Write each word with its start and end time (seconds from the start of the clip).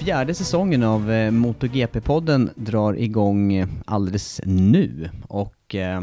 Fjärde 0.00 0.34
säsongen 0.34 0.82
av 0.82 1.10
eh, 1.10 1.30
MotoGP-podden 1.30 2.50
drar 2.54 2.94
igång 2.94 3.52
eh, 3.52 3.68
alldeles 3.84 4.40
nu 4.44 5.10
och 5.28 5.74
eh, 5.74 6.02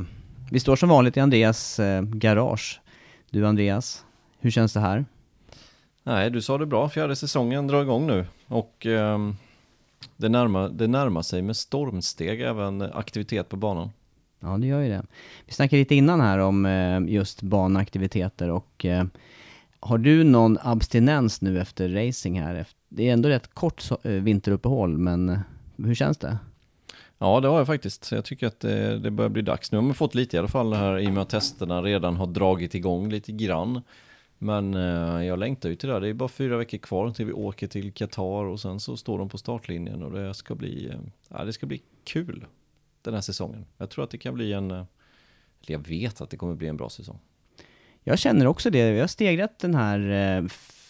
vi 0.52 0.60
står 0.60 0.76
som 0.76 0.90
vanligt 0.90 1.18
i 1.18 1.20
Andreas 1.20 1.80
eh, 1.80 2.02
garage. 2.02 2.82
Du 3.30 3.48
Andreas, 3.48 4.06
hur 4.40 4.52
känns 4.52 4.74
det 4.74 4.80
här? 4.80 5.06
Nej, 6.04 6.30
du 6.30 6.42
sa 6.42 6.58
det 6.58 6.66
bra. 6.66 6.90
Fjärde 6.90 7.16
säsongen 7.16 7.68
drar 7.68 7.82
igång 7.82 8.08
nu 8.08 8.26
och 8.48 8.86
ehm, 8.86 9.36
det, 10.18 10.30
närmar, 10.30 10.70
det 10.70 10.88
närmar 10.88 11.22
sig 11.22 11.42
med 11.42 11.58
stormsteg 11.58 12.42
även 12.42 12.82
aktivitet 12.82 13.50
på 13.50 13.56
banan. 13.56 13.90
Ja, 14.40 14.58
det 14.58 14.68
gör 14.68 14.82
ju 14.82 14.90
det. 14.90 15.06
Vi 15.46 15.54
snackade 15.54 15.80
lite 15.80 15.96
innan 15.96 16.22
här 16.22 16.38
om 16.38 16.66
eh, 16.66 17.00
just 17.08 17.42
banaktiviteter 17.42 18.50
och 18.50 18.86
eh, 18.86 19.04
har 19.80 19.98
du 19.98 20.24
någon 20.24 20.58
abstinens 20.62 21.42
nu 21.42 21.62
efter 21.62 21.90
racing 21.90 22.42
här? 22.42 22.56
Det 22.90 23.10
är 23.10 23.14
ändå 23.14 23.30
rätt 23.30 23.54
kort 23.54 23.84
eh, 24.04 24.12
vinteruppehåll, 24.12 24.98
men 24.98 25.30
eh, 25.30 25.40
hur 25.78 25.96
känns 25.96 26.18
det? 26.18 26.38
Ja, 27.18 27.40
det 27.40 27.48
har 27.48 27.58
jag 27.58 27.68
faktiskt. 27.68 28.04
Så 28.04 28.16
jag 28.16 28.26
tycker 28.26 28.48
att 28.48 28.60
det, 28.60 29.00
det 29.00 29.12
börjar 29.12 29.30
bli 29.30 29.42
dags. 29.42 29.72
Nu 29.72 29.78
har 29.78 29.84
man 29.84 29.94
fått 29.94 30.16
lite 30.16 30.36
i 30.36 30.40
alla 30.40 30.48
fall 30.48 30.74
här 30.74 31.00
i 31.00 31.08
och 31.08 31.14
med 31.14 31.22
att 31.22 31.30
testerna 31.30 31.82
redan 31.82 32.16
har 32.16 32.28
dragit 32.28 32.76
igång 32.76 33.10
lite 33.10 33.32
grann. 33.32 33.82
Men 34.38 34.74
eh, 34.74 35.26
jag 35.26 35.40
längtar 35.40 35.70
ju 35.70 35.76
till 35.76 35.88
det. 35.90 35.94
här. 35.94 36.02
Det 36.02 36.10
är 36.10 36.14
bara 36.14 36.30
fyra 36.30 36.58
veckor 36.58 36.78
kvar 36.78 37.12
till 37.12 37.26
vi 37.26 37.34
åker 37.34 37.68
till 37.68 37.94
Qatar 37.94 38.46
och 38.46 38.60
sen 38.60 38.80
så 38.80 38.98
står 38.98 39.18
de 39.18 39.30
på 39.30 39.38
startlinjen 39.38 40.04
och 40.04 40.12
det 40.12 40.34
ska 40.34 40.56
bli, 40.56 40.90
eh, 40.90 41.00
ja, 41.30 41.44
det 41.44 41.54
ska 41.54 41.66
bli 41.66 41.82
kul 42.04 42.46
den 43.02 43.14
här 43.14 43.22
säsongen. 43.22 43.66
Jag 43.78 43.90
tror 43.90 44.04
att 44.04 44.10
det 44.10 44.18
kan 44.18 44.34
bli 44.34 44.54
en, 44.54 44.72
eller 44.72 44.88
jag 45.68 45.88
vet 45.88 46.22
att 46.22 46.30
det 46.30 46.38
kommer 46.38 46.56
bli 46.56 46.68
en 46.68 46.78
bra 46.78 46.90
säsong. 46.90 47.20
Jag 48.04 48.20
känner 48.20 48.48
också 48.48 48.70
det. 48.70 48.92
Vi 48.92 49.00
har 49.00 49.08
stegrat 49.08 49.60
den 49.60 49.76
här, 49.76 50.00
eh, 50.10 50.48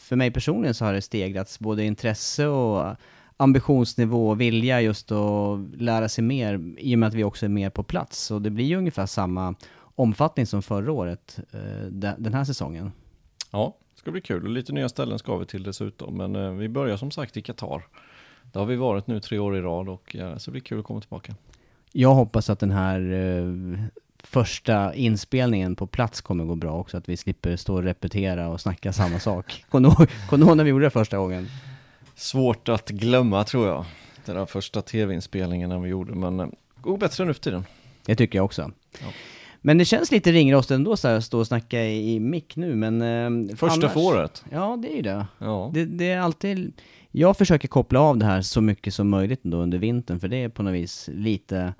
för 0.07 0.15
mig 0.15 0.31
personligen 0.31 0.73
så 0.73 0.85
har 0.85 0.93
det 0.93 1.01
stegrats 1.01 1.59
både 1.59 1.83
intresse 1.83 2.47
och 2.47 2.95
ambitionsnivå 3.37 4.29
och 4.29 4.41
vilja 4.41 4.81
just 4.81 5.11
att 5.11 5.59
lära 5.77 6.09
sig 6.09 6.23
mer 6.23 6.73
i 6.77 6.95
och 6.95 6.99
med 6.99 7.07
att 7.07 7.13
vi 7.13 7.23
också 7.23 7.45
är 7.45 7.49
mer 7.49 7.69
på 7.69 7.83
plats. 7.83 8.19
Så 8.19 8.39
det 8.39 8.49
blir 8.49 8.65
ju 8.65 8.75
ungefär 8.77 9.05
samma 9.05 9.55
omfattning 9.79 10.45
som 10.45 10.61
förra 10.61 10.91
året, 10.91 11.39
eh, 11.51 11.85
de- 11.91 12.15
den 12.17 12.33
här 12.33 12.43
säsongen. 12.43 12.91
Ja, 13.51 13.77
det 13.93 13.99
ska 13.99 14.11
bli 14.11 14.21
kul 14.21 14.43
och 14.43 14.49
lite 14.49 14.73
nya 14.73 14.89
ställen 14.89 15.19
ska 15.19 15.37
vi 15.37 15.45
till 15.45 15.63
dessutom. 15.63 16.17
Men 16.17 16.35
eh, 16.35 16.51
vi 16.51 16.69
börjar 16.69 16.97
som 16.97 17.11
sagt 17.11 17.37
i 17.37 17.41
Qatar. 17.41 17.83
Där 18.51 18.59
har 18.59 18.67
vi 18.67 18.75
varit 18.75 19.07
nu 19.07 19.19
tre 19.19 19.39
år 19.39 19.57
i 19.57 19.61
rad 19.61 19.89
och 19.89 20.15
eh, 20.15 20.37
så 20.37 20.51
blir 20.51 20.61
det 20.61 20.67
kul 20.67 20.79
att 20.79 20.85
komma 20.85 21.01
tillbaka. 21.01 21.35
Jag 21.91 22.13
hoppas 22.13 22.49
att 22.49 22.59
den 22.59 22.71
här 22.71 22.99
första 24.29 24.93
inspelningen 24.93 25.75
på 25.75 25.87
plats 25.87 26.21
kommer 26.21 26.45
gå 26.45 26.55
bra 26.55 26.71
också, 26.73 26.97
att 26.97 27.09
vi 27.09 27.17
slipper 27.17 27.55
stå 27.55 27.75
och 27.75 27.83
repetera 27.83 28.47
och 28.49 28.61
snacka 28.61 28.93
samma 28.93 29.19
sak. 29.19 29.65
Kommer 29.69 29.89
du 30.31 30.43
ihåg- 30.43 30.57
när 30.57 30.63
vi 30.63 30.69
gjorde 30.69 30.85
det 30.85 30.89
första 30.89 31.17
gången? 31.17 31.47
Svårt 32.15 32.69
att 32.69 32.89
glömma 32.89 33.43
tror 33.43 33.67
jag. 33.67 33.85
Den 34.25 34.35
där 34.35 34.45
första 34.45 34.81
tv-inspelningen 34.81 35.81
vi 35.81 35.89
gjorde, 35.89 36.15
men 36.15 36.39
eh, 36.39 36.47
går 36.81 36.97
bättre 36.97 37.25
nu 37.25 37.33
för 37.33 37.41
tiden. 37.41 37.65
Det 38.05 38.15
tycker 38.15 38.37
jag 38.37 38.45
också. 38.45 38.71
Ja. 39.01 39.07
Men 39.61 39.77
det 39.77 39.85
känns 39.85 40.11
lite 40.11 40.31
ringrost 40.31 40.71
ändå 40.71 40.97
så 40.97 41.07
här, 41.07 41.15
att 41.15 41.23
stå 41.23 41.39
och 41.39 41.47
snacka 41.47 41.83
i, 41.83 42.13
i 42.15 42.19
mick 42.19 42.55
nu, 42.55 42.75
men... 42.75 43.01
Eh, 43.01 43.55
Första 43.55 43.73
annars- 43.73 43.93
för 43.93 43.99
året. 43.99 44.43
Ja, 44.51 44.77
det 44.81 44.91
är 44.91 44.95
ju 44.95 45.01
det. 45.01 45.25
Ja. 45.39 45.71
det. 45.73 45.85
Det 45.85 46.11
är 46.11 46.19
alltid... 46.19 46.73
Jag 47.11 47.37
försöker 47.37 47.67
koppla 47.67 47.99
av 47.99 48.17
det 48.17 48.25
här 48.25 48.41
så 48.41 48.61
mycket 48.61 48.93
som 48.93 49.09
möjligt 49.09 49.45
ändå 49.45 49.57
under 49.57 49.77
vintern, 49.77 50.19
för 50.19 50.27
det 50.27 50.37
är 50.43 50.49
på 50.49 50.63
något 50.63 50.73
vis 50.73 51.09
lite... 51.13 51.73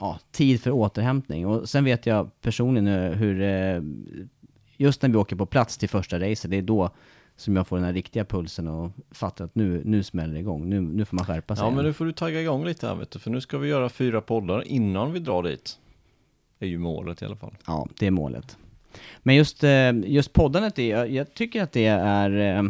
Ja, 0.00 0.18
tid 0.30 0.62
för 0.62 0.70
återhämtning. 0.70 1.46
Och 1.46 1.68
sen 1.68 1.84
vet 1.84 2.06
jag 2.06 2.40
personligen 2.40 3.12
hur, 3.12 3.40
eh, 3.40 3.82
just 4.76 5.02
när 5.02 5.08
vi 5.08 5.16
åker 5.16 5.36
på 5.36 5.46
plats 5.46 5.78
till 5.78 5.88
första 5.88 6.20
racet, 6.20 6.50
det 6.50 6.56
är 6.56 6.62
då 6.62 6.90
som 7.36 7.56
jag 7.56 7.66
får 7.66 7.76
den 7.76 7.84
här 7.84 7.92
riktiga 7.92 8.24
pulsen 8.24 8.68
och 8.68 8.90
fattar 9.10 9.44
att 9.44 9.54
nu, 9.54 9.82
nu 9.84 10.02
smäller 10.02 10.34
det 10.34 10.40
igång. 10.40 10.68
Nu, 10.68 10.80
nu 10.80 11.04
får 11.04 11.16
man 11.16 11.26
skärpa 11.26 11.56
sig. 11.56 11.64
ja, 11.64 11.70
men 11.70 11.84
nu 11.84 11.92
får 11.92 12.04
du 12.04 12.12
tagga 12.12 12.40
igång 12.40 12.64
lite 12.64 12.86
här 12.86 12.94
vet 12.94 13.10
du, 13.10 13.18
för 13.18 13.30
nu 13.30 13.40
ska 13.40 13.58
vi 13.58 13.68
göra 13.68 13.88
fyra 13.88 14.20
poddar 14.20 14.68
innan 14.68 15.12
vi 15.12 15.18
drar 15.18 15.42
dit. 15.42 15.78
är 16.58 16.66
ju 16.66 16.78
målet 16.78 17.22
i 17.22 17.24
alla 17.24 17.36
fall. 17.36 17.54
Ja, 17.66 17.88
det 17.98 18.06
är 18.06 18.10
målet. 18.10 18.58
Men 19.22 19.34
just, 19.34 19.64
eh, 19.64 19.92
just 20.04 20.32
poddandet, 20.32 20.78
är, 20.78 21.04
jag, 21.04 21.34
tycker 21.34 21.62
att 21.62 21.72
det 21.72 21.86
är, 21.86 22.56
eh, 22.56 22.62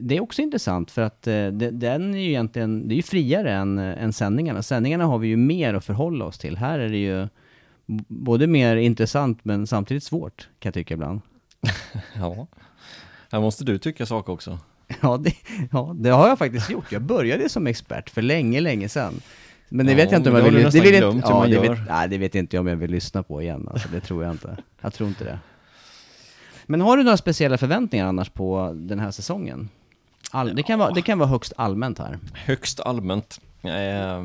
det 0.00 0.16
är 0.16 0.20
också 0.20 0.42
intressant 0.42 0.90
för 0.90 1.02
att 1.02 1.26
eh, 1.26 1.46
den 1.72 2.14
är 2.14 2.18
ju 2.18 2.28
egentligen, 2.28 2.88
det 2.88 2.94
är 2.94 2.96
ju 2.96 3.02
friare 3.02 3.52
än, 3.52 3.78
än 3.78 4.12
sändningarna. 4.12 4.62
Sändningarna 4.62 5.04
har 5.04 5.18
vi 5.18 5.28
ju 5.28 5.36
mer 5.36 5.74
att 5.74 5.84
förhålla 5.84 6.24
oss 6.24 6.38
till. 6.38 6.56
Här 6.56 6.78
är 6.78 6.88
det 6.88 6.98
ju 6.98 7.28
både 8.08 8.46
mer 8.46 8.76
intressant 8.76 9.44
men 9.44 9.66
samtidigt 9.66 10.04
svårt, 10.04 10.48
kan 10.58 10.68
jag 10.68 10.74
tycka 10.74 10.94
ibland. 10.94 11.20
Ja. 12.14 12.46
Här 13.32 13.40
måste 13.40 13.64
du 13.64 13.78
tycka 13.78 14.06
saker 14.06 14.32
också. 14.32 14.58
Ja 15.00 15.16
det, 15.16 15.32
ja, 15.72 15.94
det 15.98 16.10
har 16.10 16.28
jag 16.28 16.38
faktiskt 16.38 16.70
gjort. 16.70 16.92
Jag 16.92 17.02
började 17.02 17.48
som 17.48 17.66
expert 17.66 18.10
för 18.10 18.22
länge, 18.22 18.60
länge 18.60 18.88
sedan. 18.88 19.20
Men 19.68 19.86
det 19.86 19.92
Ja, 19.92 19.96
vet 19.96 20.12
jag 20.12 20.18
inte 20.18 20.30
om 20.30 20.36
jag 20.36 20.42
vill... 20.42 20.54
det 20.54 20.80
vill 20.80 20.94
inte, 20.94 21.28
ja, 21.28 21.46
det 21.46 21.58
vet, 21.58 21.78
nej, 21.88 22.08
det 22.08 22.18
vet 22.18 22.34
inte 22.34 22.56
jag 22.56 22.60
om 22.60 22.66
jag 22.66 22.76
vill 22.76 22.90
lyssna 22.90 23.22
på 23.22 23.42
igen. 23.42 23.68
Alltså, 23.72 23.88
det 23.92 24.00
tror 24.00 24.24
jag 24.24 24.32
inte. 24.32 24.56
Jag 24.80 24.94
tror 24.94 25.08
inte 25.08 25.24
det. 25.24 25.38
Men 26.70 26.80
har 26.80 26.96
du 26.96 27.02
några 27.02 27.16
speciella 27.16 27.58
förväntningar 27.58 28.06
annars 28.06 28.30
på 28.30 28.72
den 28.74 28.98
här 28.98 29.10
säsongen? 29.10 29.68
All, 30.30 30.56
det, 30.56 30.62
kan 30.62 30.78
vara, 30.78 30.90
det 30.90 31.02
kan 31.02 31.18
vara 31.18 31.28
högst 31.28 31.52
allmänt 31.56 31.98
här. 31.98 32.18
Högst 32.34 32.80
allmänt. 32.80 33.40
Eh, 33.62 34.22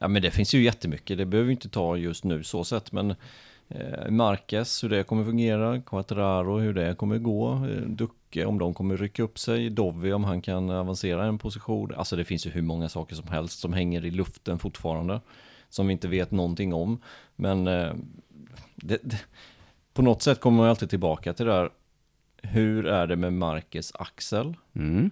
ja, 0.00 0.08
men 0.08 0.22
det 0.22 0.30
finns 0.30 0.54
ju 0.54 0.62
jättemycket. 0.62 1.18
Det 1.18 1.26
behöver 1.26 1.46
vi 1.46 1.52
inte 1.52 1.68
ta 1.68 1.96
just 1.96 2.24
nu 2.24 2.42
så 2.42 2.64
sett. 2.64 2.92
Men 2.92 3.14
eh, 3.68 4.10
Marquez, 4.10 4.84
hur 4.84 4.88
det 4.88 5.04
kommer 5.04 5.24
fungera. 5.24 5.80
Quattraro, 5.80 6.58
hur 6.58 6.74
det 6.74 6.94
kommer 6.94 7.18
gå. 7.18 7.52
Eh, 7.52 7.82
Ducke, 7.86 8.44
om 8.44 8.58
de 8.58 8.74
kommer 8.74 8.96
rycka 8.96 9.22
upp 9.22 9.38
sig. 9.38 9.70
Dovi, 9.70 10.12
om 10.12 10.24
han 10.24 10.42
kan 10.42 10.70
avancera 10.70 11.26
en 11.26 11.38
position. 11.38 11.94
Alltså 11.96 12.16
det 12.16 12.24
finns 12.24 12.46
ju 12.46 12.50
hur 12.50 12.62
många 12.62 12.88
saker 12.88 13.16
som 13.16 13.28
helst 13.28 13.58
som 13.58 13.72
hänger 13.72 14.04
i 14.04 14.10
luften 14.10 14.58
fortfarande. 14.58 15.20
Som 15.68 15.86
vi 15.86 15.92
inte 15.92 16.08
vet 16.08 16.30
någonting 16.30 16.74
om. 16.74 17.00
Men 17.36 17.66
eh, 17.66 17.94
det, 18.74 18.98
det, 19.02 19.18
på 19.94 20.02
något 20.02 20.22
sätt 20.22 20.40
kommer 20.40 20.58
man 20.58 20.68
alltid 20.68 20.90
tillbaka 20.90 21.32
till 21.34 21.46
det 21.46 21.52
där. 21.52 21.70
Hur 22.42 22.86
är 22.86 23.06
det 23.06 23.16
med 23.16 23.32
Marquez 23.32 23.92
axel? 23.94 24.54
Mm. 24.76 25.10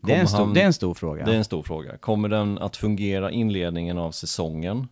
Det, 0.00 0.12
är 0.14 0.20
en 0.20 0.28
stor, 0.28 0.38
han- 0.38 0.54
det 0.54 0.60
är 0.62 0.66
en 0.66 0.72
stor 0.72 0.94
fråga. 0.94 1.24
Det 1.24 1.32
är 1.32 1.36
en 1.36 1.44
stor 1.44 1.62
fråga. 1.62 1.96
Kommer 1.98 2.28
den 2.28 2.58
att 2.58 2.76
fungera 2.76 3.30
inledningen 3.30 3.98
av 3.98 4.10
säsongen? 4.12 4.88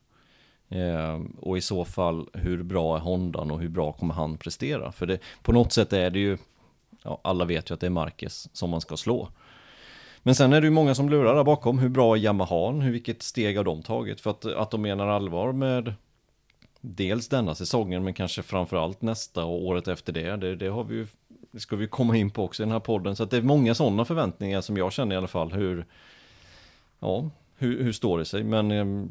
Eh, 0.69 1.21
och 1.41 1.59
i 1.59 1.61
så 1.61 1.85
fall, 1.85 2.29
hur 2.33 2.63
bra 2.63 2.97
är 2.97 3.01
Hondan 3.01 3.51
och 3.51 3.61
hur 3.61 3.69
bra 3.69 3.93
kommer 3.93 4.15
han 4.15 4.37
prestera? 4.37 4.93
För 4.93 5.07
det, 5.07 5.19
på 5.43 5.53
något 5.53 5.73
sätt 5.73 5.93
är 5.93 6.11
det 6.11 6.19
ju, 6.19 6.39
ja, 7.03 7.21
alla 7.25 7.45
vet 7.45 7.71
ju 7.71 7.75
att 7.75 7.81
det 7.81 7.87
är 7.87 7.91
Marquez 7.91 8.49
som 8.57 8.71
man 8.71 8.81
ska 8.81 8.97
slå. 8.97 9.29
Men 10.23 10.35
sen 10.35 10.53
är 10.53 10.61
det 10.61 10.67
ju 10.67 10.71
många 10.71 10.95
som 10.95 11.09
lurar 11.11 11.35
där 11.35 11.45
bakom, 11.45 11.79
hur 11.79 11.89
bra 11.89 12.17
är 12.17 12.21
Yamaha? 12.21 12.73
Hur, 12.73 12.93
vilket 12.93 13.23
steg 13.23 13.57
har 13.57 13.65
de 13.65 13.83
tagit? 13.83 14.21
För 14.21 14.31
att, 14.31 14.45
att 14.45 14.71
de 14.71 14.83
menar 14.83 15.07
allvar 15.09 15.53
med 15.53 15.95
dels 16.81 17.29
denna 17.29 17.55
säsongen, 17.55 18.05
men 18.05 18.15
kanske 18.15 18.43
framförallt 18.43 19.03
nästa 19.03 19.45
och 19.45 19.65
året 19.67 19.89
efter 19.89 20.13
det. 20.13 20.37
Det, 20.37 20.57
det 20.57 20.69
har 20.69 20.85
vi 20.85 20.95
ju, 20.95 21.07
det 21.51 21.61
ska 21.61 21.77
vi 21.77 21.87
komma 21.87 22.17
in 22.17 22.31
på 22.31 22.45
också 22.45 22.63
i 22.63 22.67
den 22.67 22.73
här 22.73 22.81
podden. 22.81 23.17
Så 23.17 23.25
det 23.25 23.37
är 23.37 23.43
många 23.43 23.75
sådana 23.75 24.05
förväntningar 24.05 24.61
som 24.61 24.77
jag 24.77 24.93
känner 24.93 25.15
i 25.15 25.19
alla 25.19 25.29
fall. 25.29 25.53
Hur, 25.53 25.87
ja, 27.01 27.31
hur, 27.57 27.83
hur 27.85 27.93
står 27.93 28.19
det 28.19 28.25
sig? 28.25 28.45
Men 28.45 28.71
eh, 28.71 29.07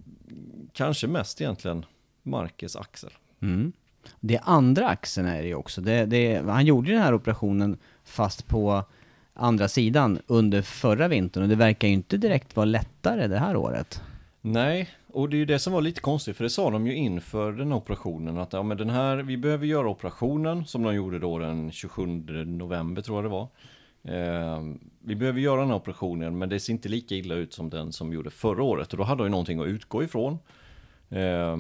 kanske 0.73 1.07
mest 1.07 1.41
egentligen 1.41 1.85
Marcus 2.23 2.75
axel. 2.75 3.11
Mm. 3.41 3.71
Det 4.19 4.39
andra 4.39 4.87
axeln 4.87 5.27
är 5.27 5.41
det 5.41 5.47
ju 5.47 5.55
också. 5.55 5.81
Det, 5.81 6.05
det, 6.05 6.41
han 6.47 6.65
gjorde 6.65 6.91
den 6.91 7.01
här 7.01 7.13
operationen 7.13 7.77
fast 8.03 8.47
på 8.47 8.83
andra 9.33 9.67
sidan 9.67 10.19
under 10.27 10.61
förra 10.61 11.07
vintern 11.07 11.43
och 11.43 11.49
det 11.49 11.55
verkar 11.55 11.87
ju 11.87 11.93
inte 11.93 12.17
direkt 12.17 12.55
vara 12.55 12.65
lättare 12.65 13.27
det 13.27 13.37
här 13.37 13.55
året. 13.55 14.01
Nej, 14.41 14.89
och 15.11 15.29
det 15.29 15.35
är 15.35 15.39
ju 15.39 15.45
det 15.45 15.59
som 15.59 15.73
var 15.73 15.81
lite 15.81 16.01
konstigt 16.01 16.37
för 16.37 16.43
det 16.43 16.49
sa 16.49 16.69
de 16.69 16.87
ju 16.87 16.95
inför 16.95 17.51
den 17.51 17.67
här 17.71 17.77
operationen 17.77 18.37
att 18.37 18.53
ja 18.53 18.63
men 18.63 18.77
den 18.77 18.89
här, 18.89 19.17
vi 19.17 19.37
behöver 19.37 19.65
göra 19.65 19.89
operationen 19.89 20.65
som 20.65 20.83
de 20.83 20.95
gjorde 20.95 21.19
då 21.19 21.39
den 21.39 21.71
27 21.71 22.05
november 22.45 23.01
tror 23.01 23.17
jag 23.17 23.25
det 23.25 23.29
var. 23.29 23.47
Eh, 24.03 24.63
vi 24.99 25.15
behöver 25.15 25.39
göra 25.39 25.59
den 25.59 25.69
här 25.69 25.75
operationen 25.75 26.37
men 26.37 26.49
det 26.49 26.59
ser 26.59 26.73
inte 26.73 26.89
lika 26.89 27.15
illa 27.15 27.35
ut 27.35 27.53
som 27.53 27.69
den 27.69 27.91
som 27.91 28.13
gjorde 28.13 28.29
förra 28.29 28.63
året 28.63 28.91
och 28.91 28.97
då 28.97 29.03
hade 29.03 29.23
de 29.23 29.25
ju 29.25 29.29
någonting 29.29 29.59
att 29.59 29.67
utgå 29.67 30.03
ifrån. 30.03 30.37
Eh, 31.09 31.57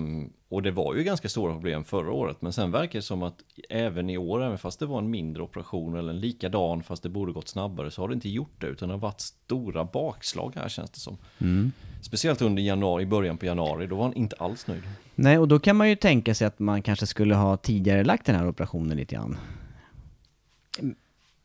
och 0.49 0.61
det 0.61 0.71
var 0.71 0.95
ju 0.95 1.03
ganska 1.03 1.29
stora 1.29 1.53
problem 1.53 1.83
förra 1.83 2.11
året, 2.11 2.41
men 2.41 2.53
sen 2.53 2.71
verkar 2.71 2.99
det 2.99 3.03
som 3.03 3.23
att 3.23 3.43
även 3.69 4.09
i 4.09 4.17
år, 4.17 4.43
även 4.43 4.57
fast 4.57 4.79
det 4.79 4.85
var 4.85 4.97
en 4.97 5.09
mindre 5.09 5.43
operation 5.43 5.97
eller 5.97 6.09
en 6.09 6.19
likadan, 6.19 6.83
fast 6.83 7.03
det 7.03 7.09
borde 7.09 7.31
gått 7.31 7.47
snabbare, 7.47 7.91
så 7.91 8.01
har 8.01 8.07
det 8.07 8.13
inte 8.13 8.29
gjort 8.29 8.61
det, 8.61 8.67
utan 8.67 8.89
det 8.89 8.95
har 8.95 8.99
varit 8.99 9.21
stora 9.21 9.85
bakslag 9.85 10.53
här 10.55 10.69
känns 10.69 10.91
det 10.91 10.99
som. 10.99 11.17
Mm. 11.41 11.71
Speciellt 12.01 12.41
under 12.41 12.61
januari, 12.63 13.05
början 13.05 13.37
på 13.37 13.45
januari, 13.45 13.87
då 13.87 13.95
var 13.95 14.03
han 14.03 14.13
inte 14.13 14.35
alls 14.35 14.67
nöjd. 14.67 14.83
Nej, 15.15 15.37
och 15.37 15.47
då 15.47 15.59
kan 15.59 15.75
man 15.75 15.89
ju 15.89 15.95
tänka 15.95 16.35
sig 16.35 16.47
att 16.47 16.59
man 16.59 16.81
kanske 16.81 17.05
skulle 17.05 17.35
ha 17.35 17.57
tidigare 17.57 18.03
lagt 18.03 18.25
den 18.25 18.35
här 18.35 18.47
operationen 18.47 18.97
lite 18.97 19.15
grann. 19.15 19.37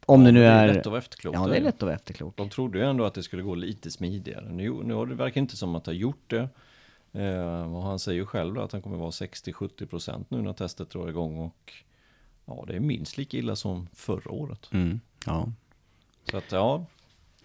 Om 0.06 0.20
ja, 0.20 0.26
det 0.26 0.32
nu 0.32 0.44
är... 0.44 0.66
Det 0.66 0.70
är 0.72 0.74
lätt 0.74 0.86
att 0.86 0.86
vara 0.86 0.98
efterklok. 0.98 1.34
Ja, 1.34 1.46
det 1.46 1.56
är 1.56 1.60
lätt 1.60 1.74
att 1.74 1.82
vara 1.82 1.94
efterklok. 1.94 2.36
De 2.36 2.48
trodde 2.48 2.78
ju 2.78 2.84
ändå 2.84 3.04
att 3.04 3.14
det 3.14 3.22
skulle 3.22 3.42
gå 3.42 3.54
lite 3.54 3.90
smidigare. 3.90 4.52
Nu, 4.52 4.70
nu 4.70 4.94
har 4.94 5.06
det 5.06 5.14
verkar 5.14 5.40
inte 5.40 5.56
som 5.56 5.74
att 5.74 5.86
ha 5.86 5.92
gjort 5.92 6.30
det. 6.30 6.48
Eh, 7.12 7.74
och 7.76 7.82
han 7.82 7.98
säger 7.98 8.18
ju 8.18 8.26
själv 8.26 8.58
att 8.58 8.72
han 8.72 8.82
kommer 8.82 8.96
vara 8.96 9.10
60-70% 9.10 10.24
nu 10.28 10.42
när 10.42 10.52
testet 10.52 10.90
drar 10.90 11.08
igång 11.08 11.38
och 11.38 11.72
ja, 12.44 12.64
det 12.66 12.76
är 12.76 12.80
minst 12.80 13.16
lika 13.16 13.36
illa 13.36 13.56
som 13.56 13.88
förra 13.92 14.30
året. 14.30 14.68
Mm, 14.72 15.00
ja. 15.26 15.52
Så 16.30 16.36
att 16.36 16.52
ja, 16.52 16.86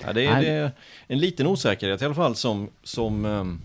ja 0.05 0.13
det, 0.13 0.25
är, 0.25 0.41
det, 0.41 0.47
är, 0.47 0.71
en 1.07 1.19
liten 1.19 1.47
osäkerhet 1.47 2.01
i 2.01 2.05
alla 2.05 2.15
fall 2.15 2.35
som, 2.35 2.69
som, 2.83 3.25
ehm, 3.25 3.61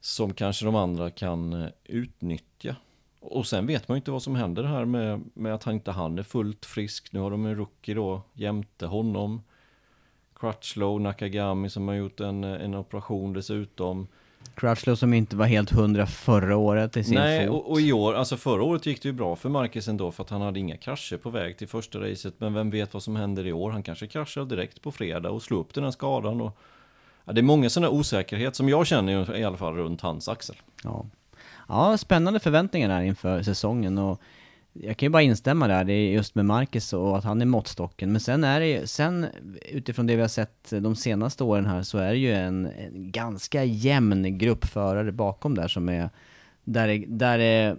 som 0.00 0.34
kanske 0.34 0.64
de 0.64 0.74
andra 0.74 1.10
kan 1.10 1.62
eh, 1.62 1.68
utnyttja. 1.84 2.76
Och 3.20 3.46
sen 3.46 3.66
vet 3.66 3.88
man 3.88 3.96
ju 3.96 3.98
inte 3.98 4.10
vad 4.10 4.22
som 4.22 4.36
händer 4.36 4.62
här 4.62 4.84
med, 4.84 5.20
med 5.34 5.54
att 5.54 5.64
han 5.64 5.74
inte 5.74 5.90
han 5.90 6.18
är 6.18 6.22
fullt 6.22 6.66
frisk. 6.66 7.12
Nu 7.12 7.20
har 7.20 7.30
de 7.30 7.46
en 7.46 7.56
rookie 7.56 7.94
då 7.94 8.22
jämte 8.32 8.86
honom. 8.86 9.42
Crutchlow, 10.34 11.00
Nakagami 11.00 11.70
som 11.70 11.88
har 11.88 11.94
gjort 11.94 12.20
en, 12.20 12.44
en 12.44 12.74
operation 12.74 13.32
dessutom. 13.32 14.06
Crutchlow 14.56 14.94
som 14.94 15.14
inte 15.14 15.36
var 15.36 15.46
helt 15.46 15.70
hundra 15.70 16.06
förra 16.06 16.56
året 16.56 16.96
i 16.96 17.04
sin 17.04 17.14
Nej, 17.14 17.46
fot. 17.46 17.56
och, 17.56 17.70
och, 17.70 17.80
i 17.80 17.92
år, 17.92 18.14
alltså 18.14 18.36
förra 18.36 18.62
året 18.62 18.86
gick 18.86 19.02
det 19.02 19.08
ju 19.08 19.12
bra 19.12 19.36
för 19.36 19.48
Marcus 19.48 19.88
ändå 19.88 20.12
för 20.12 20.22
att 20.22 20.30
han 20.30 20.40
hade 20.40 20.60
inga 20.60 20.76
krascher 20.76 21.16
på 21.16 21.30
väg 21.30 21.58
till 21.58 21.68
första 21.68 21.98
racet. 21.98 22.34
Men 22.38 22.54
vem 22.54 22.70
vet 22.70 22.94
vad 22.94 23.02
som 23.02 23.16
händer 23.16 23.46
i 23.46 23.52
år? 23.52 23.70
Han 23.70 23.82
kanske 23.82 24.06
kraschar 24.06 24.44
direkt 24.44 24.82
på 24.82 24.92
fredag 24.92 25.30
och 25.30 25.42
slår 25.42 25.60
upp 25.60 25.74
den 25.74 25.84
här 25.84 25.90
skadan. 25.90 26.40
Och, 26.40 26.58
ja, 27.24 27.32
det 27.32 27.40
är 27.40 27.42
många 27.42 27.70
sådana 27.70 27.90
osäkerhet 27.90 28.56
som 28.56 28.68
jag 28.68 28.86
känner 28.86 29.36
i 29.36 29.44
alla 29.44 29.56
fall 29.56 29.74
runt 29.74 30.00
hans 30.00 30.28
axel. 30.28 30.56
Ja, 30.84 31.06
ja 31.68 31.98
spännande 31.98 32.40
förväntningar 32.40 32.88
där 32.88 33.02
inför 33.02 33.42
säsongen. 33.42 33.98
Och 33.98 34.20
jag 34.74 34.96
kan 34.96 35.06
ju 35.06 35.10
bara 35.10 35.22
instämma 35.22 35.68
där, 35.68 35.84
det 35.84 35.92
är 35.92 36.12
just 36.12 36.34
med 36.34 36.46
Marcus 36.46 36.92
och 36.92 37.18
att 37.18 37.24
han 37.24 37.40
är 37.40 37.46
måttstocken. 37.46 38.12
Men 38.12 38.20
sen 38.20 38.44
är 38.44 38.60
det 38.60 38.66
ju, 38.66 38.86
sen 38.86 39.26
utifrån 39.70 40.06
det 40.06 40.16
vi 40.16 40.20
har 40.20 40.28
sett 40.28 40.70
de 40.70 40.96
senaste 40.96 41.44
åren 41.44 41.66
här 41.66 41.82
så 41.82 41.98
är 41.98 42.10
det 42.10 42.18
ju 42.18 42.32
en, 42.32 42.66
en 42.66 43.12
ganska 43.12 43.64
jämn 43.64 44.38
grupp 44.38 44.64
förare 44.64 45.12
bakom 45.12 45.54
där 45.54 45.68
som 45.68 45.88
är, 45.88 46.10
där 46.64 46.88
det, 46.88 47.04
där 47.06 47.38
det 47.38 47.76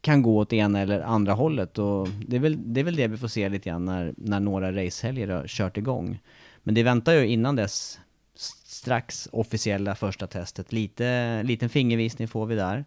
kan 0.00 0.22
gå 0.22 0.38
åt 0.38 0.52
ena 0.52 0.80
eller 0.80 1.00
andra 1.00 1.32
hållet. 1.32 1.78
Och 1.78 2.08
det 2.08 2.36
är 2.36 2.40
väl 2.40 2.74
det, 2.74 2.80
är 2.80 2.84
väl 2.84 2.96
det 2.96 3.08
vi 3.08 3.16
får 3.16 3.28
se 3.28 3.48
lite 3.48 3.68
grann 3.68 3.84
när, 3.84 4.14
när 4.16 4.40
några 4.40 4.72
racehelger 4.72 5.28
har 5.28 5.46
kört 5.46 5.76
igång. 5.76 6.18
Men 6.62 6.74
det 6.74 6.82
väntar 6.82 7.12
ju 7.12 7.26
innan 7.26 7.56
dess 7.56 8.00
strax 8.64 9.28
officiella 9.32 9.94
första 9.94 10.26
testet. 10.26 10.72
Lite, 10.72 11.42
liten 11.42 11.68
fingervisning 11.68 12.28
får 12.28 12.46
vi 12.46 12.54
där 12.54 12.84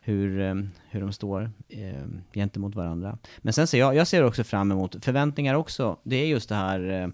hur, 0.00 0.40
eh, 0.40 0.54
hur 0.90 1.00
de 1.00 1.12
står 1.12 1.50
eh, 1.68 2.06
gentemot 2.32 2.74
varandra. 2.74 3.18
Men 3.38 3.52
sen 3.52 3.66
ser 3.66 3.78
jag, 3.78 3.94
jag 3.94 4.06
ser 4.06 4.24
också 4.24 4.44
fram 4.44 4.72
emot 4.72 5.04
förväntningar 5.04 5.54
också. 5.54 5.96
Det 6.02 6.16
är 6.16 6.26
just 6.26 6.48
det 6.48 6.54
här 6.54 6.90
eh, 6.90 7.08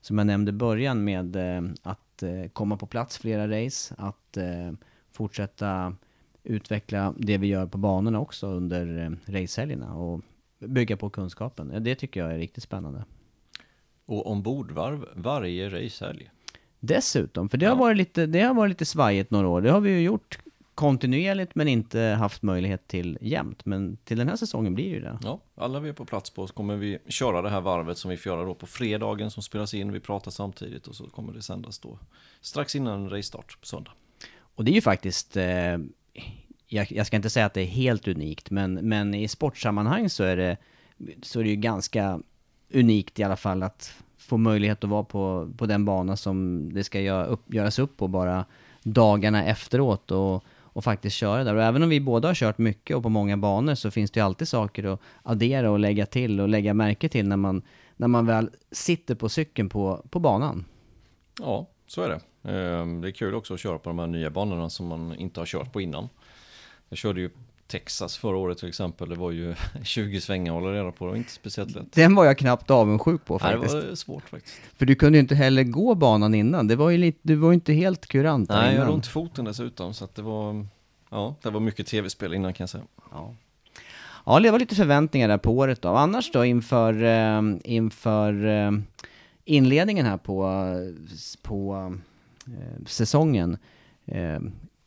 som 0.00 0.18
jag 0.18 0.26
nämnde 0.26 0.48
i 0.48 0.52
början 0.52 1.04
med 1.04 1.36
eh, 1.36 1.62
att 1.82 2.22
eh, 2.22 2.48
komma 2.52 2.76
på 2.76 2.86
plats 2.86 3.18
flera 3.18 3.64
race, 3.64 3.94
att 3.98 4.36
eh, 4.36 4.72
fortsätta 5.10 5.94
utveckla 6.44 7.14
det 7.18 7.38
vi 7.38 7.46
gör 7.46 7.66
på 7.66 7.78
banorna 7.78 8.20
också 8.20 8.46
under 8.46 9.04
eh, 9.04 9.32
racehelgerna 9.32 9.94
och 9.94 10.20
bygga 10.58 10.96
på 10.96 11.10
kunskapen. 11.10 11.84
Det 11.84 11.94
tycker 11.94 12.20
jag 12.20 12.32
är 12.32 12.38
riktigt 12.38 12.64
spännande. 12.64 13.04
Och 14.06 14.30
ombordvarv 14.30 15.06
varje 15.14 15.68
racehelg? 15.68 16.30
Dessutom, 16.80 17.48
för 17.48 17.58
det 17.58 17.66
har, 17.66 17.76
varit 17.76 17.96
lite, 17.96 18.26
det 18.26 18.40
har 18.40 18.54
varit 18.54 18.68
lite 18.70 18.84
svajigt 18.84 19.30
några 19.30 19.48
år. 19.48 19.60
Det 19.60 19.70
har 19.70 19.80
vi 19.80 19.90
ju 19.90 20.00
gjort 20.00 20.38
kontinuerligt 20.78 21.54
men 21.54 21.68
inte 21.68 22.00
haft 22.00 22.42
möjlighet 22.42 22.88
till 22.88 23.18
jämt. 23.20 23.64
Men 23.64 23.96
till 23.96 24.18
den 24.18 24.28
här 24.28 24.36
säsongen 24.36 24.74
blir 24.74 24.88
ju 24.88 25.00
det. 25.00 25.18
Ja, 25.22 25.40
alla 25.54 25.80
vi 25.80 25.88
är 25.88 25.92
på 25.92 26.04
plats 26.04 26.30
på 26.30 26.46
så 26.46 26.54
kommer 26.54 26.76
vi 26.76 26.98
köra 27.08 27.42
det 27.42 27.50
här 27.50 27.60
varvet 27.60 27.98
som 27.98 28.10
vi 28.10 28.16
får 28.16 28.32
göra 28.32 28.44
då 28.44 28.54
på 28.54 28.66
fredagen 28.66 29.30
som 29.30 29.42
spelas 29.42 29.74
in. 29.74 29.92
Vi 29.92 30.00
pratar 30.00 30.30
samtidigt 30.30 30.86
och 30.86 30.94
så 30.94 31.06
kommer 31.06 31.32
det 31.32 31.42
sändas 31.42 31.78
då 31.78 31.98
strax 32.40 32.76
innan 32.76 33.10
racestart 33.10 33.60
på 33.60 33.66
söndag. 33.66 33.90
Och 34.38 34.64
det 34.64 34.70
är 34.70 34.74
ju 34.74 34.80
faktiskt, 34.80 35.36
eh, 35.36 35.78
jag, 36.66 36.92
jag, 36.92 37.06
ska 37.06 37.16
inte 37.16 37.30
säga 37.30 37.46
att 37.46 37.54
det 37.54 37.62
är 37.62 37.66
helt 37.66 38.08
unikt, 38.08 38.50
men, 38.50 38.74
men 38.74 39.14
i 39.14 39.28
sportsammanhang 39.28 40.10
så 40.10 40.24
är, 40.24 40.36
det, 40.36 40.56
så 41.22 41.40
är 41.40 41.44
det 41.44 41.50
ju 41.50 41.56
ganska 41.56 42.20
unikt 42.74 43.18
i 43.18 43.22
alla 43.22 43.36
fall 43.36 43.62
att 43.62 43.94
få 44.18 44.36
möjlighet 44.36 44.84
att 44.84 44.90
vara 44.90 45.04
på, 45.04 45.52
på 45.56 45.66
den 45.66 45.84
bana 45.84 46.16
som 46.16 46.68
det 46.72 46.84
ska 46.84 47.00
göra 47.00 47.24
upp, 47.24 47.54
göras 47.54 47.78
upp 47.78 47.96
på 47.96 48.08
bara 48.08 48.44
dagarna 48.82 49.44
efteråt. 49.44 50.10
Och, 50.10 50.44
och 50.72 50.84
faktiskt 50.84 51.16
köra 51.16 51.44
där. 51.44 51.54
Och 51.54 51.62
även 51.62 51.82
om 51.82 51.88
vi 51.88 52.00
båda 52.00 52.28
har 52.28 52.34
kört 52.34 52.58
mycket 52.58 52.96
och 52.96 53.02
på 53.02 53.08
många 53.08 53.36
banor 53.36 53.74
så 53.74 53.90
finns 53.90 54.10
det 54.10 54.20
ju 54.20 54.26
alltid 54.26 54.48
saker 54.48 54.84
att 54.84 55.00
addera 55.22 55.70
och 55.70 55.78
lägga 55.78 56.06
till 56.06 56.40
och 56.40 56.48
lägga 56.48 56.74
märke 56.74 57.08
till 57.08 57.28
när 57.28 57.36
man, 57.36 57.62
när 57.96 58.08
man 58.08 58.26
väl 58.26 58.50
sitter 58.72 59.14
på 59.14 59.28
cykeln 59.28 59.68
på, 59.68 60.06
på 60.10 60.20
banan. 60.20 60.64
Ja, 61.40 61.66
så 61.86 62.02
är 62.02 62.08
det. 62.08 62.50
Ehm, 62.52 63.00
det 63.00 63.08
är 63.08 63.12
kul 63.12 63.34
också 63.34 63.54
att 63.54 63.60
köra 63.60 63.78
på 63.78 63.90
de 63.90 63.98
här 63.98 64.06
nya 64.06 64.30
banorna 64.30 64.70
som 64.70 64.86
man 64.86 65.14
inte 65.14 65.40
har 65.40 65.46
kört 65.46 65.72
på 65.72 65.80
innan. 65.80 66.08
Jag 66.88 66.98
körde 66.98 67.20
ju 67.20 67.30
Texas 67.68 68.16
förra 68.16 68.36
året 68.36 68.58
till 68.58 68.68
exempel, 68.68 69.08
det 69.08 69.14
var 69.14 69.30
ju 69.30 69.54
20 69.82 70.20
svängar 70.20 70.56
att 70.56 70.62
hålla 70.62 70.74
reda 70.78 70.92
på, 70.92 71.04
det 71.04 71.10
var 71.10 71.16
inte 71.16 71.32
speciellt 71.32 71.74
lätt. 71.74 71.92
Den 71.92 72.14
var 72.14 72.24
jag 72.24 72.38
knappt 72.38 72.70
avundsjuk 72.70 73.24
på 73.24 73.38
faktiskt. 73.38 73.74
Nej, 73.74 73.82
det 73.82 73.88
var 73.88 73.94
svårt 73.94 74.28
faktiskt. 74.28 74.56
För 74.76 74.86
du 74.86 74.94
kunde 74.94 75.18
ju 75.18 75.20
inte 75.20 75.34
heller 75.34 75.62
gå 75.62 75.94
banan 75.94 76.34
innan, 76.34 76.68
det 76.68 76.76
var 76.76 76.90
ju 76.90 76.98
lite, 76.98 77.18
du 77.22 77.34
var 77.34 77.50
ju 77.50 77.54
inte 77.54 77.72
helt 77.72 78.06
kurant 78.06 78.48
Nej, 78.48 78.58
innan. 78.58 78.74
jag 78.74 78.80
hade 78.80 78.92
ont 78.92 79.06
i 79.06 79.10
foten 79.10 79.44
dessutom, 79.44 79.94
så 79.94 80.04
att 80.04 80.14
det 80.14 80.22
var, 80.22 80.66
ja, 81.10 81.34
det 81.42 81.50
var 81.50 81.60
mycket 81.60 81.86
tv-spel 81.86 82.34
innan 82.34 82.52
kan 82.52 82.62
jag 82.64 82.70
säga. 82.70 82.84
Ja. 83.10 83.34
Ja, 84.26 84.40
det 84.40 84.50
var 84.50 84.58
lite 84.58 84.74
förväntningar 84.74 85.28
där 85.28 85.38
på 85.38 85.56
året 85.56 85.82
då. 85.82 85.88
Annars 85.88 86.32
då 86.32 86.44
inför, 86.44 87.04
eh, 87.04 87.42
inför 87.64 88.46
eh, 88.46 88.70
inledningen 89.44 90.06
här 90.06 90.16
på, 90.16 90.52
på 91.42 91.92
eh, 92.46 92.84
säsongen. 92.86 93.58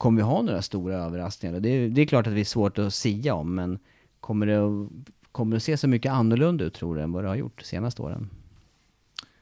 Kommer 0.02 0.18
vi 0.18 0.24
ha 0.24 0.42
några 0.42 0.62
stora 0.62 0.96
överraskningar? 0.96 1.60
Det 1.60 1.70
är, 1.70 1.90
det 1.90 2.02
är 2.02 2.06
klart 2.06 2.28
att 2.28 2.34
det 2.34 2.40
är 2.40 2.46
svårt 2.46 2.78
att 2.78 2.94
sia 2.94 3.36
om, 3.36 3.56
men 3.56 3.80
kommer 4.20 4.46
det, 4.46 4.58
att, 4.58 4.90
kommer 5.32 5.52
det 5.52 5.58
att 5.58 5.64
se 5.64 5.78
så 5.78 5.88
mycket 5.88 6.12
annorlunda 6.12 6.64
ut 6.64 6.74
tror 6.74 6.96
du 6.96 7.02
än 7.02 7.12
vad 7.12 7.24
det 7.24 7.28
har 7.28 7.36
gjort 7.36 7.60
de 7.60 7.64
senaste 7.64 8.02
åren? 8.02 8.30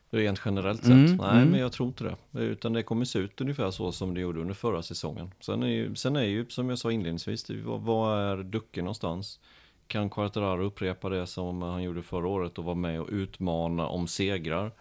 Rent 0.09 0.41
generellt 0.45 0.81
sett? 0.81 0.91
Mm, 0.91 1.15
Nej, 1.15 1.37
mm. 1.37 1.49
men 1.49 1.59
jag 1.59 1.71
tror 1.71 1.87
inte 1.87 2.03
det. 2.03 2.41
Utan 2.41 2.73
det 2.73 2.83
kommer 2.83 3.05
se 3.05 3.19
ut 3.19 3.41
ungefär 3.41 3.71
så 3.71 3.91
som 3.91 4.13
det 4.13 4.21
gjorde 4.21 4.41
under 4.41 4.53
förra 4.53 4.81
säsongen. 4.81 5.31
Sen 5.39 5.63
är 5.63 5.67
ju, 5.67 5.95
sen 5.95 6.15
är 6.15 6.23
ju 6.23 6.45
som 6.49 6.69
jag 6.69 6.79
sa 6.79 6.91
inledningsvis, 6.91 7.49
vad, 7.49 7.81
vad 7.81 8.19
är 8.19 8.43
Ducke 8.43 8.81
någonstans? 8.81 9.39
Kan 9.87 10.09
Quartararo 10.09 10.63
upprepa 10.63 11.09
det 11.09 11.27
som 11.27 11.61
han 11.61 11.83
gjorde 11.83 12.01
förra 12.01 12.27
året 12.27 12.57
och 12.57 12.63
vara 12.63 12.75
med 12.75 13.01
och 13.01 13.09
utmana 13.11 13.87
om 13.87 14.07
segrar? 14.07 14.71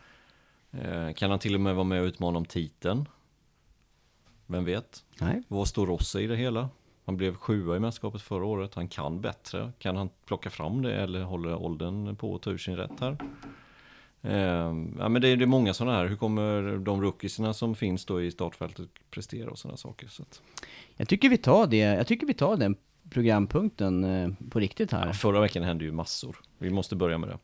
Eh, 0.71 1.13
kan 1.13 1.31
han 1.31 1.39
till 1.39 1.55
och 1.55 1.61
med 1.61 1.75
vara 1.75 1.85
med 1.85 2.01
och 2.01 2.07
utmana 2.07 2.39
om 2.39 2.45
titeln? 2.45 3.09
Vem 4.51 4.65
vet? 4.65 5.05
Nej. 5.21 5.43
Vad 5.49 5.69
står 5.69 5.87
Rossi 5.87 6.21
i 6.21 6.27
det 6.27 6.37
hela? 6.37 6.69
Han 7.05 7.17
blev 7.17 7.35
sjua 7.35 7.77
i 7.77 7.81
mästerskapet 7.81 8.23
förra 8.23 8.45
året. 8.45 8.75
Han 8.75 8.89
kan 8.89 9.21
bättre. 9.21 9.73
Kan 9.79 9.97
han 9.97 10.09
plocka 10.27 10.51
fram 10.51 10.83
det 10.83 10.95
eller 10.95 11.23
håller 11.23 11.55
åldern 11.63 12.17
på 12.17 12.35
att 12.35 12.43
ta 12.43 12.51
ur 12.51 12.59
sin 12.59 12.77
rätt 12.77 13.01
här? 13.01 13.17
Eh, 14.23 14.75
ja, 14.99 15.09
men 15.09 15.23
det 15.23 15.29
är, 15.29 15.37
det 15.37 15.45
är 15.45 15.47
många 15.47 15.75
sådana 15.75 15.97
här. 15.97 16.07
Hur 16.07 16.17
kommer 16.17 16.77
de 16.79 17.03
rookiesarna 17.03 17.55
som 17.55 17.75
finns 17.75 18.05
då 18.05 18.23
i 18.23 18.31
startfältet 18.31 18.89
prestera 19.11 19.51
och 19.51 19.59
sådana 19.59 19.77
saker? 19.77 20.09
Så 20.09 20.23
att, 20.23 20.43
Jag 20.97 21.09
tycker 21.09 21.29
vi 21.29 21.39
tar 21.39 21.67
det, 21.67 21.77
jag 21.77 22.07
tycker 22.07 22.27
vi 22.27 22.35
tar 22.35 22.57
den 22.57 22.77
programpunkten 23.11 24.05
eh, 24.05 24.31
på 24.51 24.59
riktigt 24.61 24.93
här. 24.93 25.07
ja, 25.07 25.13
förra 25.13 25.41
veckan 25.41 25.63
hände 25.63 25.85
ju 25.85 25.93
massor. 25.93 26.37
Vi 26.59 26.71
måste 26.71 26.97
börja 26.97 27.19
med 27.19 27.29
det. 27.29 27.39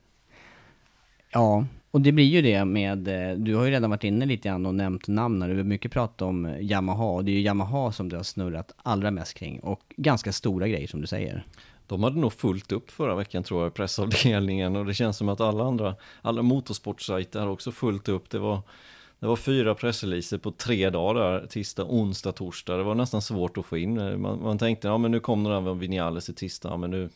Ja, 1.33 1.67
och 1.95 2.01
det 2.01 2.13
blir 2.13 2.25
ju 2.25 2.43
det 2.43 2.65
med, 2.65 3.09
eh, 3.09 3.37
du 3.37 3.55
har 3.55 3.65
ju 3.65 3.71
redan 3.71 3.91
varit 3.91 4.05
inne 4.05 4.27
lite 4.27 4.49
grann 4.49 4.67
och 4.67 4.75
nämnt 4.75 5.09
namn 5.09 5.43
här, 5.43 5.49
du 5.49 5.57
har 5.57 5.63
mycket 5.63 5.93
pratat 5.93 6.23
om 6.23 6.57
Yamaha, 6.61 7.05
och 7.05 7.25
det 7.25 7.31
är 7.31 7.35
ju 7.35 7.41
Yamaha 7.41 7.93
som 7.93 8.09
du 8.09 8.17
har 8.17 8.23
snurrat 8.23 8.75
allra 8.83 9.11
mest 9.11 9.35
kring, 9.35 9.61
och 9.61 9.81
ganska 9.97 10.33
stora 10.33 10.69
grejer 10.69 10.87
som 10.87 11.01
du 11.01 11.07
säger. 11.07 11.47
De 11.87 12.03
hade 12.03 12.19
nog 12.21 12.33
fullt 12.33 12.73
upp 12.73 12.91
förra 12.91 13.15
veckan 13.15 13.43
tror 13.43 13.63
jag 13.63 13.71
i 13.71 13.75
pressavdelningen 13.75 14.77
och 14.77 14.87
det 14.87 14.95
känns 14.95 15.17
som 15.17 15.29
att 15.29 15.41
alla 15.41 15.65
andra, 15.65 15.97
alla 16.23 16.43
motorsportsajter 16.43 17.41
har 17.41 17.49
också 17.49 17.73
fullt 17.73 18.09
upp. 18.09 18.31
Det 18.31 18.39
var, 18.39 18.61
det 19.19 19.27
var 19.27 19.37
fyra 19.37 19.75
pressreleaser 19.75 20.39
på 20.39 20.51
tre 20.51 20.91
dagar 20.91 21.23
där, 21.23 21.47
tisdag, 21.47 21.85
onsdag, 21.85 22.33
torsdag. 22.33 22.77
Det 22.77 22.83
var 22.83 22.95
nästan 22.95 23.23
svårt 23.23 23.59
att 23.59 23.67
få 23.67 23.79
in. 23.79 24.21
Man, 24.21 24.43
man 24.43 24.59
tänkte, 24.59 24.89
ja 24.89 24.99
men 24.99 25.11
nu 25.11 25.21
kommer 25.21 25.51
den 25.51 25.65
här 25.65 25.75
Vinales 25.75 26.29
i 26.29 26.35
tisdag, 26.35 26.77
men 26.77 26.91
nu, 26.91 27.09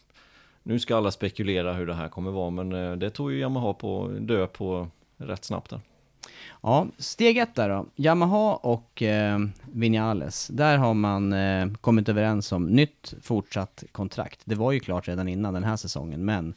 nu 0.69 0.79
ska 0.79 0.97
alla 0.97 1.11
spekulera 1.11 1.73
hur 1.73 1.87
det 1.87 1.95
här 1.95 2.09
kommer 2.09 2.31
vara. 2.31 2.51
Men 2.51 2.73
eh, 2.73 2.93
det 2.93 3.11
tog 3.11 3.33
ju 3.33 3.39
Yamaha 3.39 3.73
på 3.73 4.09
dö 4.21 4.47
på 4.47 4.89
rätt 5.17 5.45
snabbt 5.45 5.71
där. 5.71 5.81
Ja, 6.63 6.87
steg 6.99 7.39
ett 7.39 7.55
där 7.55 7.69
då. 7.69 7.87
Yamaha 7.97 8.55
och 8.55 9.03
eh, 9.03 9.39
Vinales. 9.73 10.47
Där 10.49 10.77
har 10.79 10.95
man 10.95 11.33
eh, 11.33 11.67
kommit 11.81 12.09
överens 12.09 12.53
om 12.53 12.67
nytt 12.67 13.15
fortsatt 13.23 13.85
kontrakt. 13.93 14.41
Det 14.45 14.55
var 14.55 14.73
ju 14.73 14.81
klart 14.81 15.09
redan 15.09 15.29
innan 15.29 15.55
den 15.55 15.65
här 15.65 15.77
säsongen, 15.77 16.25
men 16.25 16.55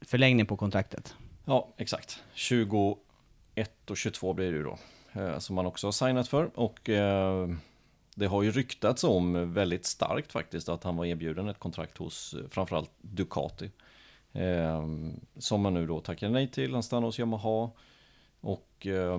förlängning 0.00 0.46
på 0.46 0.56
kontraktet. 0.56 1.14
Ja, 1.44 1.68
exakt. 1.76 2.22
21 2.34 2.96
och 3.90 3.96
22 3.96 4.32
blir 4.34 4.50
det 4.52 4.56
ju 4.58 4.64
då. 4.64 4.78
eh, 5.20 5.38
Som 5.38 5.56
man 5.56 5.66
också 5.66 5.86
har 5.86 5.92
signat 5.92 6.28
för. 6.28 6.50
Och 6.54 6.88
eh, 6.88 7.48
det 8.20 8.26
har 8.26 8.42
ju 8.42 8.50
ryktats 8.50 9.04
om 9.04 9.52
väldigt 9.54 9.86
starkt 9.86 10.32
faktiskt 10.32 10.68
att 10.68 10.84
han 10.84 10.96
var 10.96 11.04
erbjuden 11.04 11.48
ett 11.48 11.58
kontrakt 11.58 11.98
hos 11.98 12.34
eh, 12.34 12.48
framförallt 12.48 12.90
Ducati. 13.00 13.70
Eh, 14.32 14.86
som 15.38 15.64
han 15.64 15.74
nu 15.74 15.86
då 15.86 16.00
tackade 16.00 16.32
nej 16.32 16.48
till. 16.48 16.72
Han 16.72 16.82
stannar 16.82 17.06
hos 17.06 17.18
Yamaha. 17.18 17.70
Och 18.40 18.86
eh, 18.86 19.18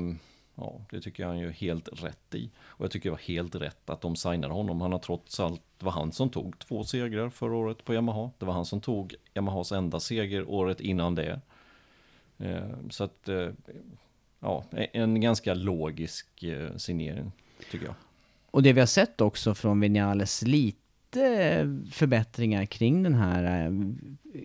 ja, 0.56 0.82
det 0.92 1.02
tycker 1.02 1.24
jag 1.24 1.28
han 1.28 1.40
gör 1.40 1.50
helt 1.50 2.04
rätt 2.04 2.36
i. 2.36 2.50
Och 2.60 2.86
jag 2.86 2.92
tycker 2.92 3.10
det 3.10 3.12
var 3.12 3.18
helt 3.18 3.56
rätt 3.56 3.90
att 3.90 4.02
de 4.02 4.16
signade 4.16 4.54
honom. 4.54 4.82
Han 4.82 4.92
har 4.92 5.00
trots 5.00 5.40
allt, 5.40 5.62
det 5.78 5.86
var 5.86 5.92
han 5.92 6.12
som 6.12 6.30
tog 6.30 6.60
två 6.60 6.84
segrar 6.84 7.30
förra 7.30 7.56
året 7.56 7.86
på 7.86 7.94
Yamaha. 7.94 8.32
Det 8.38 8.46
var 8.46 8.54
han 8.54 8.66
som 8.66 8.82
tog 8.82 9.16
Yamahas 9.34 9.72
enda 9.72 10.00
seger 10.00 10.50
året 10.50 10.82
innan 10.82 11.16
det. 11.16 11.42
Eh, 12.38 12.70
Så 12.90 13.04
att, 13.04 13.30
eh, 13.30 13.50
ja, 14.40 14.64
en 14.72 15.22
ganska 15.22 15.54
logisk 15.54 16.44
eh, 16.44 16.76
signering 16.76 17.32
tycker 17.72 17.86
jag. 17.86 17.96
Och 18.52 18.64
det 18.64 18.74
vi 18.74 18.80
har 18.80 18.88
sett 18.88 19.22
också 19.22 19.54
från 19.54 19.80
Vinales, 19.80 20.42
lite 20.42 20.78
förbättringar 21.92 22.66
kring 22.66 23.04
den 23.04 23.14
här 23.14 23.66
eh, 23.66 23.72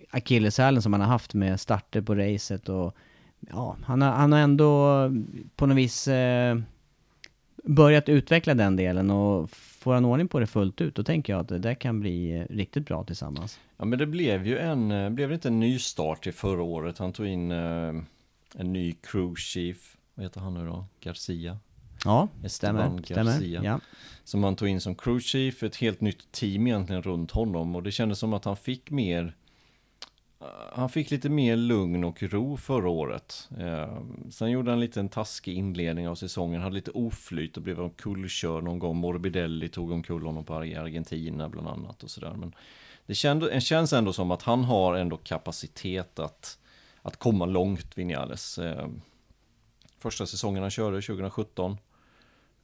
akilleshälen 0.09 0.81
som 0.81 0.93
han 0.93 1.01
har 1.01 1.07
haft 1.07 1.33
med 1.33 1.59
starter 1.59 2.01
på 2.01 2.15
racet 2.15 2.69
och 2.69 2.95
ja, 3.39 3.77
han 3.83 4.01
har, 4.01 4.11
han 4.11 4.31
har 4.31 4.39
ändå 4.39 5.01
på 5.55 5.65
något 5.65 5.77
vis 5.77 6.07
eh, 6.07 6.57
börjat 7.63 8.09
utveckla 8.09 8.53
den 8.53 8.75
delen 8.75 9.11
och 9.11 9.49
får 9.51 9.93
han 9.93 10.05
ordning 10.05 10.27
på 10.27 10.39
det 10.39 10.47
fullt 10.47 10.81
ut, 10.81 10.95
då 10.95 11.03
tänker 11.03 11.33
jag 11.33 11.39
att 11.39 11.47
det 11.47 11.59
där 11.59 11.73
kan 11.73 11.99
bli 11.99 12.37
eh, 12.37 12.55
riktigt 12.55 12.85
bra 12.85 13.03
tillsammans. 13.03 13.59
Ja 13.77 13.85
men 13.85 13.99
det 13.99 14.05
blev 14.05 14.47
ju 14.47 14.57
en, 14.57 14.91
eh, 14.91 15.09
blev 15.09 15.29
det 15.29 15.35
inte 15.35 15.47
en 15.47 15.59
ny 15.59 15.79
start 15.79 16.23
till 16.23 16.33
förra 16.33 16.61
året? 16.61 16.97
Han 16.97 17.13
tog 17.13 17.27
in 17.27 17.51
eh, 17.51 17.93
en 18.55 18.73
ny 18.73 18.93
crew 18.93 19.35
chief, 19.41 19.97
vad 20.15 20.25
heter 20.25 20.41
han 20.41 20.53
nu 20.53 20.65
då? 20.65 20.85
Garcia? 21.01 21.57
Ja, 22.07 22.27
Esteban 22.43 23.03
stämmer, 23.03 23.25
Garcia. 23.25 23.51
stämmer. 23.51 23.65
Ja. 23.65 23.79
Som 24.23 24.43
han 24.43 24.55
tog 24.55 24.67
in 24.67 24.81
som 24.81 24.95
crew 24.95 25.21
chief, 25.21 25.63
ett 25.63 25.75
helt 25.75 26.01
nytt 26.01 26.31
team 26.31 26.67
egentligen 26.67 27.01
runt 27.01 27.31
honom 27.31 27.75
och 27.75 27.83
det 27.83 27.91
kändes 27.91 28.19
som 28.19 28.33
att 28.33 28.45
han 28.45 28.57
fick 28.57 28.91
mer 28.91 29.35
eh, 30.41 30.47
han 30.73 30.89
fick 30.89 31.11
lite 31.11 31.29
mer 31.29 31.55
lugn 31.55 32.03
och 32.03 32.23
ro 32.23 32.57
förra 32.57 32.89
året. 32.89 33.49
Eh, 33.59 33.99
sen 34.31 34.51
gjorde 34.51 34.71
han 34.71 34.79
lite 34.79 34.99
en 34.99 35.09
taskig 35.09 35.53
inledning 35.53 36.07
av 36.07 36.15
säsongen, 36.15 36.61
hade 36.61 36.75
lite 36.75 36.91
oflyt 36.91 37.57
och 37.57 37.63
blev 37.63 37.79
omkullkörd 37.79 38.63
någon 38.63 38.79
gång. 38.79 38.97
Morbidelli 38.97 39.69
tog 39.69 39.91
omkull 39.91 40.25
honom 40.25 40.45
på 40.45 40.55
Argentina 40.55 41.49
bland 41.49 41.67
annat 41.67 42.03
och 42.03 42.09
sådär. 42.11 42.33
Men 42.33 42.55
det 43.05 43.39
det 43.39 43.61
känns 43.61 43.93
ändå 43.93 44.13
som 44.13 44.31
att 44.31 44.41
han 44.41 44.63
har 44.63 44.95
ändå 44.95 45.17
kapacitet 45.17 46.19
att, 46.19 46.59
att 47.01 47.17
komma 47.17 47.45
långt, 47.45 47.97
Vinales. 47.97 48.57
Eh, 48.57 48.87
första 49.99 50.25
säsongen 50.25 50.61
han 50.61 50.71
körde, 50.71 51.01
2017, 51.01 51.77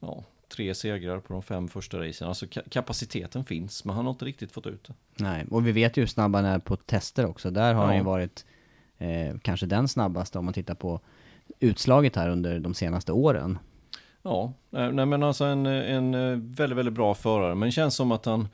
ja, 0.06 0.24
tre 0.48 0.74
segrar 0.74 1.20
på 1.20 1.32
de 1.32 1.42
fem 1.42 1.68
första 1.68 1.98
racen. 2.00 2.28
Alltså 2.28 2.46
ka- 2.46 2.68
kapaciteten 2.68 3.44
finns, 3.44 3.84
men 3.84 3.96
han 3.96 4.04
har 4.04 4.12
inte 4.12 4.24
riktigt 4.24 4.52
fått 4.52 4.66
ut 4.66 4.84
det. 4.84 4.94
Nej, 5.24 5.46
och 5.50 5.66
vi 5.66 5.72
vet 5.72 5.96
ju 5.96 6.02
hur 6.02 6.06
snabb 6.06 6.34
han 6.34 6.44
är 6.44 6.58
på 6.58 6.76
tester 6.76 7.26
också. 7.26 7.50
Där 7.50 7.74
har 7.74 7.82
Ja. 7.82 7.86
han 7.86 7.96
ju 7.96 8.02
varit 8.02 8.44
eh, 8.98 9.38
kanske 9.42 9.66
den 9.66 9.88
snabbaste 9.88 10.38
om 10.38 10.44
man 10.44 10.54
tittar 10.54 10.74
på 10.74 11.00
utslaget 11.60 12.16
här 12.16 12.28
under 12.28 12.58
de 12.58 12.74
senaste 12.74 13.12
åren. 13.12 13.58
Ja, 14.22 14.52
nej 14.70 14.92
nej, 14.92 15.06
men 15.06 15.22
alltså 15.22 15.44
en, 15.44 15.66
en 15.66 16.14
eh, 16.14 16.38
väldigt, 16.38 16.78
väldigt 16.78 16.94
bra 16.94 17.14
förare. 17.14 17.54
Men 17.54 17.68
det 17.68 17.72
känns 17.72 17.94
som 17.94 18.12
att 18.12 18.24
han... 18.24 18.48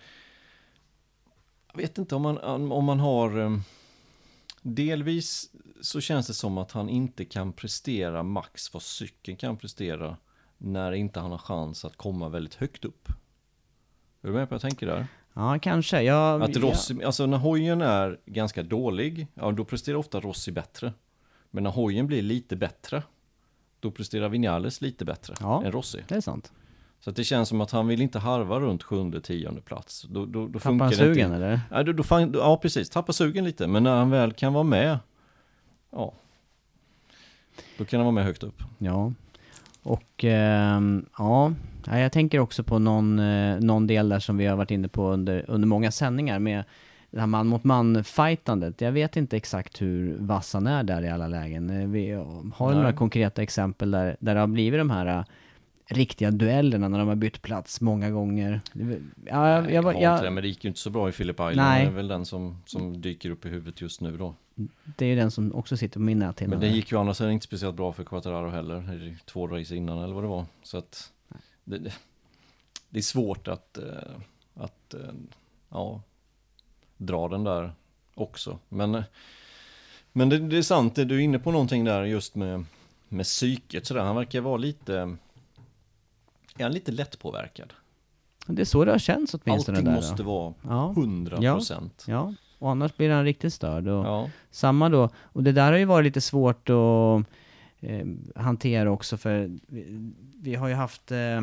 Jag 1.73 1.81
vet 1.81 1.99
inte 1.99 2.15
om 2.15 2.23
man, 2.23 2.39
om 2.73 2.85
man 2.85 3.01
har... 3.01 3.39
eh, 3.41 3.57
Delvis 4.63 5.51
så 5.81 6.01
känns 6.01 6.27
det 6.27 6.35
som 6.35 6.59
att 6.59 6.73
han 6.73 6.89
inte 6.89 7.25
kan 7.25 7.53
prestera 7.53 8.23
max 8.23 8.73
vad 8.75 8.83
cykeln 8.83 9.37
kan 9.37 9.57
prestera 9.57 10.17
när 10.63 10.93
inte 10.93 11.21
han 11.21 11.31
har 11.31 11.39
chans 11.39 11.85
att 11.85 11.97
komma 11.97 12.29
väldigt 12.29 12.55
högt 12.55 12.85
upp. 12.85 13.09
Är 14.23 14.29
du 14.29 14.33
med 14.33 14.49
på 14.49 14.53
vad 14.53 14.55
jag 14.55 14.61
tänker 14.71 14.87
där? 14.87 15.07
Ja, 15.35 15.59
kanske. 15.63 16.03
Jag, 16.03 16.43
Att 16.43 16.57
Rossi, 16.57 17.05
alltså 17.05 17.27
när 17.27 17.39
hojen 17.39 17.81
är 17.83 18.19
ganska 18.27 18.63
dålig, 18.63 19.27
ja 19.35 19.51
då 19.53 19.65
presterar 19.65 19.97
ofta 19.97 20.21
Rossi 20.21 20.53
bättre. 20.53 20.93
Men 21.51 21.63
när 21.65 21.71
hojen 21.71 22.07
blir 22.07 22.23
lite 22.23 22.57
bättre, 22.57 23.03
då 23.81 23.91
presterar 23.91 24.29
Vinales 24.29 24.81
lite 24.81 25.05
bättre 25.05 25.35
Ja. 25.41 25.65
än 25.65 25.73
Rossi. 25.73 26.03
Det 26.09 26.15
är 26.15 26.21
sant. 26.21 26.53
Så 27.01 27.11
att 27.11 27.17
det 27.17 27.25
känns 27.25 27.49
som 27.49 27.61
att 27.61 27.71
han 27.71 27.87
vill 27.89 28.01
inte 28.03 28.19
harva 28.19 28.61
runt 28.61 28.83
sjunde, 28.83 29.21
tionde 29.21 29.61
plats. 29.61 30.03
Då, 30.09 30.27
då, 30.27 30.47
då 30.47 30.59
Tappar 30.59 30.59
funkar 30.61 30.85
han 30.85 30.95
sugen 30.95 31.33
inte. 31.33 31.37
eller? 31.37 31.61
Ja, 31.71 31.83
då, 31.83 31.93
då, 31.93 32.03
fan- 32.03 32.33
ja, 32.35 32.57
precis. 32.57 32.91
Tappar 32.91 33.13
sugen 33.13 33.45
lite. 33.45 33.67
Men 33.67 33.83
när 33.83 33.97
han 33.97 34.11
väl 34.11 34.33
kan 34.33 34.53
vara 34.53 34.65
med, 34.65 34.99
ja. 35.91 36.13
Då 37.79 37.85
kan 37.85 37.99
han 38.01 38.05
vara 38.05 38.15
med 38.15 38.25
högt 38.25 38.43
upp. 38.43 38.63
Ja. 38.79 39.13
Och 39.83 40.25
ehm, 40.25 41.07
ja, 41.19 41.53
Ja, 41.87 41.99
jag 41.99 42.13
tänker 42.13 42.39
också 42.39 42.65
på 42.65 42.79
någon, 42.79 43.19
eh, 43.19 43.61
någon 43.61 43.87
del 43.87 44.09
där 44.09 44.19
som 44.19 44.37
vi 44.37 44.47
har 44.47 44.57
varit 44.57 44.71
inne 44.71 44.89
på 44.89 45.09
under, 45.11 45.45
under 45.49 45.69
många 45.69 45.91
sändningar 45.91 46.39
med 46.39 46.65
det 47.11 47.21
här 47.21 47.27
man 47.27 47.47
mot 47.47 47.65
man 47.65 48.05
fightandet. 48.05 48.81
Jag 48.81 48.93
vet 48.93 49.17
inte 49.17 49.37
exakt 49.37 49.83
hur 49.83 50.17
vass 50.19 50.55
han 50.55 50.67
är 50.67 50.83
där 50.83 51.03
i 51.03 51.09
alla 51.09 51.29
lägen. 51.29 51.71
Eh, 51.71 51.89
Vi 51.89 52.13
har 52.55 52.67
Nej. 52.67 52.77
några 52.77 52.93
konkreta 52.93 53.43
exempel 53.43 53.91
där, 53.91 54.17
där 54.21 54.35
det 54.35 54.41
har 54.41 54.47
blivit 54.47 54.81
de 54.81 54.91
här 54.91 55.07
eh, 55.07 55.25
riktiga 55.91 56.31
duellerna 56.31 56.89
när 56.89 56.99
de 56.99 57.09
har 57.09 57.15
bytt 57.15 57.43
plats 57.43 57.81
många 57.81 58.11
gånger. 58.11 58.61
Det 58.73 59.01
Ja, 59.27 59.49
jag, 59.49 59.65
Nej, 59.65 59.75
jag, 59.75 59.83
har 59.83 59.93
inte 59.93 60.01
det, 60.01 60.25
jag, 60.25 60.33
men 60.33 60.43
det 60.43 60.49
gick 60.49 60.65
ju 60.65 60.69
inte 60.69 60.81
så 60.81 60.91
bra 60.91 61.09
i 61.09 61.13
Philip 61.13 61.37
Island. 61.37 61.57
Nej. 61.57 61.85
Det 61.85 61.91
är 61.91 61.95
väl 61.95 62.09
den 62.09 62.27
som, 62.27 62.63
som 62.67 63.01
dyker 63.01 63.31
upp 63.31 63.47
i 63.47 63.49
huvudet 63.49 63.81
just 63.81 64.01
nu 64.01 64.17
då. 64.17 64.35
det 64.97 65.05
är 65.05 65.09
ju 65.09 65.17
den 65.17 65.31
som 65.31 65.55
också 65.55 65.77
sitter 65.77 65.95
på 65.95 66.03
min 66.03 66.19
näthinna. 66.19 66.51
Men 66.51 66.61
det 66.61 66.69
gick 66.69 66.93
ju 66.93 66.99
annars 66.99 67.17
sidan 67.17 67.33
inte 67.33 67.47
speciellt 67.47 67.77
bra 67.77 67.93
för 67.93 68.05
Quattararo 68.05 68.51
heller. 68.51 69.17
Två 69.25 69.47
race 69.47 69.77
innan 69.77 69.99
eller 69.99 70.15
vad 70.15 70.25
det 70.25 70.29
var. 70.29 70.45
Så 70.63 70.79
att 70.79 71.13
det, 71.65 71.79
det, 71.79 71.93
det 72.91 72.99
är 72.99 73.03
svårt 73.03 73.49
att, 73.49 73.79
eh, 73.79 73.85
att 74.55 74.95
eh, 74.95 75.01
ja, 75.69 76.03
dra 76.97 77.29
den 77.29 77.45
där 77.45 77.73
också. 78.15 78.59
Men, 78.69 78.95
eh, 78.95 79.05
men 80.13 80.29
det, 80.29 80.39
det 80.39 80.59
är 80.59 80.63
sant, 80.63 80.95
det, 80.95 81.05
du 81.05 81.15
är 81.17 81.21
inne 81.21 81.39
på 81.39 81.53
någonting 81.53 81.85
där 81.85 82.05
just 82.05 82.35
med, 82.35 82.65
med 83.09 83.25
psyket. 83.25 83.87
Sådär. 83.87 84.01
Han 84.01 84.17
verkar 84.17 84.41
vara 84.41 84.57
lite, 84.57 85.17
är 86.61 86.65
han 86.65 86.73
lite 86.73 86.93
lättpåverkad? 86.93 87.73
Det 88.47 88.63
är 88.63 88.67
så 88.67 88.85
det 88.85 88.91
har 88.91 88.99
känts 88.99 89.35
åtminstone 89.35 89.79
Allting 89.79 89.93
där. 89.93 89.97
måste 90.01 90.23
då. 90.23 90.31
vara 90.31 90.55
Ja. 90.63 90.91
100 90.91 91.37
procent. 91.37 92.05
Ja, 92.09 92.35
och 92.59 92.71
annars 92.71 92.97
blir 92.97 93.11
han 93.11 93.25
riktigt 93.25 93.53
störd. 93.55 93.89
Och 93.89 94.05
Ja. 94.07 94.31
Samma 94.51 94.89
då, 94.89 95.09
och 95.17 95.43
det 95.43 95.53
där 95.53 95.73
har 95.73 95.79
ju 95.79 95.85
varit 95.85 96.05
lite 96.05 96.21
svårt 96.21 96.69
att 96.71 97.25
eh, 97.81 98.07
hantera 98.37 98.91
också 98.91 99.17
för 99.17 99.59
vi, 99.67 100.13
vi 100.43 100.55
har 100.55 100.69
ju 100.69 100.75
haft 100.75 101.13
eh, 101.13 101.41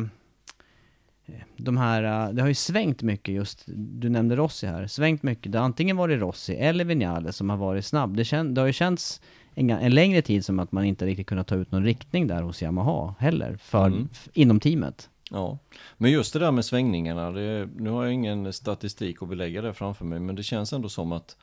de 1.56 1.76
här, 1.76 2.02
eh, 2.28 2.34
det 2.34 2.42
har 2.42 2.48
ju 2.48 2.54
svängt 2.54 3.02
mycket 3.02 3.34
just, 3.34 3.62
du 3.76 4.08
nämnde 4.08 4.36
Rossi 4.36 4.66
här, 4.66 4.86
svängt 4.86 5.22
mycket. 5.22 5.52
Det 5.52 5.58
har 5.58 5.64
antingen 5.64 5.96
varit 5.96 6.20
Rossi 6.20 6.54
eller 6.54 6.84
Vinales 6.84 7.36
som 7.36 7.50
har 7.50 7.56
varit 7.56 7.84
snabb. 7.84 8.16
Det, 8.16 8.24
kän, 8.24 8.54
det 8.54 8.60
har 8.60 8.66
ju 8.66 8.72
känts 8.72 9.20
en, 9.58 9.70
en 9.70 9.94
längre 9.94 10.22
tid 10.22 10.44
som 10.44 10.58
att 10.58 10.72
man 10.72 10.84
inte 10.84 11.06
riktigt 11.06 11.26
kunnat 11.26 11.46
ta 11.46 11.54
ut 11.54 11.72
någon 11.72 11.84
riktning 11.84 12.26
där 12.26 12.42
hos 12.42 12.62
Yamaha 12.62 13.14
heller, 13.18 13.56
för, 13.56 13.86
Mm. 13.86 14.08
inom 14.32 14.60
teamet. 14.60 15.10
Ja, 15.30 15.58
men 15.96 16.10
just 16.10 16.32
det 16.32 16.38
där 16.38 16.50
med 16.50 16.64
svängningarna, 16.64 17.30
det, 17.30 17.68
nu 17.76 17.90
har 17.90 18.04
jag 18.04 18.12
ingen 18.12 18.52
statistik 18.52 19.22
att 19.22 19.28
belägga 19.28 19.62
det 19.62 19.74
framför 19.74 20.04
mig, 20.04 20.20
men 20.20 20.34
det 20.34 20.42
känns 20.42 20.72
ändå 20.72 20.88
som 20.88 21.12
att, 21.12 21.36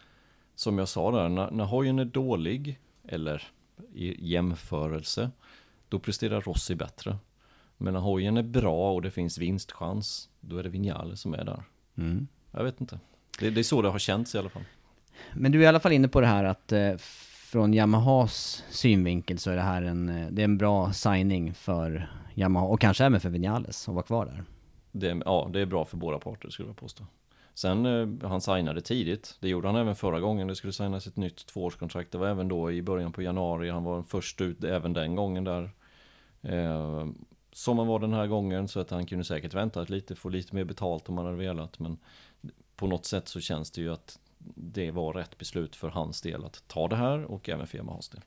som 0.55 0.77
jag 0.77 0.87
sa 0.87 1.11
där, 1.11 1.29
när, 1.29 1.51
när 1.51 1.63
hojen 1.65 1.99
är 1.99 2.05
dålig, 2.05 2.79
eller 3.07 3.43
i 3.93 4.31
jämförelse, 4.33 5.31
då 5.89 5.99
presterar 5.99 6.41
Rossi 6.41 6.75
bättre. 6.75 7.17
Men 7.77 7.93
när 7.93 8.01
hojen 8.01 8.37
är 8.37 8.43
bra 8.43 8.93
och 8.93 9.01
det 9.01 9.11
finns 9.11 9.37
vinstchans, 9.37 10.29
då 10.39 10.57
är 10.57 10.63
det 10.63 10.69
Vinales 10.69 11.21
som 11.21 11.33
är 11.33 11.43
där. 11.43 11.63
Mm. 11.97 12.27
Jag 12.51 12.63
vet 12.63 12.81
inte. 12.81 12.99
Det, 13.39 13.49
det 13.49 13.61
är 13.61 13.63
så 13.63 13.81
det 13.81 13.89
har 13.89 13.99
känts 13.99 14.35
i 14.35 14.37
alla 14.37 14.49
fall. 14.49 14.63
Men 15.33 15.51
du 15.51 15.59
är 15.59 15.63
i 15.63 15.67
alla 15.67 15.79
fall 15.79 15.91
inne 15.91 16.07
på 16.07 16.21
det 16.21 16.27
här 16.27 16.43
att 16.43 16.71
eh, 16.71 16.93
från 17.55 17.73
Yamahas 17.73 18.63
synvinkel 18.69 19.39
så 19.39 19.51
är 19.51 19.55
det 19.55 19.61
här 19.61 19.81
en, 19.81 20.09
eh, 20.09 20.27
det 20.31 20.41
är 20.41 20.43
en 20.43 20.57
bra 20.57 20.93
signing 20.93 21.53
för 21.53 22.09
Yamaha 22.33 22.65
och 22.65 22.81
kanske 22.81 23.05
även 23.05 23.19
för 23.19 23.29
Vinales 23.29 23.87
att 23.87 23.95
vara 23.95 24.05
kvar 24.05 24.25
där. 24.25 24.43
Det, 24.91 25.21
ja, 25.25 25.49
det 25.53 25.61
är 25.61 25.65
bra 25.65 25.85
för 25.85 25.97
båda 25.97 26.19
parter 26.19 26.49
skulle 26.49 26.69
jag 26.69 26.77
påstå. 26.77 27.03
Sen 27.53 27.85
eh, 27.85 28.29
han 28.29 28.41
signade 28.41 28.81
tidigt. 28.81 29.37
Det 29.39 29.49
gjorde 29.49 29.67
han 29.67 29.75
även 29.75 29.95
förra 29.95 30.19
gången. 30.19 30.47
Det 30.47 30.55
skulle 30.55 30.73
signas 30.73 31.07
ett 31.07 31.17
nytt 31.17 31.45
tvåårskontrakt. 31.45 32.11
Det 32.11 32.17
var 32.17 32.27
även 32.27 32.47
då 32.47 32.71
i 32.71 32.81
början 32.81 33.11
på 33.11 33.21
januari. 33.21 33.69
Han 33.69 33.83
var 33.83 34.03
först 34.03 34.41
ut 34.41 34.63
även 34.63 34.93
den 34.93 35.15
gången 35.15 35.43
där. 35.43 35.71
Eh, 36.41 37.07
som 37.51 37.77
han 37.77 37.87
var 37.87 37.99
den 37.99 38.13
här 38.13 38.27
gången 38.27 38.67
så 38.67 38.79
att 38.79 38.89
han 38.89 39.05
kunde 39.05 39.23
säkert 39.23 39.53
väntat 39.53 39.89
lite, 39.89 40.15
få 40.15 40.29
lite 40.29 40.55
mer 40.55 40.63
betalt 40.63 41.09
om 41.09 41.17
han 41.17 41.25
hade 41.25 41.37
velat. 41.37 41.79
Men 41.79 41.97
på 42.75 42.87
något 42.87 43.05
sätt 43.05 43.27
så 43.27 43.39
känns 43.39 43.71
det 43.71 43.81
ju 43.81 43.93
att 43.93 44.19
det 44.55 44.91
var 44.91 45.13
rätt 45.13 45.37
beslut 45.37 45.75
för 45.75 45.89
hans 45.89 46.21
del 46.21 46.45
att 46.45 46.63
ta 46.67 46.87
det 46.87 46.95
här 46.95 47.23
och 47.23 47.49
även 47.49 47.67
för 47.67 47.77
Yamahas 47.77 48.09
del. 48.09 48.21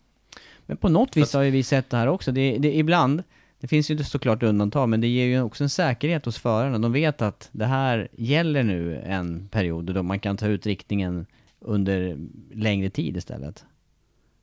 Men 0.66 0.76
på 0.76 0.88
något 0.88 1.16
vis 1.16 1.34
har 1.34 1.42
ju 1.42 1.50
vi 1.50 1.62
sett 1.62 1.90
det 1.90 1.96
här 1.96 2.06
också. 2.06 2.32
Det, 2.32 2.58
det, 2.58 2.76
ibland, 2.76 3.22
det 3.60 3.68
finns 3.68 3.90
ju 3.90 3.94
inte 3.94 4.04
såklart 4.04 4.42
undantag, 4.42 4.88
men 4.88 5.00
det 5.00 5.08
ger 5.08 5.25
ju 5.25 5.42
också 5.42 5.64
en 5.64 5.70
säkerhet 5.70 6.25
hos 6.25 6.38
förarna. 6.38 6.78
De 6.78 6.92
vet 6.92 7.22
att 7.22 7.48
det 7.52 7.66
här 7.66 8.08
gäller 8.12 8.62
nu 8.62 9.00
en 9.00 9.48
period 9.48 9.94
då 9.94 10.02
man 10.02 10.20
kan 10.20 10.37
ta 10.37 10.46
ut 10.46 10.66
riktningen 10.66 11.26
under 11.60 12.18
längre 12.52 12.90
tid 12.90 13.16
istället. 13.16 13.64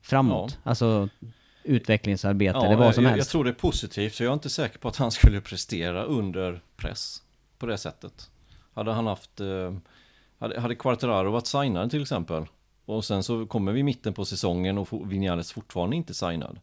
Framåt. 0.02 0.58
Ja. 0.64 0.70
Alltså 0.70 1.08
utvecklingsarbete 1.66 2.58
eller 2.58 2.76
vad 2.76 2.94
som 2.94 3.04
jag, 3.04 3.10
helst. 3.10 3.26
jag 3.26 3.30
tror 3.30 3.44
det 3.44 3.50
är 3.50 3.54
positivt, 3.54 4.14
så 4.14 4.22
jag 4.22 4.30
är 4.30 4.34
inte 4.34 4.50
säker 4.50 4.78
på 4.78 4.88
att 4.88 4.96
han 4.96 5.10
skulle 5.10 5.40
prestera 5.40 6.04
under 6.04 6.60
press 6.76 7.22
på 7.58 7.66
det 7.66 7.78
sättet. 7.78 8.30
Hade 8.74 8.92
han 8.92 9.06
haft, 9.06 9.40
eh, 9.40 9.76
hade, 10.38 10.60
hade 10.60 10.74
Quartararo 10.74 11.30
varit 11.30 11.46
signad 11.46 11.90
till 11.90 12.02
exempel, 12.02 12.46
och 12.84 13.04
sen 13.04 13.22
så 13.22 13.46
kommer 13.46 13.72
vi 13.72 13.80
i 13.80 13.82
mitten 13.82 14.14
på 14.14 14.24
säsongen 14.24 14.78
och 14.78 15.12
Vinales 15.12 15.52
fortfarande 15.52 15.96
inte 15.96 16.14
signad. 16.14 16.58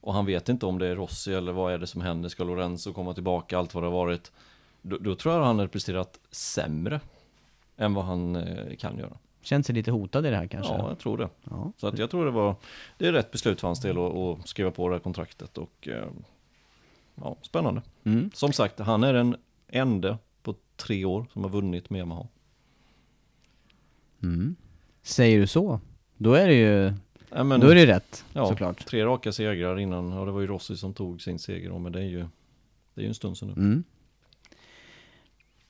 Och 0.00 0.14
han 0.14 0.26
vet 0.26 0.48
inte 0.48 0.66
om 0.66 0.78
det 0.78 0.86
är 0.86 0.96
Rossi 0.96 1.34
eller 1.34 1.52
vad 1.52 1.72
är 1.72 1.78
det 1.78 1.86
som 1.86 2.00
händer, 2.00 2.28
ska 2.28 2.44
Lorenzo 2.44 2.92
komma 2.92 3.14
tillbaka, 3.14 3.58
allt 3.58 3.74
vad 3.74 3.82
det 3.82 3.86
har 3.86 3.92
varit. 3.92 4.32
Då, 4.82 4.98
då 4.98 5.14
tror 5.14 5.34
jag 5.34 5.44
han 5.44 5.58
hade 5.58 5.68
presterat 5.68 6.20
sämre 6.30 7.00
än 7.76 7.94
vad 7.94 8.04
han 8.04 8.36
eh, 8.36 8.76
kan 8.76 8.98
göra. 8.98 9.18
Känns 9.42 9.66
sig 9.66 9.74
lite 9.74 9.90
hotad 9.90 10.26
i 10.26 10.30
det 10.30 10.36
här 10.36 10.46
kanske? 10.46 10.72
Ja, 10.72 10.88
jag 10.88 10.98
tror 10.98 11.18
det. 11.18 11.28
Ja. 11.44 11.72
Så 11.76 11.86
att 11.86 11.98
jag 11.98 12.10
tror 12.10 12.24
det 12.24 12.30
var, 12.30 12.54
det 12.98 13.06
är 13.06 13.12
rätt 13.12 13.30
beslut 13.30 13.60
för 13.60 13.68
hans 13.68 13.80
del 13.80 13.98
att, 13.98 14.14
att 14.14 14.48
skriva 14.48 14.70
på 14.70 14.88
det 14.88 14.94
här 14.94 15.00
kontraktet 15.00 15.58
och 15.58 15.88
eh, 15.88 16.08
ja, 17.14 17.36
spännande. 17.42 17.82
Mm. 18.04 18.30
Som 18.34 18.52
sagt, 18.52 18.78
han 18.78 19.04
är 19.04 19.12
den 19.12 19.36
enda 19.68 20.18
på 20.42 20.54
tre 20.76 21.04
år 21.04 21.26
som 21.32 21.42
har 21.42 21.50
vunnit 21.50 21.90
med 21.90 21.98
Yamaha. 21.98 22.26
Mm. 24.22 24.56
Säger 25.02 25.40
du 25.40 25.46
så, 25.46 25.80
då 26.16 26.34
är 26.34 26.46
det 26.46 26.54
ju, 26.54 26.92
Ja, 27.30 27.44
men, 27.44 27.60
då 27.60 27.68
är 27.68 27.74
det 27.74 27.86
rätt 27.86 28.24
ja, 28.32 28.46
såklart. 28.46 28.86
Tre 28.86 29.04
raka 29.04 29.32
segrar 29.32 29.78
innan, 29.78 30.12
ja 30.12 30.24
det 30.24 30.32
var 30.32 30.40
ju 30.40 30.46
Rossi 30.46 30.76
som 30.76 30.94
tog 30.94 31.22
sin 31.22 31.38
seger 31.38 31.70
då, 31.70 31.78
men 31.78 31.92
det 31.92 31.98
är 31.98 32.04
ju, 32.04 32.18
det 32.94 33.00
är 33.00 33.02
ju 33.02 33.08
en 33.08 33.14
stund 33.14 33.38
sedan 33.38 33.48
nu. 33.48 33.54
Mm. 33.54 33.84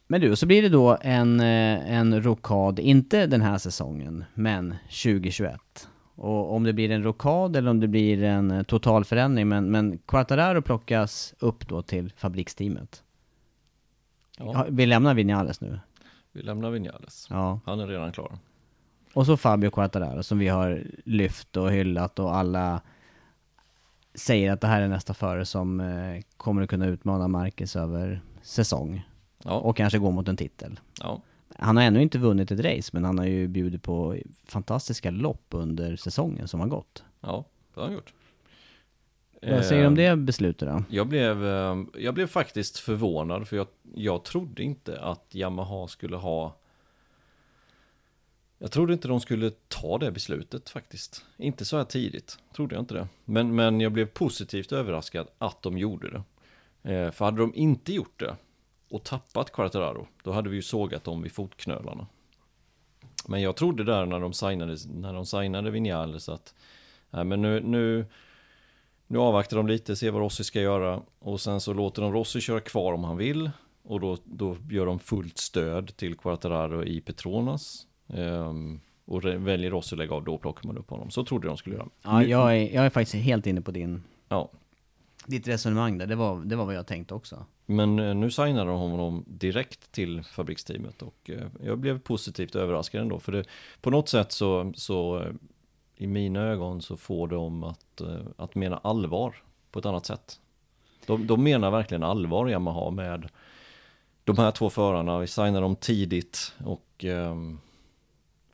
Men 0.07 0.21
du, 0.21 0.37
så 0.37 0.47
blir 0.47 0.63
det 0.63 0.69
då 0.69 0.99
en, 1.01 1.41
eh, 1.41 1.93
en 1.93 2.23
rokad, 2.23 2.79
inte 2.79 3.27
den 3.27 3.41
här 3.41 3.59
säsongen, 3.59 4.25
men 4.35 4.75
2021. 4.89 5.89
Och 6.15 6.55
om 6.55 6.65
det 6.65 6.73
blir 6.73 6.91
en 6.91 7.03
rokad 7.03 7.57
eller 7.57 7.71
om 7.71 7.81
det 7.81 7.89
blir 7.89 8.23
en 8.23 8.51
eh, 8.51 8.63
total 8.63 9.05
förändring, 9.05 9.49
men, 9.49 9.71
men 9.71 9.99
Quartararo 9.99 10.63
plockas 10.63 11.35
upp 11.39 11.69
då 11.69 11.83
till 11.83 12.13
fabriksteamet. 12.17 13.03
Ja, 14.39 14.67
Vi 14.69 14.87
lämnar 14.87 15.15
Vinales 15.15 15.61
nu. 15.61 15.81
Vi 16.37 16.43
lämnar 16.43 16.71
Vinales. 16.71 17.27
Ja. 17.31 17.61
Han 17.67 17.81
är 17.81 17.87
redan 17.87 18.13
klar. 18.13 18.39
Och 19.13 19.27
så 19.27 19.37
Fabio 19.37 19.71
Quartararo 19.71 20.23
som 20.23 20.39
vi 20.39 20.49
har 20.49 20.85
lyft 21.05 21.57
och 21.57 21.71
hyllat 21.71 22.19
och 22.19 22.37
alla 22.37 22.81
säger 24.15 24.53
att 24.53 24.61
det 24.61 24.67
här 24.67 24.81
är 24.83 24.89
nästa 24.89 25.15
förare 25.15 25.45
som 25.45 25.81
eh, 25.81 26.23
kommer 26.37 26.63
att 26.63 26.71
kunna 26.71 26.87
utmana 26.87 27.29
Marcus 27.29 27.77
över 27.77 28.21
säsong. 28.43 29.07
Ja, 29.45 29.53
Och 29.53 29.77
kanske 29.77 29.99
gå 29.99 30.11
mot 30.11 30.29
en 30.29 30.37
titel. 30.37 30.81
ja, 31.01 31.21
Han 31.59 31.77
har 31.77 31.85
ännu 31.85 32.03
inte 32.03 32.19
vunnit 32.19 32.51
ett 32.51 32.61
race, 32.61 32.91
men 32.93 33.05
han 33.05 33.19
har 33.19 33.27
ju 33.27 33.49
bjudit 33.49 33.83
på 33.83 34.17
fantastiska 34.47 35.11
lopp 35.11 35.47
under 35.51 35.97
säsongen 35.97 36.49
som 36.49 36.61
har 36.61 36.67
gått. 36.67 37.05
ja, 37.21 37.45
det 37.75 37.81
har 37.81 37.87
han 37.87 37.95
gjort. 37.95 38.13
Vad 39.43 39.65
säger 39.65 39.83
du 39.83 39.87
om 39.87 39.99
Eh, 39.99 40.11
det 40.11 40.17
beslutet 40.17 40.69
då? 40.69 40.83
Jag 40.91 41.07
blev, 41.07 41.47
eh, 41.47 41.77
jag 41.95 42.15
blev 42.15 42.27
faktiskt 42.27 42.79
förvånad 42.79 43.49
för 43.49 43.57
jag, 43.57 43.67
jag 43.95 44.25
trodde 44.25 44.63
inte 44.63 45.01
att 45.01 45.35
Yamaha 45.35 45.89
skulle 45.89 46.17
ha 46.17 46.57
Jag 48.59 48.73
trodde 48.73 48.93
inte 48.93 49.09
de 49.09 49.21
skulle 49.21 49.51
ta 49.69 49.99
det 49.99 50.11
beslutet 50.11 50.69
faktiskt. 50.71 51.25
Inte 51.37 51.65
så 51.65 51.77
här 51.77 51.85
tidigt, 51.85 52.39
trodde 52.55 52.75
jag 52.75 52.83
inte 52.83 52.95
det. 52.95 53.09
Men, 53.25 53.55
men 53.55 53.81
jag 53.81 53.93
blev 53.93 54.07
positivt 54.07 54.73
överraskad 54.73 55.29
att 55.39 55.63
de 55.63 55.79
gjorde 55.79 56.11
det. 56.11 56.23
Eh, 56.93 57.11
för 57.11 57.25
hade 57.25 57.39
de 57.39 57.55
inte 57.55 57.93
gjort 57.93 58.21
det 58.21 58.37
och 58.89 59.05
tappat 59.05 59.53
Quartararo, 59.53 60.07
då 60.23 60.33
hade 60.33 60.49
vi 60.51 60.57
ju 60.57 60.63
sågat 60.63 61.05
dem 61.05 61.23
vid 61.23 61.33
fotknölarna. 61.33 62.07
Men 63.29 63.43
jag 63.43 63.57
trodde 63.57 63.85
där 63.85 64.07
när 64.07 64.21
de 64.21 64.33
signade, 64.33 64.77
när 64.95 65.13
de 65.13 65.27
signade 65.27 65.71
Vinales 65.71 66.29
att 66.29 66.55
nej, 67.11 67.25
men 67.25 67.43
nu, 67.43 67.61
nu, 67.61 68.07
nu 69.07 69.19
avvaktar 69.19 69.57
de 69.57 69.67
lite, 69.67 69.97
ser 69.97 70.11
vad 70.11 70.23
Rossi 70.23 70.45
ska 70.45 70.61
göra 70.61 71.03
och 71.19 71.41
sen 71.41 71.61
så 71.61 71.73
låter 71.73 72.03
de 72.03 72.13
Rossi 72.13 72.41
köra 72.41 72.61
kvar 72.61 72.93
om 72.93 73.05
han 73.05 73.17
vill 73.17 73.51
och 73.83 74.01
då, 74.01 74.17
då 74.25 74.57
gör 74.71 74.87
de 74.87 74.99
fullt 74.99 75.39
stöd 75.39 75.97
till 75.97 76.17
Quartararo 76.17 76.85
i 76.85 77.01
Petronas. 77.01 77.87
Ehm, 78.09 78.81
och 79.05 79.25
väljer 79.25 79.71
Rossi 79.71 79.95
att 79.95 79.99
lägga 79.99 80.15
av, 80.15 80.25
då 80.25 80.39
plockar 80.39 80.67
man 80.67 80.79
upp 80.79 80.91
honom. 80.91 81.11
Så 81.11 81.25
trodde 81.25 81.49
de 81.49 81.57
skulle 81.57 81.77
göra. 81.77 81.89
Ja, 82.03 82.23
jag 82.23 82.57
är, 82.57 82.75
jag 82.75 82.87
är 82.87 82.91
faktiskt 82.91 83.25
helt 83.25 83.47
inne 83.47 83.61
på 83.61 83.71
din, 83.71 84.03
Ja, 84.29 84.51
ditt 85.27 85.49
resonemang 85.49 85.99
där. 85.99 86.07
Det 86.07 86.15
var, 86.15 86.45
det 86.45 86.57
var 86.57 86.65
vad 86.65 86.75
jag 86.75 86.87
tänkte 86.87 87.15
också. 87.15 87.45
men 87.67 87.99
eh, 87.99 88.15
nu 88.15 88.31
signade 88.31 88.71
de 88.71 88.79
honom 88.81 89.25
direkt 89.27 89.93
till 89.93 90.23
fabriksteamet 90.23 91.03
och 91.03 91.31
eh, 91.31 91.47
jag 91.65 91.79
blev 91.79 91.99
positivt 91.99 92.55
överraskad 92.57 93.01
ändå. 93.03 93.19
För 93.19 93.33
det, 93.33 93.45
på 93.81 93.91
något 93.91 94.09
sätt 94.09 94.33
så, 94.33 94.73
så 94.77 95.23
eh, 95.23 95.29
i 95.97 96.07
mina 96.07 96.41
ögon 96.41 96.83
så 96.83 96.97
får 96.97 97.29
de 97.29 97.65
att, 97.65 98.01
eh, 98.01 98.27
att 98.37 98.55
mena 98.55 98.77
allvar 98.77 99.37
på 99.71 99.79
ett 99.79 99.87
annat 99.87 100.07
sätt. 100.07 100.41
De, 101.07 101.27
de 101.27 101.43
menar 101.43 101.71
verkligen 101.71 102.03
allvar 102.03 102.49
Yamaha 102.49 102.91
med 102.91 103.29
de 104.25 104.39
här 104.39 104.51
två 104.51 104.71
förarna. 104.71 105.19
Vi 105.19 105.27
signar 105.27 105.61
dem 105.61 105.77
tidigt 105.77 106.55
och 106.65 107.05
ehm, 107.05 107.59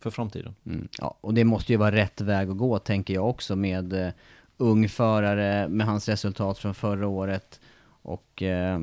för 0.01 0.11
framtiden. 0.11 0.55
Mm. 0.67 0.89
Ja, 0.99 1.19
och 1.21 1.35
det 1.35 1.45
måste 1.45 1.73
ju 1.73 1.79
vara 1.79 1.95
rätt 1.95 2.21
väg 2.21 2.51
att 2.51 2.57
gå, 2.57 2.79
tänker 2.79 3.15
jag 3.15 3.29
också, 3.29 3.57
med 3.57 3.93
eh, 3.93 4.13
ung 4.57 4.89
förare, 4.89 5.69
med 5.69 5.87
hans 5.87 6.09
resultat 6.09 6.59
från 6.59 6.75
förra 6.75 7.09
året. 7.09 7.61
Och 7.85 8.43
eh, 8.43 8.81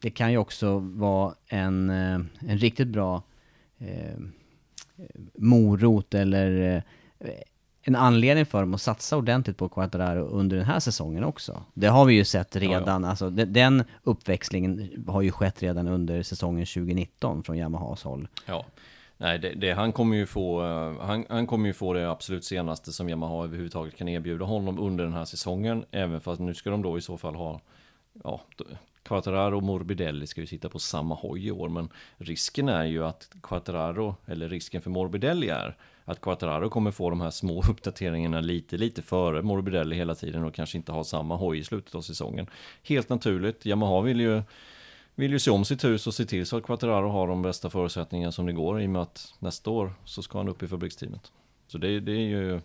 det 0.00 0.10
kan 0.10 0.32
ju 0.32 0.38
också 0.38 0.78
vara 0.78 1.34
en, 1.46 1.90
en 1.90 2.58
riktigt 2.58 2.88
bra 2.88 3.22
morot 5.34 6.14
eller 6.14 6.82
en 7.88 7.96
anledning 7.96 8.46
för 8.46 8.60
dem 8.60 8.74
att 8.74 8.80
satsa 8.80 9.16
ordentligt 9.16 9.56
på 9.56 9.68
Quattararo 9.68 10.24
under 10.24 10.56
den 10.56 10.66
här 10.66 10.80
säsongen 10.80 11.24
också. 11.24 11.62
Det 11.74 11.86
har 11.86 12.04
vi 12.04 12.14
ju 12.14 12.24
sett 12.24 12.56
redan, 12.56 13.04
alltså 13.04 13.30
de- 13.30 13.44
den 13.44 13.84
uppväxlingen 14.02 15.04
har 15.08 15.22
ju 15.22 15.30
skett 15.32 15.62
redan 15.62 15.88
under 15.88 16.22
säsongen 16.22 16.66
2019 16.66 17.42
från 17.42 17.56
Yamahas 17.58 18.02
håll. 18.02 18.28
Ja, 18.46 18.66
nej, 19.16 19.38
det, 19.38 19.54
det, 19.54 19.72
han, 19.72 19.92
kommer 19.92 20.16
ju 20.16 20.26
få, 20.26 20.62
eh, 20.64 21.06
han, 21.06 21.24
han 21.28 21.46
kommer 21.46 21.66
ju 21.66 21.72
få 21.72 21.92
det 21.92 22.10
absolut 22.10 22.44
senaste 22.44 22.92
som 22.92 23.08
Yamaha 23.08 23.44
överhuvudtaget 23.44 23.96
kan 23.96 24.08
erbjuda 24.08 24.44
honom 24.44 24.78
under 24.78 25.04
den 25.04 25.12
här 25.14 25.24
säsongen. 25.24 25.84
Även 25.90 26.20
för 26.20 26.32
att 26.32 26.38
nu 26.38 26.54
ska 26.54 26.70
de 26.70 26.82
då 26.82 26.98
i 26.98 27.00
så 27.00 27.16
fall 27.16 27.34
ha, 27.34 27.60
ja, 28.24 28.40
Quattararo 29.06 29.56
och 29.56 29.62
Morbidelli 29.62 30.26
ska 30.26 30.40
ju 30.40 30.46
sitta 30.46 30.68
på 30.68 30.78
samma 30.78 31.14
hoj 31.14 31.46
i 31.46 31.50
år. 31.50 31.68
Men 31.68 31.88
risken 32.16 32.68
är 32.68 32.84
ju 32.84 33.04
att 33.04 33.28
Quattararo, 33.42 34.16
eller 34.26 34.48
risken 34.48 34.82
för 34.82 34.90
Morbidelli 34.90 35.48
är 35.48 35.76
att 36.04 36.20
Quattararo 36.20 36.70
kommer 36.70 36.90
få 36.90 37.10
de 37.10 37.20
här 37.20 37.30
små 37.30 37.62
uppdateringarna 37.70 38.40
lite, 38.40 38.76
lite 38.76 39.02
före 39.02 39.42
Morbidelli 39.42 39.96
hela 39.96 40.14
tiden 40.14 40.44
och 40.44 40.54
kanske 40.54 40.78
inte 40.78 40.92
ha 40.92 41.04
samma 41.04 41.36
hoj 41.36 41.58
i 41.58 41.64
slutet 41.64 41.94
av 41.94 42.00
säsongen. 42.00 42.46
Helt 42.82 43.08
naturligt, 43.08 43.66
Yamaha 43.66 44.00
vill 44.00 44.20
ju 44.20 44.42
vill 45.14 45.32
ju 45.32 45.38
se 45.38 45.50
om 45.50 45.64
sitt 45.64 45.84
hus 45.84 46.06
och 46.06 46.14
se 46.14 46.24
till 46.24 46.46
så 46.46 46.56
att 46.56 46.64
Quattararo 46.64 47.08
har 47.08 47.28
de 47.28 47.42
bästa 47.42 47.70
förutsättningarna 47.70 48.32
som 48.32 48.46
det 48.46 48.52
går 48.52 48.82
i 48.82 48.86
och 48.86 48.90
med 48.90 49.02
att 49.02 49.34
nästa 49.38 49.70
år 49.70 49.92
så 50.04 50.22
ska 50.22 50.38
han 50.38 50.48
upp 50.48 50.62
i 50.62 50.68
fabriksteamet. 50.68 51.32
Så 51.66 51.78
det, 51.78 52.00
det 52.00 52.12
är 52.12 52.26
ju 52.26 52.60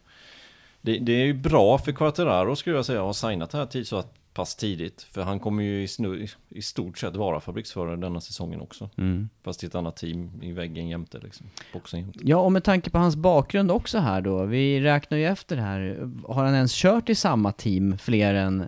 det, 0.81 0.97
det 0.97 1.11
är 1.11 1.25
ju 1.25 1.33
bra 1.33 1.77
för 1.77 1.91
Quattararo 1.91 2.55
skulle 2.55 2.75
jag 2.75 2.85
säga 2.85 2.99
att 2.99 3.05
ha 3.05 3.29
signat 3.29 3.49
det 3.49 3.57
här 3.57 3.65
tid 3.65 3.87
så 3.87 3.97
att 3.97 4.20
pass 4.33 4.55
tidigt. 4.55 5.01
För 5.01 5.21
han 5.21 5.39
kommer 5.39 5.63
ju 5.63 5.83
i, 5.83 5.87
snu, 5.87 6.27
i 6.49 6.61
stort 6.61 6.97
sett 6.97 7.15
vara 7.15 7.39
fabriksförare 7.39 7.95
denna 7.95 8.21
säsongen 8.21 8.61
också. 8.61 8.89
Mm. 8.97 9.29
Fast 9.43 9.63
i 9.63 9.67
ett 9.67 9.75
annat 9.75 9.95
team 9.95 10.31
i 10.41 10.51
väggen 10.51 10.87
jämte 10.87 11.19
liksom. 11.19 11.45
Boxen 11.73 11.99
jämte. 11.99 12.19
Ja, 12.23 12.37
och 12.37 12.51
med 12.51 12.63
tanke 12.63 12.89
på 12.89 12.97
hans 12.97 13.15
bakgrund 13.15 13.71
också 13.71 13.99
här 13.99 14.21
då. 14.21 14.45
Vi 14.45 14.81
räknar 14.81 15.17
ju 15.17 15.25
efter 15.25 15.57
här. 15.57 16.09
Har 16.27 16.45
han 16.45 16.55
ens 16.55 16.73
kört 16.73 17.09
i 17.09 17.15
samma 17.15 17.51
team 17.51 17.97
fler 17.97 18.33
än 18.33 18.67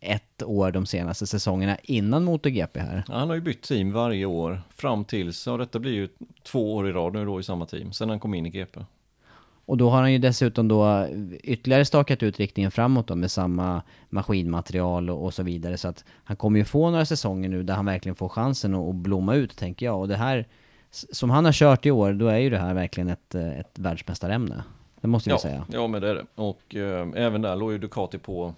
ett 0.00 0.42
år 0.42 0.70
de 0.72 0.86
senaste 0.86 1.26
säsongerna 1.26 1.78
innan 1.82 2.24
MotoGP 2.24 2.80
här? 2.80 3.04
Ja, 3.08 3.14
han 3.14 3.28
har 3.28 3.34
ju 3.34 3.40
bytt 3.40 3.62
team 3.62 3.92
varje 3.92 4.26
år 4.26 4.60
fram 4.70 5.04
tills, 5.04 5.46
ja 5.46 5.56
detta 5.56 5.78
blir 5.78 5.92
ju 5.92 6.08
två 6.42 6.74
år 6.74 6.88
i 6.88 6.92
rad 6.92 7.12
nu 7.12 7.24
då 7.24 7.40
i 7.40 7.42
samma 7.42 7.66
team. 7.66 7.92
Sen 7.92 8.08
han 8.08 8.20
kom 8.20 8.34
in 8.34 8.46
i 8.46 8.50
GP. 8.50 8.80
Och 9.66 9.76
då 9.76 9.90
har 9.90 10.00
han 10.00 10.12
ju 10.12 10.18
dessutom 10.18 10.68
då 10.68 11.08
ytterligare 11.42 11.84
stakat 11.84 12.22
ut 12.22 12.38
riktningen 12.38 12.70
framåt 12.70 13.06
då 13.06 13.14
med 13.14 13.30
samma 13.30 13.82
maskinmaterial 14.08 15.10
och, 15.10 15.24
och, 15.24 15.34
så 15.34 15.42
vidare. 15.42 15.76
Så 15.76 15.88
att 15.88 16.04
han 16.24 16.36
kommer 16.36 16.58
ju 16.58 16.64
få 16.64 16.90
några 16.90 17.04
säsonger 17.04 17.48
nu 17.48 17.62
där 17.62 17.74
han 17.74 17.86
verkligen 17.86 18.16
får 18.16 18.28
chansen 18.28 18.74
att, 18.74 18.88
att 18.88 18.94
blomma 18.94 19.34
ut 19.34 19.56
tänker 19.56 19.86
jag. 19.86 20.00
Och 20.00 20.08
det 20.08 20.16
här, 20.16 20.46
som 20.90 21.30
han 21.30 21.44
har 21.44 21.52
kört 21.52 21.86
i 21.86 21.90
år, 21.90 22.12
då 22.12 22.28
är 22.28 22.38
ju 22.38 22.50
det 22.50 22.58
här 22.58 22.74
verkligen 22.74 23.08
ett, 23.08 23.34
ett 23.34 23.78
världsmästarämne. 23.78 24.62
Det 25.00 25.08
måste 25.08 25.30
vi 25.30 25.34
ja, 25.34 25.38
säga. 25.38 25.66
Ja, 25.72 25.86
men 25.86 26.02
det 26.02 26.08
är 26.08 26.14
det. 26.14 26.26
Och 26.34 26.74
eh, 26.74 27.08
även 27.14 27.42
där 27.42 27.56
låg 27.56 27.72
ju 27.72 27.78
Ducati 27.78 28.18
på 28.18 28.54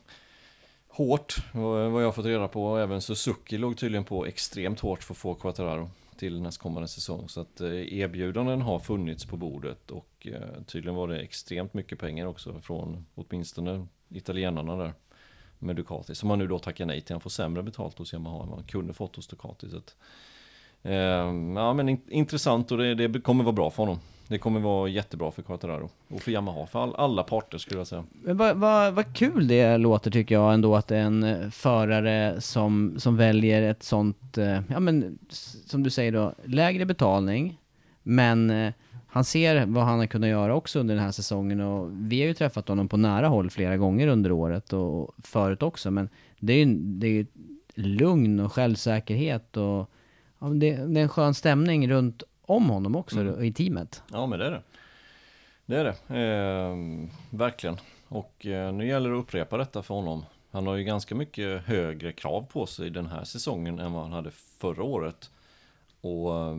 hårt, 0.88 1.37
vad 1.53 2.03
jag 2.03 2.07
har 2.07 2.12
fått 2.12 2.27
reda 2.27 2.49
på. 2.49 2.77
Även 2.77 3.01
Suzuki 3.01 3.59
låg 3.59 3.77
tydligen 3.77 4.05
på 4.05 4.27
extremt 4.27 4.81
hårt 4.81 5.03
för 5.03 5.14
att 5.14 5.18
få 5.18 5.35
Quattararo 5.35 5.90
till 6.18 6.42
nästkommande 6.42 6.88
säsong. 6.88 7.28
Så 7.28 7.40
att 7.40 7.61
eh, 7.61 7.98
erbjudanden 7.98 8.61
har 8.61 8.78
funnits 8.78 9.24
på 9.24 9.37
bordet 9.37 9.90
och 9.90 10.26
eh, 10.26 10.62
tydligen 10.66 10.94
var 10.94 11.09
det 11.09 11.18
extremt 11.18 11.74
mycket 11.74 11.98
pengar 11.98 12.26
också 12.26 12.61
från 12.61 13.07
åtminstone 13.14 13.87
italienarna 14.09 14.76
där 14.76 14.92
med 15.59 15.76
Ducati. 15.76 16.14
Som 16.14 16.31
han 16.31 16.38
nu 16.38 16.46
då 16.46 16.59
tackar 16.59 16.87
nej 16.87 17.00
till. 17.00 17.14
Han 17.14 17.20
får 17.20 17.31
sämre 17.31 17.62
betalt 17.62 17.98
hos 17.98 18.12
Yamaha 18.12 18.42
än 18.42 18.48
vad 18.48 18.59
han 18.59 18.66
kunde 18.66 18.92
fått 18.92 19.16
hos 19.16 19.26
Ducati. 19.26 19.70
Så 19.70 19.76
att, 19.76 19.96
eh, 20.83 20.94
ja 21.54 21.74
men 21.74 21.88
in, 21.88 22.00
intressant 22.09 22.72
och 22.72 22.78
det, 22.78 22.94
det 22.94 23.20
kommer 23.20 23.44
vara 23.44 23.52
bra 23.52 23.70
för 23.70 23.83
honom. 23.83 23.98
Det 24.29 24.38
kommer 24.38 24.61
vara 24.61 24.88
jättebra 24.88 25.31
för 25.31 25.43
Quartararo 25.43 25.91
och 26.09 26.23
för 26.23 26.31
Yamaha, 26.31 26.67
för 26.67 26.83
all, 26.83 26.95
alla 26.95 27.23
parter 27.23 27.59
skulle 27.59 27.81
jag 27.81 27.87
säga. 27.87 28.05
Men 28.23 28.37
vad, 28.37 28.57
vad, 28.57 28.95
vad 28.95 29.17
kul 29.17 29.49
det 29.49 29.79
låter 29.79 30.11
tycker 30.11 30.35
jag 30.35 30.55
ändå 30.55 30.77
att 30.77 30.87
det 30.87 30.97
är 30.97 31.03
en 31.03 31.23
eh, 31.23 31.51
förare 31.51 32.41
som, 32.41 32.95
som 32.99 33.17
väljer 33.17 33.62
ett 33.62 33.83
sånt, 33.83 34.38
eh, 34.38 34.61
ja 34.69 34.81
men 34.81 35.19
som 35.67 35.83
du 35.83 35.91
säger 35.91 36.12
då, 36.12 36.35
lägre 36.45 36.87
betalning, 36.87 37.59
men 38.03 38.51
eh, 38.51 38.73
han 39.07 39.25
ser 39.25 39.67
vad 39.67 39.85
han 39.85 39.99
har 39.99 40.07
kunnat 40.07 40.31
göra 40.31 40.55
också 40.55 40.81
under 40.81 40.95
den 40.95 41.05
här 41.05 41.12
säsongen 41.12 41.61
och 41.61 41.91
vi 41.93 42.21
har 42.21 42.29
ju 42.29 42.35
träffat 42.35 42.69
honom 42.69 42.88
på 42.88 42.97
nära 42.97 43.29
håll 43.29 43.51
flera 43.51 43.77
gånger 43.77 44.09
under 44.09 44.33
året 44.33 44.73
och 44.73 45.14
förut 45.19 45.62
också, 45.62 45.91
men 45.91 46.09
det 46.41 46.53
är 46.53 46.57
ju 46.57 46.75
det 46.75 47.07
är 47.07 47.27
lugn 47.75 48.41
och 48.41 48.53
självsäkerhet 48.53 49.57
och 49.57 49.91
ja, 50.38 50.47
det, 50.47 50.77
det 50.77 51.01
är 51.01 51.03
en 51.03 51.09
skön 51.09 51.35
stämning 51.35 51.91
runt 51.91 52.23
om 52.48 52.70
honom 52.70 52.96
också 52.96 53.20
mm. 53.20 53.44
i 53.44 53.52
teamet. 53.52 54.02
Ja, 54.12 54.26
men 54.26 54.38
det 54.38 54.46
är 54.46 54.50
det. 54.50 54.62
Det 55.66 55.76
är 55.76 55.84
det, 55.84 56.20
eh, 56.20 56.76
verkligen. 57.30 57.76
Och 58.08 58.46
eh, 58.46 58.72
nu 58.72 58.87
gäller 58.87 59.11
det 59.11 59.18
att 59.18 59.22
upprepa 59.22 59.56
detta 59.56 59.82
för 59.82 59.94
honom. 59.94 60.24
Han 60.50 60.66
har 60.66 60.76
ju 60.76 60.84
ganska 60.84 61.14
mycket 61.14 61.62
högre 61.62 62.12
krav 62.12 62.46
på 62.52 62.66
sig 62.66 62.90
den 62.90 63.06
här 63.06 63.24
säsongen 63.24 63.78
än 63.78 63.92
vad 63.92 64.02
han 64.02 64.12
hade 64.12 64.30
förra 64.30 64.82
året. 64.82 65.30
Och 66.00 66.37
eh, 66.37 66.58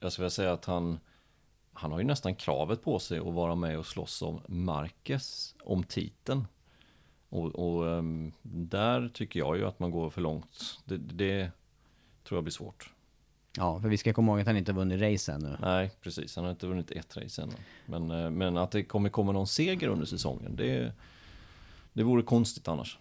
jag 0.00 0.12
skulle 0.12 0.30
säga 0.30 0.52
att 0.52 0.64
han, 0.64 0.98
han 1.72 1.92
har 1.92 1.98
ju 1.98 2.04
nästan 2.04 2.34
kravet 2.34 2.84
på 2.84 2.98
sig 2.98 3.18
att 3.18 3.34
vara 3.34 3.54
med 3.54 3.78
och 3.78 3.86
slåss 3.86 4.22
om 4.22 4.40
Marquez 4.46 5.54
om 5.64 5.82
titeln. 5.84 6.46
Och, 7.28 7.46
och 7.46 7.88
ehm, 7.88 8.32
där 8.42 9.08
tycker 9.08 9.40
jag 9.40 9.56
ju 9.56 9.66
att 9.66 9.78
man 9.78 9.90
går 9.90 10.10
för 10.10 10.20
långt. 10.20 10.80
Det, 10.84 10.96
det 10.96 11.50
tror 12.24 12.36
jag 12.36 12.44
blir 12.44 12.52
svårt. 12.52 12.93
Ja, 13.56 13.80
för 13.80 13.88
vi 13.88 13.96
ska 13.96 14.12
komma 14.12 14.32
ihåg 14.32 14.40
att 14.40 14.46
han 14.46 14.56
inte 14.56 14.72
vunnit 14.72 15.00
race 15.00 15.32
ännu. 15.32 15.56
Nej, 15.60 15.90
precis. 16.00 16.36
Han 16.36 16.44
har 16.44 16.52
inte 16.52 16.66
vunnit 16.66 16.90
ett 16.90 17.16
race 17.16 17.42
ännu. 17.42 17.52
Men, 17.86 18.10
eh, 18.10 18.30
men 18.30 18.56
att 18.56 18.70
det 18.70 18.84
kommer 18.84 19.08
komma 19.08 19.32
någon 19.32 19.46
seger 19.46 19.88
under 19.88 20.06
säsongen, 20.06 20.56
det, 20.56 20.92
det 21.92 22.02
vore 22.02 22.22
konstigt 22.22 22.68
annars. 22.68 22.98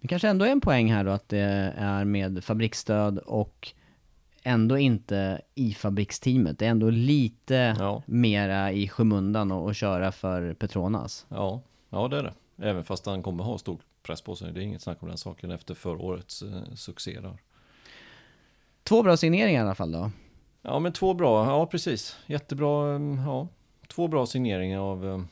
Men 0.00 0.08
kanske 0.08 0.28
ändå 0.28 0.44
en 0.44 0.60
poäng 0.60 0.92
här 0.92 1.04
då 1.04 1.10
att 1.10 1.28
det 1.28 1.72
är 1.76 2.04
med 2.04 2.44
fabriksstöd 2.44 3.18
och 3.18 3.72
ändå 4.42 4.78
inte 4.78 5.40
i 5.54 5.74
fabriksteamet. 5.74 6.58
Det 6.58 6.66
är 6.66 6.70
ändå 6.70 6.90
lite 6.90 7.76
ja. 7.78 8.02
mera 8.06 8.72
i 8.72 8.88
skymundan 8.88 9.52
att 9.52 9.76
köra 9.76 10.12
för 10.12 10.54
Petronas. 10.54 11.26
Ja, 11.28 11.60
ja 11.90 12.08
det 12.08 12.18
är 12.18 12.22
det. 12.22 12.34
Även 12.68 12.84
fast 12.84 13.06
han 13.06 13.22
kommer 13.22 13.44
ha 13.44 13.58
stor 13.58 13.78
press 14.02 14.22
på 14.22 14.36
sig. 14.36 14.52
Det 14.52 14.60
är 14.60 14.62
inget 14.62 14.82
snack 14.82 15.02
om 15.02 15.08
den 15.08 15.18
saken 15.18 15.50
efter 15.50 15.74
förra 15.74 15.98
årets 15.98 16.42
eh, 16.42 16.74
succé 16.74 17.20
där. 17.20 17.38
Två 18.88 19.02
bra 19.02 19.16
signeringar 19.16 19.60
i 19.60 19.64
alla 19.64 19.74
fall 19.74 19.92
då. 19.92 20.10
Ja, 20.62 20.78
men 20.78 20.92
två 20.92 21.14
bra. 21.14 21.46
Ja, 21.46 21.66
precis. 21.66 22.16
Jättebra. 22.26 22.94
Mm, 22.94 23.26
ja, 23.26 23.48
två 23.88 24.08
bra 24.08 24.26
signeringar 24.26 24.80
av 24.80 25.04
um, 25.04 25.28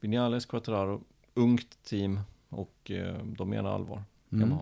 Vinales, 0.00 0.46
Quattararo. 0.46 1.00
Ungt 1.34 1.84
team 1.84 2.20
och 2.48 2.90
uh, 2.90 3.14
de 3.24 3.50
menar 3.50 3.74
allvar. 3.74 4.02
Mm. 4.32 4.54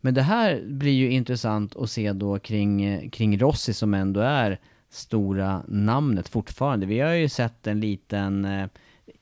Men 0.00 0.14
det 0.14 0.22
här 0.22 0.62
blir 0.66 0.92
ju 0.92 1.10
intressant 1.10 1.76
att 1.76 1.90
se 1.90 2.12
då 2.12 2.38
kring, 2.38 3.10
kring 3.10 3.38
Rossi 3.38 3.74
som 3.74 3.94
ändå 3.94 4.20
är 4.20 4.60
stora 4.90 5.62
namnet 5.68 6.28
fortfarande. 6.28 6.86
Vi 6.86 7.00
har 7.00 7.12
ju 7.12 7.28
sett 7.28 7.66
en 7.66 7.80
liten... 7.80 8.44
Eh, 8.44 8.66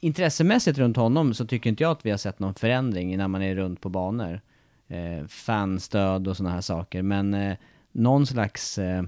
intressemässigt 0.01 0.79
runt 0.79 0.97
honom 0.97 1.35
så 1.35 1.47
tycker 1.47 1.71
inte 1.71 1.83
jag 1.83 1.93
att 1.93 2.07
vi 2.07 2.11
har 2.11 2.19
sett 2.19 2.39
någon 2.39 2.55
förändring 2.55 3.17
när 3.17 3.29
man 3.29 3.43
är 3.43 3.55
runt 3.55 3.81
på 3.81 3.89
banor. 3.89 4.41
Eh, 4.89 5.27
fanstöd 5.27 6.29
och 6.29 6.37
sådana 6.37 6.55
här 6.55 6.61
saker. 6.61 7.03
Men 7.03 7.35
eh, 7.35 7.57
någon 7.97 8.27
slags, 8.27 8.79
eh, 8.79 9.03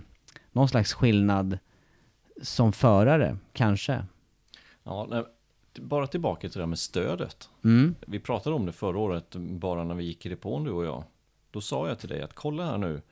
någon 0.53 0.69
slags 0.69 0.93
skillnad 0.93 1.59
som 2.43 2.73
förare, 2.73 3.37
kanske. 3.53 4.05
Ja, 4.83 5.07
nej, 5.11 5.25
bara 5.81 6.07
tillbaka 6.07 6.49
till 6.49 6.59
det 6.59 6.63
här 6.63 6.67
med 6.67 6.79
stödet. 6.79 7.51
Mm. 7.65 7.95
Vi 8.07 8.21
pratade 8.21 8.57
om 8.57 8.67
det 8.67 8.73
förra 8.73 8.99
året, 8.99 9.37
bara 9.37 9.85
när 9.85 9.95
vi 9.95 10.05
gick 10.05 10.27
i 10.27 10.29
depån 10.29 10.65
du 10.65 10.71
och 10.71 10.85
jag. 10.85 11.05
Då 11.51 11.61
sa 11.61 11.89
jag 11.89 11.99
till 11.99 12.09
dig 12.09 12.23
att 12.23 12.35
kolla 12.35 12.67
här 12.67 12.79
nu 12.79 13.03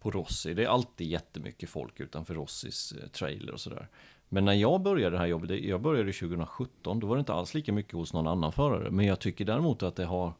på 0.00 0.10
Rossi. 0.10 0.54
Det 0.54 0.64
är 0.64 0.68
alltid 0.68 1.06
jättemycket 1.06 1.70
folk 1.70 2.00
utanför 2.00 2.34
Rossis 2.34 2.92
eh, 2.92 3.08
trailer 3.08 3.52
och 3.52 3.60
sådär. 3.60 3.88
Men 4.28 4.44
när 4.44 4.52
jag 4.52 4.82
började 4.82 5.16
det 5.16 5.18
här 5.18 5.26
jobbet, 5.26 5.64
jag 5.64 5.80
började 5.80 6.12
2017, 6.12 7.00
då 7.00 7.06
var 7.06 7.16
det 7.16 7.20
inte 7.20 7.32
alls 7.32 7.54
lika 7.54 7.72
mycket 7.72 7.92
hos 7.92 8.12
någon 8.12 8.26
annan 8.26 8.52
förare. 8.52 8.90
Men 8.90 9.06
jag 9.06 9.20
tycker 9.20 9.44
däremot 9.44 9.82
att 9.82 9.96
det 9.96 10.04
har 10.04 10.32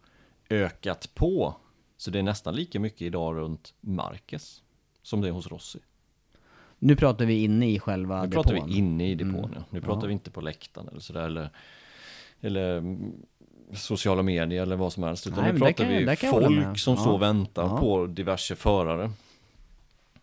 ökat 0.51 1.15
på 1.15 1.57
så 2.03 2.11
det 2.11 2.19
är 2.19 2.23
nästan 2.23 2.55
lika 2.55 2.81
mycket 2.81 3.03
idag 3.03 3.37
runt 3.37 3.75
Marquez 3.81 4.63
som 5.03 5.21
det 5.21 5.29
är 5.29 5.33
hos 5.33 5.47
Rossi. 5.47 5.79
Nu 6.79 6.97
pratar 6.97 7.25
vi 7.25 7.45
inne 7.45 7.71
i 7.71 7.79
själva 7.79 8.23
nu 8.23 8.27
depån. 8.29 8.45
Nu 8.45 8.53
pratar 8.55 8.67
vi 8.67 8.79
inne 8.79 9.11
i 9.11 9.15
depån, 9.15 9.35
mm. 9.35 9.51
ja. 9.55 9.65
Nu 9.71 9.81
pratar 9.81 10.03
ja. 10.03 10.07
vi 10.07 10.13
inte 10.13 10.31
på 10.31 10.41
läktaren 10.41 10.89
eller 10.89 11.01
sådär, 11.01 11.23
eller, 11.23 11.51
eller 12.41 12.97
sociala 13.73 14.23
medier 14.23 14.63
eller 14.63 14.77
vad 14.77 14.93
som 14.93 15.03
helst. 15.03 15.27
Utan 15.27 15.45
Nej, 15.45 15.53
nu 15.53 15.59
pratar 15.59 15.73
kan, 15.73 15.89
vi 15.89 16.17
folk 16.17 16.79
som 16.79 16.95
ja. 16.95 17.01
står 17.01 17.13
och 17.13 17.23
väntar 17.23 17.63
ja. 17.63 17.81
på 17.81 18.07
diverse 18.07 18.57
förare. 18.57 19.11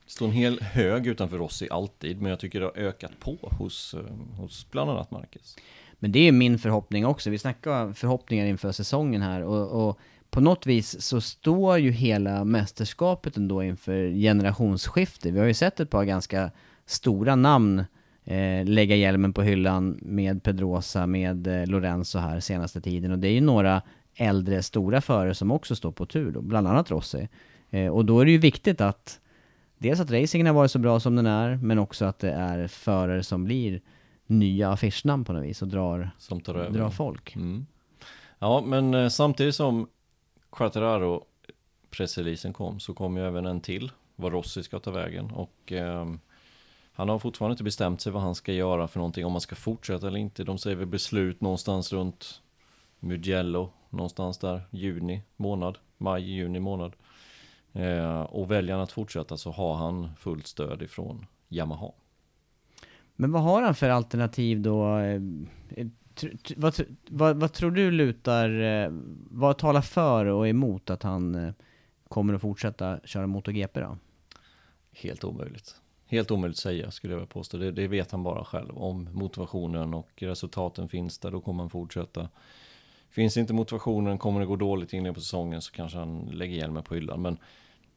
Det 0.05 0.11
står 0.11 0.25
en 0.25 0.31
hel 0.31 0.61
hög 0.61 1.07
utanför 1.07 1.37
Rossi 1.37 1.69
alltid, 1.69 2.21
men 2.21 2.29
jag 2.29 2.39
tycker 2.39 2.59
det 2.59 2.65
har 2.65 2.77
ökat 2.77 3.11
på 3.19 3.37
hos, 3.41 3.93
eh, 3.93 4.15
hos 4.37 4.71
bland 4.71 4.91
annat 4.91 5.11
Marquez. 5.11 5.55
Men 5.99 6.11
det 6.11 6.19
är 6.19 6.31
min 6.31 6.59
förhoppning 6.59 7.05
också. 7.05 7.29
Vi 7.29 7.37
snackar 7.37 7.93
förhoppningar 7.93 8.45
inför 8.45 8.71
säsongen 8.71 9.21
här 9.21 9.43
och, 9.43 9.87
och 9.87 9.99
på 10.31 10.41
något 10.41 10.65
vis 10.65 11.01
så 11.01 11.21
står 11.21 11.77
ju 11.77 11.91
hela 11.91 12.43
mästerskapet 12.43 13.37
ändå 13.37 13.63
inför 13.63 14.11
generationsskifte. 14.11 15.31
Vi 15.31 15.39
har 15.39 15.47
ju 15.47 15.53
sett 15.53 15.79
ett 15.79 15.89
par 15.89 16.03
ganska 16.03 16.51
stora 16.85 17.35
namn 17.35 17.85
eh, 18.23 18.65
lägga 18.65 18.95
hjälmen 18.95 19.33
på 19.33 19.41
hyllan 19.41 19.99
med 20.01 20.43
Pedrosa, 20.43 21.07
med 21.07 21.47
eh, 21.47 21.67
Lorenzo 21.67 22.19
här 22.19 22.39
senaste 22.39 22.81
tiden. 22.81 23.11
Och 23.11 23.19
det 23.19 23.27
är 23.27 23.33
ju 23.33 23.41
några 23.41 23.81
äldre 24.15 24.63
stora 24.63 25.01
förare 25.01 25.35
som 25.35 25.51
också 25.51 25.75
står 25.75 25.91
på 25.91 26.05
tur 26.05 26.31
då, 26.31 26.41
bland 26.41 26.67
annat 26.67 26.91
Rossi. 26.91 27.29
Eh, 27.69 27.87
och 27.87 28.05
då 28.05 28.19
är 28.19 28.25
det 28.25 28.31
ju 28.31 28.37
viktigt 28.37 28.81
att 28.81 29.19
dels 29.77 29.99
att 29.99 30.11
racingen 30.11 30.47
har 30.47 30.53
varit 30.53 30.71
så 30.71 30.79
bra 30.79 30.99
som 30.99 31.15
den 31.15 31.25
är, 31.25 31.55
men 31.55 31.79
också 31.79 32.05
att 32.05 32.19
det 32.19 32.31
är 32.31 32.67
förare 32.67 33.23
som 33.23 33.43
blir 33.43 33.81
nya 34.27 34.71
affischnamn 34.71 35.25
på 35.25 35.33
något 35.33 35.43
vis 35.43 35.61
och 35.61 35.67
drar, 35.67 36.11
som 36.17 36.41
tar 36.41 36.55
över. 36.55 36.79
drar 36.79 36.89
folk. 36.89 37.35
Mm. 37.35 37.65
Ja, 38.39 38.63
men 38.65 38.93
eh, 38.93 39.09
samtidigt 39.09 39.55
som 39.55 39.87
Quattararo 40.51 41.25
pressreleasen 41.89 42.53
kom 42.53 42.79
så 42.79 42.93
kom 42.93 43.17
ju 43.17 43.27
även 43.27 43.45
en 43.45 43.61
till 43.61 43.91
vad 44.15 44.31
Rossi 44.31 44.63
ska 44.63 44.79
ta 44.79 44.91
vägen 44.91 45.31
och 45.31 45.71
eh, 45.71 46.05
han 46.91 47.09
har 47.09 47.19
fortfarande 47.19 47.53
inte 47.53 47.63
bestämt 47.63 48.01
sig 48.01 48.11
vad 48.11 48.21
han 48.21 48.35
ska 48.35 48.53
göra 48.53 48.87
för 48.87 48.99
någonting 48.99 49.25
om 49.25 49.31
han 49.31 49.41
ska 49.41 49.55
fortsätta 49.55 50.07
eller 50.07 50.19
inte. 50.19 50.43
De 50.43 50.57
säger 50.57 50.75
väl 50.75 50.87
beslut 50.87 51.41
någonstans 51.41 51.93
runt 51.93 52.41
Mugello 52.99 53.69
någonstans 53.89 54.37
där 54.37 54.61
juni 54.71 55.21
månad, 55.35 55.77
maj, 55.97 56.23
juni 56.23 56.59
månad. 56.59 56.93
Eh, 57.73 58.21
och 58.21 58.51
väljer 58.51 58.75
han 58.75 58.83
att 58.83 58.91
fortsätta 58.91 59.37
så 59.37 59.51
har 59.51 59.75
han 59.75 60.09
fullt 60.17 60.47
stöd 60.47 60.81
ifrån 60.81 61.25
Yamaha. 61.49 61.91
Men 63.15 63.31
vad 63.31 63.41
har 63.41 63.61
han 63.61 63.75
för 63.75 63.89
alternativ 63.89 64.61
då? 64.61 64.97
Eh, 64.97 65.21
vad, 66.55 66.75
vad, 67.09 67.37
vad 67.37 67.53
tror 67.53 67.71
du 67.71 67.91
lutar, 67.91 68.59
eh, 68.61 68.89
vad 69.29 69.57
talar 69.57 69.81
för 69.81 70.25
och 70.25 70.47
emot 70.47 70.89
att 70.89 71.03
han 71.03 71.35
eh, 71.35 71.53
kommer 72.07 72.33
att 72.33 72.41
fortsätta 72.41 72.99
köra 73.03 73.27
MotoGP 73.27 73.79
då? 73.79 73.97
Helt 74.91 75.23
omöjligt. 75.23 75.75
Helt 76.05 76.31
omöjligt 76.31 76.57
att 76.57 76.61
säga 76.61 76.91
skulle 76.91 77.13
jag 77.13 77.19
vilja 77.19 77.33
påstå. 77.33 77.57
Det, 77.57 77.71
det 77.71 77.87
vet 77.87 78.11
han 78.11 78.23
bara 78.23 78.45
själv. 78.45 78.77
Om 78.77 79.09
motivationen 79.13 79.93
och 79.93 80.09
resultaten 80.15 80.87
finns 80.87 81.19
där, 81.19 81.31
då 81.31 81.41
kommer 81.41 81.63
han 81.63 81.69
fortsätta. 81.69 82.29
Finns 83.09 83.37
inte 83.37 83.53
motivationen, 83.53 84.17
kommer 84.17 84.39
det 84.39 84.45
gå 84.45 84.55
dåligt 84.55 84.93
inne 84.93 85.13
på 85.13 85.19
säsongen 85.19 85.61
så 85.61 85.71
kanske 85.71 85.97
han 85.97 86.19
lägger 86.19 86.55
hjälmen 86.55 86.83
på 86.83 86.95
hyllan. 86.95 87.21
Men 87.21 87.37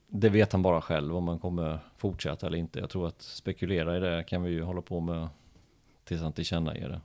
det 0.06 0.28
vet 0.28 0.52
han 0.52 0.62
bara 0.62 0.80
själv 0.80 1.16
om 1.16 1.24
man 1.24 1.38
kommer 1.38 1.78
fortsätta 1.96 2.46
eller 2.46 2.58
inte. 2.58 2.78
Jag 2.78 2.90
tror 2.90 3.06
att 3.06 3.22
spekulera 3.22 3.96
i 3.96 4.00
det 4.00 4.24
kan 4.24 4.42
vi 4.42 4.50
ju 4.50 4.62
hålla 4.62 4.82
på 4.82 5.00
med 5.00 5.28
tills 6.04 6.22
han 6.22 6.32
tillkännager 6.32 6.88
det. 6.88 7.00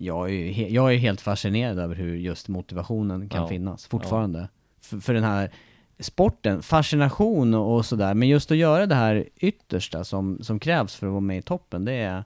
Jag 0.00 0.30
är, 0.30 0.68
jag 0.68 0.94
är 0.94 0.98
helt 0.98 1.20
fascinerad 1.20 1.78
över 1.78 1.94
hur 1.94 2.16
just 2.16 2.48
motivationen 2.48 3.28
kan 3.28 3.42
Ja. 3.42 3.48
finnas 3.48 3.86
fortfarande. 3.86 4.48
För, 4.80 5.00
för 5.00 5.14
den 5.14 5.24
här 5.24 5.50
sporten, 5.98 6.62
fascination 6.62 7.54
och, 7.54 7.74
och 7.76 7.86
sådär, 7.86 8.14
men 8.14 8.28
just 8.28 8.50
att 8.50 8.56
göra 8.56 8.86
det 8.86 8.94
här 8.94 9.28
yttersta 9.36 10.04
som, 10.04 10.38
som 10.42 10.60
krävs 10.60 10.94
för 10.94 11.06
att 11.06 11.10
vara 11.12 11.20
med 11.20 11.38
i 11.38 11.42
toppen, 11.42 11.84
det 11.84 11.92
är, 11.92 12.24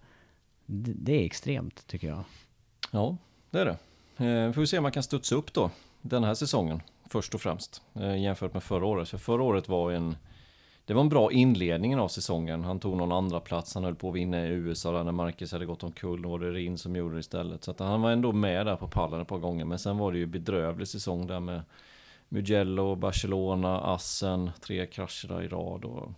det, 0.67 0.93
det 0.97 1.21
är 1.21 1.25
extremt 1.25 1.87
tycker 1.87 2.09
jag. 2.09 2.25
Ja, 2.91 3.17
det 3.51 3.59
är 3.61 3.65
det. 3.65 3.77
Eh, 4.27 4.53
får 4.53 4.61
vi 4.61 4.67
se 4.67 4.79
om 4.79 4.83
man 4.83 4.93
kan 4.93 5.03
studsa 5.03 5.35
upp 5.35 5.53
då 5.53 5.71
den 6.03 6.25
här 6.25 6.35
säsongen 6.35 6.81
först 7.09 7.35
och 7.35 7.41
främst 7.41 7.83
eh, 7.95 8.23
jämfört 8.23 8.55
med 8.55 8.63
förra 8.63 8.87
året. 8.87 9.09
För 9.09 9.19
förra 9.19 9.43
året 9.43 9.69
var 9.69 9.93
en 9.93 10.17
det 10.93 10.97
var 10.97 11.03
en 11.03 11.09
bra 11.09 11.33
inledning 11.33 11.97
av 11.99 12.09
säsongen. 12.09 12.65
Han 12.65 12.81
tog 12.81 12.97
någon 12.97 13.13
andra 13.13 13.41
plats. 13.41 13.75
Han 13.75 13.85
höll 13.85 13.95
på 13.95 14.09
att 14.09 14.15
vinna 14.15 14.47
i 14.47 14.49
USA 14.49 14.93
där 14.93 15.05
när 15.05 15.13
Marcus 15.13 15.53
hade 15.53 15.67
gått 15.67 15.83
omkull. 15.85 16.23
Då 16.23 16.29
var 16.29 16.39
det 16.39 16.51
Rin 16.51 16.79
som 16.79 16.97
gjorde 16.97 17.15
det 17.15 17.21
istället. 17.21 17.65
Så 17.65 17.71
att 17.71 17.81
han 17.81 18.03
var 18.03 18.11
ändå 18.11 18.33
med 18.33 18.67
där 18.67 18.77
på 18.77 18.89
pallen 18.89 19.21
ett 19.21 19.29
par 19.29 19.39
gånger. 19.39 19.65
Men 19.65 19.79
sen 19.79 19.99
var 19.99 20.13
det 20.13 20.19
ju 20.19 20.27
bedrövlig 20.27 20.89
säsong 20.89 21.27
där 21.27 21.41
med 21.41 21.63
Mugello, 22.29 22.95
Barcelona, 22.95 23.81
Assen, 23.81 24.51
tre 24.61 24.87
krascher 24.87 25.29
där 25.29 25.43
i 25.43 25.49
rad. 25.49 25.85
Och, 25.85 26.13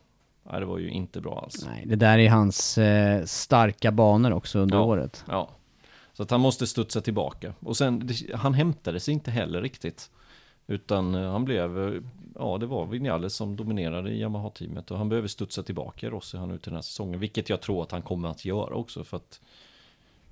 nej, 0.51 0.61
det 0.61 0.67
var 0.67 0.79
ju 0.79 0.91
inte 0.91 1.21
bra 1.21 1.41
alls. 1.43 1.67
Nej, 1.67 1.85
det 1.87 1.97
där 1.97 2.19
är 2.19 2.31
hans 2.31 2.79
eh, 2.79 3.25
starka 3.25 3.93
banor 3.93 4.33
också 4.33 4.59
under 4.59 4.77
Ja. 4.77 4.83
året. 4.85 5.25
Ja, 5.29 5.49
så 6.13 6.23
att 6.23 6.31
han 6.31 6.41
måste 6.41 6.67
studsa 6.67 7.01
tillbaka. 7.01 7.55
Och 7.61 7.77
sen, 7.77 8.07
det, 8.07 8.35
han 8.37 8.55
hämtade 8.55 9.01
sig 9.01 9.15
inte 9.15 9.31
heller 9.31 9.63
riktigt. 9.63 10.11
Utan 10.67 11.15
eh, 11.15 11.31
han 11.33 11.45
blev, 11.45 11.89
eh, 11.95 12.01
ja 12.39 12.59
det 12.59 12.67
var 12.67 12.87
Vinales 12.87 13.35
som 13.35 13.57
dominerade 13.57 14.11
i 14.11 14.21
Yamaha-teamet. 14.21 14.91
Och 14.91 14.99
han 14.99 15.09
behöver 15.09 15.29
studsa 15.29 15.63
tillbaka 15.63 16.11
Rossi 16.11 16.37
han 16.39 16.51
ut 16.51 16.63
till 16.63 16.71
den 16.71 16.77
här 16.77 16.83
säsongen. 16.83 17.21
Vilket 17.21 17.49
jag 17.49 17.61
tror 17.61 17.83
att 17.83 17.93
han 17.93 18.03
kommer 18.03 18.29
att 18.29 18.45
göra 18.45 18.75
också. 18.75 19.05
För 19.05 19.17
att 19.17 19.41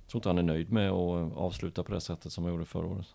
jag 0.03 0.11
tror 0.11 0.19
inte 0.19 0.29
han 0.29 0.37
är 0.37 0.43
nöjd 0.43 0.71
med 0.71 0.89
att 0.91 1.37
avsluta 1.37 1.83
på 1.83 1.93
det 1.93 2.01
sättet 2.01 2.31
som 2.31 2.43
han 2.43 2.53
gjorde 2.53 2.65
förra 2.65 2.87
året. 2.87 3.07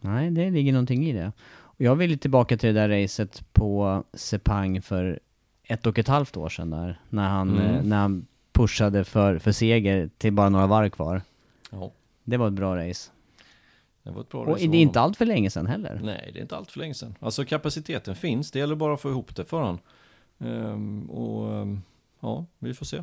Nej, 0.00 0.30
det 0.30 0.50
ligger 0.50 0.72
någonting 0.72 1.06
i 1.06 1.12
det. 1.12 1.32
Och 1.52 1.80
jag 1.80 1.96
vill 1.96 2.18
till 2.18 2.30
till 2.58 2.74
det 2.74 2.80
där 2.88 3.02
racet 3.02 3.44
på 3.52 4.04
Sepang 4.12 4.82
för 4.82 5.20
ett 5.64 5.86
och 5.86 5.98
ett 5.98 6.08
halvt 6.08 6.36
år 6.36 6.48
sedan 6.48 6.70
där. 6.70 7.00
När 7.08 7.28
han, 7.28 7.48
Mm. 7.58 7.74
eh, 7.74 7.82
när 7.82 7.96
han 7.98 8.26
pushade 8.52 9.04
för, 9.04 9.38
för 9.38 9.52
seger 9.52 10.10
till 10.18 10.32
bara 10.32 10.48
några 10.48 10.66
varv 10.66 10.88
kvar. 10.90 11.22
Ja, 11.70 11.90
Det 12.24 12.36
var 12.36 12.46
ett 12.46 12.52
bra 12.52 12.76
race. 12.76 13.10
Det 14.02 14.10
var 14.10 14.20
ett 14.20 14.28
bra 14.28 14.40
Och 14.40 14.58
det 14.58 14.64
är 14.64 14.74
inte 14.74 15.00
allt 15.00 15.16
för 15.16 15.26
länge 15.26 15.50
sedan 15.50 15.66
heller. 15.66 16.00
Nej, 16.02 16.30
det 16.32 16.38
är 16.38 16.42
inte 16.42 16.56
allt 16.56 16.70
för 16.70 16.78
länge 16.78 16.94
sedan. 16.94 17.14
Alltså 17.20 17.44
kapaciteten 17.44 18.16
finns, 18.16 18.50
det 18.50 18.58
gäller 18.58 18.74
bara 18.74 18.94
att 18.94 19.00
få 19.00 19.10
ihop 19.10 19.36
det 19.36 19.44
för 19.44 19.60
han. 19.60 19.78
Ehm, 20.38 21.10
och 21.10 21.54
ehm, 21.54 21.82
ja, 22.20 22.46
vi 22.58 22.74
får 22.74 22.86
se. 22.86 23.02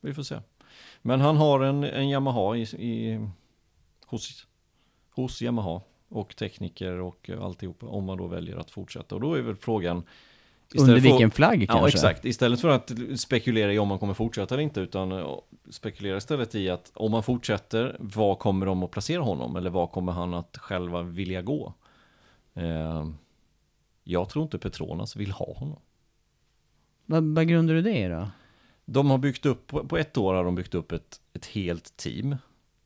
Vi 0.00 0.14
får 0.14 0.22
se. 0.22 0.40
Men 1.02 1.20
han 1.20 1.36
har 1.36 1.60
en, 1.60 1.84
en 1.84 2.08
Yamaha 2.08 2.56
i, 2.56 2.62
i, 2.62 3.28
hos, 4.06 4.46
hos 5.10 5.42
Yamaha 5.42 5.80
och 6.08 6.36
tekniker 6.36 6.92
och 6.92 7.30
alltihopa 7.40 7.86
om 7.86 8.04
man 8.04 8.18
då 8.18 8.26
väljer 8.26 8.56
att 8.56 8.70
fortsätta. 8.70 9.14
Och 9.14 9.20
då 9.20 9.34
är 9.34 9.42
väl 9.42 9.56
frågan 9.56 10.02
Under 10.74 10.94
för- 10.94 11.00
vilken 11.00 11.30
flagg 11.30 11.62
Ja, 11.62 11.66
kanske? 11.66 11.88
exakt. 11.98 12.24
Istället 12.24 12.60
för 12.60 12.68
att 12.68 12.92
spekulera 13.16 13.72
i 13.72 13.78
om 13.78 13.88
man 13.88 13.98
kommer 13.98 14.14
fortsätta 14.14 14.54
eller 14.54 14.62
inte, 14.64 14.80
utan 14.80 15.12
eh, 15.12 15.38
spekulera 15.70 16.16
istället 16.16 16.54
i 16.54 16.70
att 16.70 16.90
om 16.94 17.10
man 17.10 17.22
fortsätter, 17.22 17.96
var 18.00 18.34
kommer 18.34 18.66
de 18.66 18.82
att 18.82 18.90
placera 18.90 19.22
honom? 19.22 19.56
Eller 19.56 19.70
var 19.70 19.86
kommer 19.86 20.12
han 20.12 20.34
att 20.34 20.56
själva 20.58 21.02
vilja 21.02 21.42
gå? 21.42 21.74
Eh, 22.54 23.08
jag 24.04 24.28
tror 24.28 24.42
inte 24.42 24.58
Petronas 24.58 25.16
vill 25.16 25.30
ha 25.30 25.54
honom. 25.54 25.78
Vad, 27.06 27.24
vad 27.34 27.48
grundar 27.48 27.74
du 27.74 27.82
det 27.82 27.98
i 27.98 28.08
då? 28.08 28.28
De 28.84 29.10
har 29.10 29.18
byggt 29.18 29.46
upp, 29.46 29.66
på 29.66 29.84
på 29.84 29.96
ett 29.98 30.16
år 30.16 30.34
har 30.34 30.44
de 30.44 30.54
byggt 30.54 30.74
upp 30.74 30.92
ett, 30.92 31.20
ett 31.32 31.46
helt 31.46 31.96
team 31.96 32.36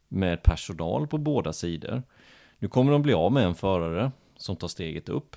med 0.08 0.42
personal 0.42 1.06
på 1.06 1.18
båda 1.18 1.52
sidor. 1.52 2.02
Nu 2.58 2.68
kommer 2.68 2.92
de 2.92 3.02
bli 3.02 3.12
av 3.12 3.32
med 3.32 3.44
en 3.44 3.54
förare 3.54 4.12
som 4.36 4.56
tar 4.56 4.68
steget 4.68 5.08
upp. 5.08 5.36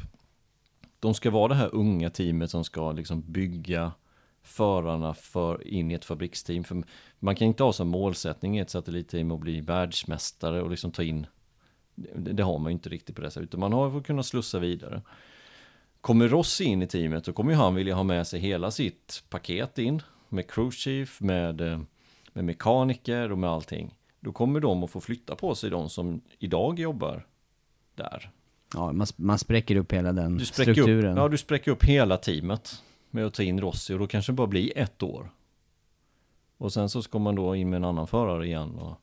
De 1.06 1.14
ska 1.14 1.32
vara 1.32 1.48
det 1.48 1.56
här 1.56 1.76
unga 1.76 2.10
teamet 2.10 2.52
som 2.52 2.64
ska 2.64 2.92
liksom 2.92 3.24
bygga 3.32 3.92
förarna 4.44 5.14
för, 5.14 5.68
in 5.68 5.92
i 5.92 5.94
ett 5.94 6.06
fabriksteam. 6.06 6.64
För 6.64 6.84
man 7.20 7.36
kan 7.36 7.48
inte 7.48 7.64
ha 7.64 7.74
som 7.74 7.88
målsättning 7.88 8.58
i 8.58 8.62
ett 8.62 8.70
satellitteam 8.70 9.32
att 9.32 9.40
bli 9.40 9.62
världsmästare 9.62 10.62
och 10.62 10.70
liksom 10.70 10.92
ta 10.92 11.04
in 11.04 11.28
det, 11.96 12.34
det 12.34 12.44
har 12.44 12.60
man 12.60 12.72
ju 12.72 12.74
inte 12.74 12.90
riktigt 12.90 13.16
på 13.16 13.22
det 13.22 13.32
sättet, 13.32 13.50
utan 13.50 13.60
man 13.60 13.74
har 13.74 13.92
för 13.92 13.98
att 13.98 14.06
kunna 14.06 14.24
slussa 14.24 14.60
vidare. 14.60 15.02
Kommer 16.02 16.28
Rossi 16.28 16.64
in 16.64 16.82
i 16.82 16.88
teamet 16.88 17.26
så 17.26 17.34
kommer 17.34 17.52
ju 17.52 17.58
han 17.58 17.76
vilja 17.76 17.96
ha 17.96 18.04
med 18.04 18.28
sig 18.28 18.40
hela 18.40 18.72
sitt 18.72 19.24
paket 19.30 19.78
in 19.78 20.02
med 20.30 20.52
crewchief, 20.52 21.22
med, 21.22 21.62
eh, 21.62 21.80
med 22.34 22.46
mekaniker 22.46 23.32
och 23.32 23.38
med 23.38 23.50
allting. 23.50 23.96
Då 24.20 24.32
kommer 24.32 24.60
de 24.60 24.84
att 24.84 24.90
få 24.90 25.02
flytta 25.02 25.36
på 25.36 25.56
sig, 25.56 25.70
de 25.70 25.90
som 25.90 26.22
idag 26.40 26.80
jobbar 26.80 27.28
där. 27.96 28.32
Ja, 28.74 28.92
man, 28.92 29.08
man 29.16 29.38
spräcker 29.40 29.76
upp 29.76 29.92
hela 29.94 30.14
den 30.14 30.38
Du 30.38 30.46
strukturen. 30.46 31.12
upp, 31.12 31.18
ja, 31.18 31.28
du 31.28 31.38
spräcker 31.38 31.72
upp 31.72 31.84
hela 31.84 32.18
teamet 32.18 32.84
med 33.12 33.26
att 33.26 33.34
ta 33.34 33.44
in 33.44 33.62
Rossi 33.62 33.94
och 33.94 34.00
då 34.00 34.08
kanske 34.08 34.32
det 34.32 34.36
bara 34.36 34.48
blir 34.48 34.78
ett 34.78 35.04
år. 35.04 35.30
Och 36.58 36.74
sen 36.74 36.90
så 36.90 37.02
ska 37.02 37.20
man 37.20 37.36
då 37.36 37.56
in 37.56 37.70
med 37.70 37.78
en 37.78 37.84
annan 37.86 38.08
förare 38.08 38.46
igen 38.46 38.76
och, 38.76 39.02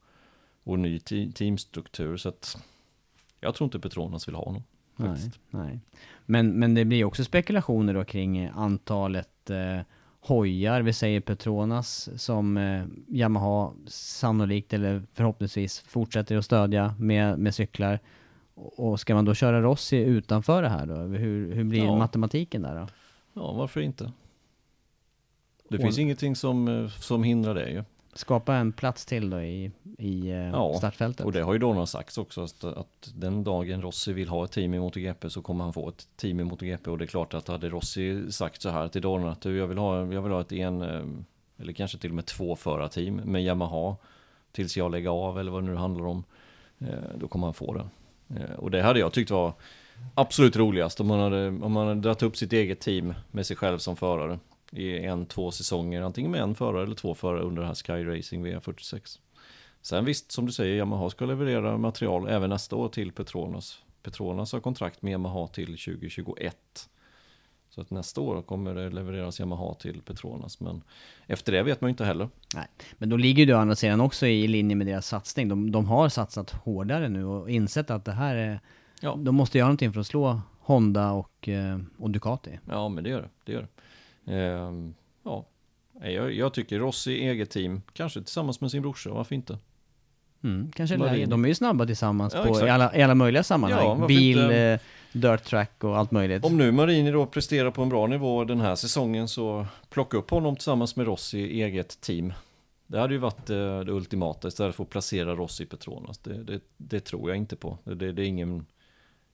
och 0.65 0.79
ny 0.79 0.99
te- 0.99 1.33
teamstruktur. 1.33 2.17
Så 2.17 2.29
att 2.29 2.59
jag 3.41 3.55
tror 3.55 3.65
inte 3.67 3.79
Petronas 3.81 4.29
vill 4.29 4.35
ha 4.35 4.45
honom. 4.45 4.63
nej, 4.97 5.09
faktiskt. 5.09 5.41
nej. 5.51 5.81
Men, 6.27 6.59
men 6.59 6.75
det 6.75 6.85
blir 6.85 7.05
också 7.05 7.25
spekulationer 7.25 7.95
då 7.95 8.05
kring 8.05 8.39
eh, 8.39 8.59
antalet 8.59 9.51
eh, 9.51 9.81
hojar, 10.21 10.83
vi 10.83 10.93
säger 10.93 11.21
Petronas, 11.21 12.09
som 12.23 12.57
eh, 12.57 12.85
Yamaha 13.09 13.73
sannolikt 13.87 14.73
eller 14.73 15.03
förhoppningsvis 15.13 15.81
fortsätter 15.81 16.37
att 16.37 16.45
stödja 16.45 16.95
med, 16.99 17.39
med 17.39 17.55
cyklar. 17.55 17.99
Och 18.55 19.01
ska 19.01 19.15
man 19.15 19.25
då 19.25 19.35
köra 19.35 19.61
Rossi 19.63 19.97
utanför 19.97 20.63
det 20.63 20.69
här 20.69 20.87
då? 20.87 20.95
Hur, 20.95 21.55
hur 21.55 21.65
blir 21.65 21.85
Ja. 21.85 21.97
matematiken 21.99 22.63
där 22.63 22.81
då? 22.81 22.87
Ja, 23.33 23.53
varför 23.53 23.81
inte? 23.81 24.13
Det 25.69 25.77
Och- 25.77 25.83
finns 25.83 25.99
ingenting 25.99 26.37
som, 26.37 26.69
eh, 26.69 26.89
som 26.89 27.23
hindrar 27.23 27.55
det 27.55 27.71
ju. 27.71 27.85
Skapa 28.15 28.55
en 28.55 28.73
plats 28.73 29.07
till 29.07 29.31
då 29.31 29.41
i, 29.43 29.71
i 29.99 30.29
eh, 30.29 30.37
Ja, 30.37 30.75
startfältet? 30.79 31.27
Och 31.27 31.33
det 31.33 31.41
har 31.43 31.53
ju 31.53 31.59
Dorna 31.59 31.87
sagt 31.87 32.19
också, 32.19 32.43
att, 32.45 32.65
att 32.65 33.13
den 33.15 33.45
dagen 33.45 33.83
Rossi 33.83 34.13
vill 34.13 34.29
ha 34.29 34.45
ett 34.45 34.53
team 34.53 34.75
i 34.75 34.79
MotoGP 34.79 35.31
så 35.31 35.43
kommer 35.43 35.65
han 35.65 35.73
få 35.73 35.89
ett 35.89 36.09
team 36.17 36.41
i 36.41 36.45
MotoGP. 36.45 36.91
Och 36.91 36.99
det 36.99 37.05
är 37.05 37.07
klart 37.07 37.35
att 37.35 37.49
hade 37.49 37.69
Rossi 37.69 38.33
sagt 38.33 38.63
så 38.63 38.71
här 38.71 38.89
till 38.89 39.03
Dorna 39.03 39.31
att 39.33 39.41
du, 39.41 39.57
jag 39.57 39.67
vill 39.67 39.79
ha, 39.79 40.13
jag 40.13 40.23
vill 40.23 40.33
ha 40.33 40.41
ett 40.41 40.53
en, 40.53 40.83
eh, 40.83 41.03
eller 41.59 41.73
kanske 41.73 41.99
till 41.99 42.11
och 42.11 42.17
med 42.17 42.27
två 42.27 42.57
förarteam 42.57 43.15
med 43.17 43.43
Yamaha 43.45 43.97
tills 44.53 44.77
jag 44.77 44.91
lägger 44.91 45.11
av 45.11 45.39
eller 45.41 45.53
vad 45.53 45.63
det 45.63 45.71
nu 45.71 45.77
handlar 45.77 46.07
om. 46.07 46.25
Då 47.15 47.29
kommer 47.29 47.47
han 47.47 47.55
få 47.55 47.75
det. 47.75 47.87
Eh, 48.37 48.55
och 48.55 48.71
det 48.71 48.83
hade 48.83 49.01
jag 49.01 49.13
tyckt 49.13 49.31
var 49.31 49.53
absolut 50.15 50.57
roligast 50.57 51.01
om 51.01 51.07
man 51.07 51.21
hade, 51.21 51.49
om 51.49 51.73
man 51.73 51.89
hade 51.89 52.01
dragit 52.01 52.23
upp 52.23 52.37
sitt 52.37 52.53
eget 52.53 52.81
team 52.81 53.15
med 53.31 53.47
sig 53.47 53.57
själv 53.57 53.79
som 53.79 53.97
förare 53.97 54.39
i 54.73 54.99
en, 54.99 55.27
två 55.27 55.51
säsonger, 55.51 56.03
antingen 56.03 56.31
med 56.31 56.41
en 56.41 56.55
förare 56.55 56.83
eller 56.83 56.95
två 56.95 57.15
förare 57.15 57.43
under 57.43 57.63
det 57.63 57.69
här 57.69 57.75
Sky 57.75 58.19
Racing 58.19 58.47
V46. 58.47 59.19
Sen 59.83 60.05
visst, 60.05 60.33
som 60.33 60.47
du 60.47 60.53
säger, 60.53 60.77
Yamaha 60.77 61.11
ska 61.11 61.25
leverera 61.25 61.79
material 61.79 62.29
även 62.29 62.51
nästa 62.51 62.77
år 62.77 62.89
till 62.89 63.13
Petronas. 63.13 63.79
Petronas 64.03 64.53
har 64.53 64.61
kontrakt 64.61 65.03
med 65.03 65.11
Yamaha 65.11 65.47
till 65.47 65.67
2021. 65.67 66.89
Så 67.75 67.81
att 67.81 67.91
nästa 67.91 68.21
år 68.21 68.43
kommer 68.43 68.75
det 68.75 68.91
levereras 68.91 69.41
Yamaha 69.41 69.75
till 69.75 70.03
Petronas. 70.03 70.61
Men 70.61 70.83
efter 71.27 71.53
det 71.53 71.63
vet 71.63 71.81
man 71.81 71.89
ju 71.89 71.91
inte 71.91 72.05
heller. 72.05 72.29
Nej, 72.55 72.67
men 72.99 73.09
då 73.09 73.17
ligger 73.17 73.47
det 73.47 73.55
å 73.55 73.59
andra 73.59 73.77
sidan 73.77 74.01
också 74.01 74.27
i 74.27 74.49
linje 74.49 74.77
med 74.77 74.87
deras 74.87 75.07
satsning. 75.07 75.49
De, 75.49 75.71
de 75.71 75.87
har 75.87 76.09
satsat 76.09 76.51
hårdare 76.51 77.09
nu 77.09 77.25
och 77.25 77.51
insett 77.51 77.91
att 77.91 78.05
det 78.05 78.13
här 78.13 78.37
är... 78.37 78.61
Ja. 79.01 79.15
De 79.19 79.35
måste 79.35 79.59
göra 79.59 79.69
någonting 79.69 79.93
för 79.93 80.01
att 80.01 80.07
slå 80.07 80.41
Honda 80.61 81.13
och, 81.13 81.49
eh, 81.49 81.79
och 81.99 82.11
Ducati. 82.11 82.59
Ja, 82.69 82.89
men 82.89 83.05
det 83.05 83.11
gör 83.11 83.23
det. 83.23 83.29
det, 83.45 83.53
gör 83.53 83.67
det. 84.25 84.35
Ehm, 84.35 84.95
ja, 85.23 85.47
jag, 86.01 86.33
jag 86.33 86.55
tycker 86.55 86.79
Rossi 86.79 87.13
eget 87.13 87.51
team, 87.51 87.83
kanske 87.93 88.21
tillsammans 88.21 88.61
med 88.61 88.71
sin 88.71 88.83
brorsa, 88.83 89.11
varför 89.11 89.35
inte? 89.35 89.59
Mm, 90.45 90.73
kanske 90.75 90.97
Marini. 90.97 91.17
läge. 91.17 91.31
De 91.31 91.45
är 91.45 91.49
ju 91.49 91.55
snabba 91.55 91.87
tillsammans 91.87 92.35
Ja, 92.35 92.45
på, 92.45 92.67
i, 92.67 92.71
alla, 92.71 92.97
i 92.97 93.03
alla 93.03 93.15
möjliga 93.15 93.43
sammanhang. 93.43 94.01
Ja, 94.01 94.07
Bil, 94.07 94.39
inte? 94.39 94.57
eh, 94.57 94.79
dirt 95.13 95.45
track 95.45 95.85
och 95.85 95.99
allt 95.99 96.11
möjligt. 96.11 96.45
Om 96.45 96.57
nu 96.57 96.73
Marini 96.73 97.11
då 97.11 97.27
presterar 97.27 97.71
på 97.71 97.83
en 97.83 97.89
bra 97.89 98.07
nivå 98.07 98.45
den 98.45 98.61
här 98.61 98.75
säsongen 98.75 99.29
så 99.29 99.67
plocka 99.91 100.17
upp 100.17 100.31
honom 100.31 100.57
tillsammans 100.57 100.97
med 100.97 101.07
Rossi 101.07 101.39
i 101.39 101.63
eget 101.63 102.01
team. 102.01 102.33
Det 102.87 102.99
hade 102.99 103.15
ju 103.15 103.19
varit 103.21 103.51
eh, 103.51 103.81
det 103.81 103.93
ultimata 103.93 104.49
istället 104.49 104.75
för 104.75 104.83
att 104.85 104.91
placera 104.91 105.35
Rossi 105.35 105.63
i 105.63 105.67
Petronas. 105.67 106.19
Det, 106.19 106.43
det, 106.45 106.61
det 106.77 107.01
tror 107.01 107.31
jag 107.31 107.37
inte 107.37 107.57
på. 107.57 107.79
Det, 107.85 108.13
det, 108.13 108.23
är 108.23 108.27
ingen... 108.27 108.67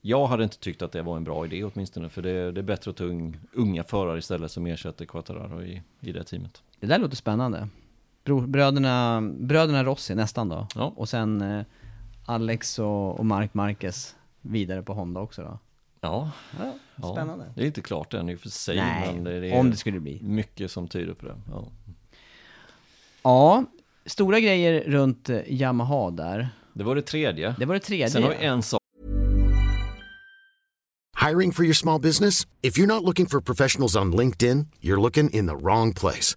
Jag 0.00 0.26
hade 0.26 0.44
inte 0.44 0.58
tyckt 0.58 0.82
att 0.82 0.92
det 0.92 1.02
var 1.02 1.16
en 1.16 1.24
bra 1.24 1.44
idé 1.44 1.64
åtminstone, 1.64 2.08
för 2.08 2.22
det, 2.22 2.52
det 2.52 2.60
är 2.60 2.62
bättre 2.62 2.90
att 2.90 2.96
ta 2.96 3.04
ung, 3.04 3.38
unga 3.52 3.84
förare 3.84 4.18
istället 4.18 4.50
som 4.50 4.66
ersätter 4.66 5.04
Quattararo 5.04 5.62
i, 5.62 5.82
i 6.00 6.12
det 6.12 6.24
teamet. 6.24 6.62
Det 6.80 6.86
där 6.86 6.98
låter 6.98 7.16
spännande. 7.16 7.68
Bro, 8.24 8.40
bröderna, 8.40 9.20
bröderna 9.40 9.84
Rossi 9.84 10.14
nästan 10.14 10.48
då. 10.48 10.66
Ja. 10.74 10.92
Och 10.96 11.08
sen 11.08 11.40
eh, 11.40 11.64
Alex 12.26 12.78
och, 12.78 13.18
och 13.18 13.26
Mark 13.26 13.54
Marquez 13.54 14.14
vidare 14.40 14.82
på 14.82 14.92
Honda 14.94 15.20
också 15.20 15.42
då. 15.42 15.58
Ja, 16.00 16.30
Ja, 16.58 16.72
ja, 17.02 17.12
spännande. 17.12 17.44
det 17.54 17.62
är 17.62 17.66
inte 17.66 17.80
klart 17.82 18.14
än 18.14 18.28
i 18.28 18.34
och 18.34 18.40
för 18.40 18.48
sig, 18.48 18.76
Nej, 18.76 19.14
men 19.14 19.24
det, 19.24 19.40
det 19.40 19.50
är 19.50 19.58
om 19.58 19.70
det 19.70 19.76
skulle 19.76 20.00
bli. 20.00 20.18
mycket 20.22 20.70
som 20.70 20.88
tyder 20.88 21.14
på 21.14 21.26
det. 21.26 21.34
Ja. 21.50 21.64
Ja, 23.22 23.64
stora 24.06 24.40
grejer 24.40 24.80
runt 24.86 25.28
eh, 25.28 25.40
Yamaha 25.52 26.10
där. 26.10 26.48
Det 26.72 26.84
var 26.84 26.94
det 26.94 27.02
tredje. 27.02 27.54
Det 27.58 27.66
var 27.66 27.74
det 27.74 27.80
tredje. 27.80 28.10
Sen 28.10 28.22
har 28.22 28.30
vi 28.30 28.44
en 28.46 28.62
sak 28.62 28.78
Hiring 31.28 31.52
for 31.52 31.64
your 31.64 31.74
small 31.74 32.00
business? 32.00 32.46
If 32.62 32.78
you're 32.78 32.86
not 32.86 33.02
looking 33.04 33.26
for 33.26 33.40
professionals 33.40 33.96
on 33.96 34.12
LinkedIn, 34.16 34.66
you're 34.80 35.00
looking 35.02 35.30
in 35.30 35.46
the 35.48 35.54
wrong 35.56 35.94
place. 35.94 36.36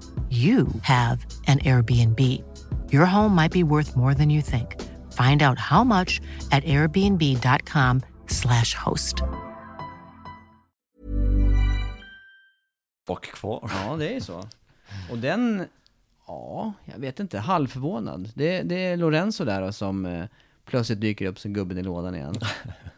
you 0.31 0.67
have 0.83 1.25
an 1.47 1.59
Airbnb. 1.59 2.19
Your 2.93 3.05
home 3.05 3.35
might 3.35 3.51
be 3.51 3.63
worth 3.63 3.97
more 3.97 4.13
than 4.13 4.29
you 4.29 4.41
think. 4.41 4.81
Find 5.11 5.43
out 5.43 5.57
how 5.57 5.83
much 5.83 6.21
at 6.51 6.63
airbnb.com/slash 6.63 8.73
host. 8.73 9.21
bak 13.11 13.25
kvar. 13.25 13.71
Ja, 13.73 13.95
det 13.95 14.15
är 14.15 14.19
så. 14.19 14.47
Och 15.11 15.17
den, 15.17 15.65
ja, 16.27 16.73
jag 16.85 16.99
vet 16.99 17.19
inte, 17.19 17.39
halvförvånad. 17.39 18.31
Det, 18.35 18.61
det 18.61 18.75
är 18.75 18.97
Lorenzo 18.97 19.45
där 19.45 19.61
då, 19.61 19.71
som 19.71 20.05
eh, 20.05 20.25
plötsligt 20.65 21.01
dyker 21.01 21.25
upp 21.25 21.39
som 21.39 21.53
gubben 21.53 21.77
i 21.77 21.83
lådan 21.83 22.15
igen. 22.15 22.35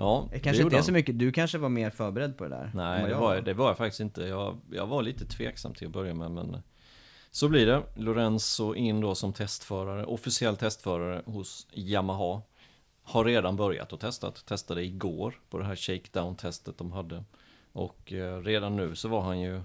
Ja, 0.00 0.28
Det 0.32 0.38
kanske 0.38 0.62
inte 0.62 0.76
är 0.76 0.82
så 0.82 0.92
mycket, 0.92 1.18
du 1.18 1.32
kanske 1.32 1.58
var 1.58 1.68
mer 1.68 1.90
förberedd 1.90 2.38
på 2.38 2.44
det 2.44 2.50
där? 2.50 2.70
Nej, 2.74 3.08
det 3.08 3.14
var, 3.14 3.40
det 3.40 3.54
var 3.54 3.66
jag 3.66 3.76
faktiskt 3.76 4.00
inte. 4.00 4.22
Jag, 4.22 4.60
jag 4.70 4.86
var 4.86 5.02
lite 5.02 5.24
tveksam 5.24 5.74
till 5.74 5.86
att 5.86 5.92
börja 5.92 6.14
med, 6.14 6.30
men 6.30 6.62
så 7.30 7.48
blir 7.48 7.66
det. 7.66 7.82
Lorenzo 7.96 8.74
in 8.74 9.00
då 9.00 9.14
som 9.14 9.32
testförare, 9.32 10.04
officiell 10.04 10.56
testförare 10.56 11.22
hos 11.26 11.66
Yamaha. 11.72 12.42
Har 13.02 13.24
redan 13.24 13.56
börjat 13.56 13.92
och 13.92 14.00
testat. 14.00 14.46
Testade 14.46 14.84
igår 14.84 15.40
på 15.50 15.58
det 15.58 15.64
här 15.64 15.76
shakedown-testet 15.76 16.78
de 16.78 16.92
hade. 16.92 17.24
Och 17.72 18.12
eh, 18.12 18.42
redan 18.42 18.76
nu 18.76 18.96
så 18.96 19.08
var 19.08 19.20
han 19.20 19.40
ju 19.40 19.60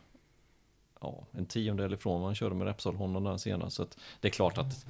ja, 1.02 1.28
en 1.32 1.46
tiondel 1.46 1.94
ifrån 1.94 2.22
vad 2.22 2.28
han 2.28 2.36
körde 2.36 2.56
med 2.56 2.68
Repsol 2.68 2.96
Honda 2.96 3.20
där 3.20 3.38
senast. 3.38 3.76
Så 3.76 3.86
det 4.20 4.28
är 4.28 4.32
klart 4.32 4.58
att 4.58 4.86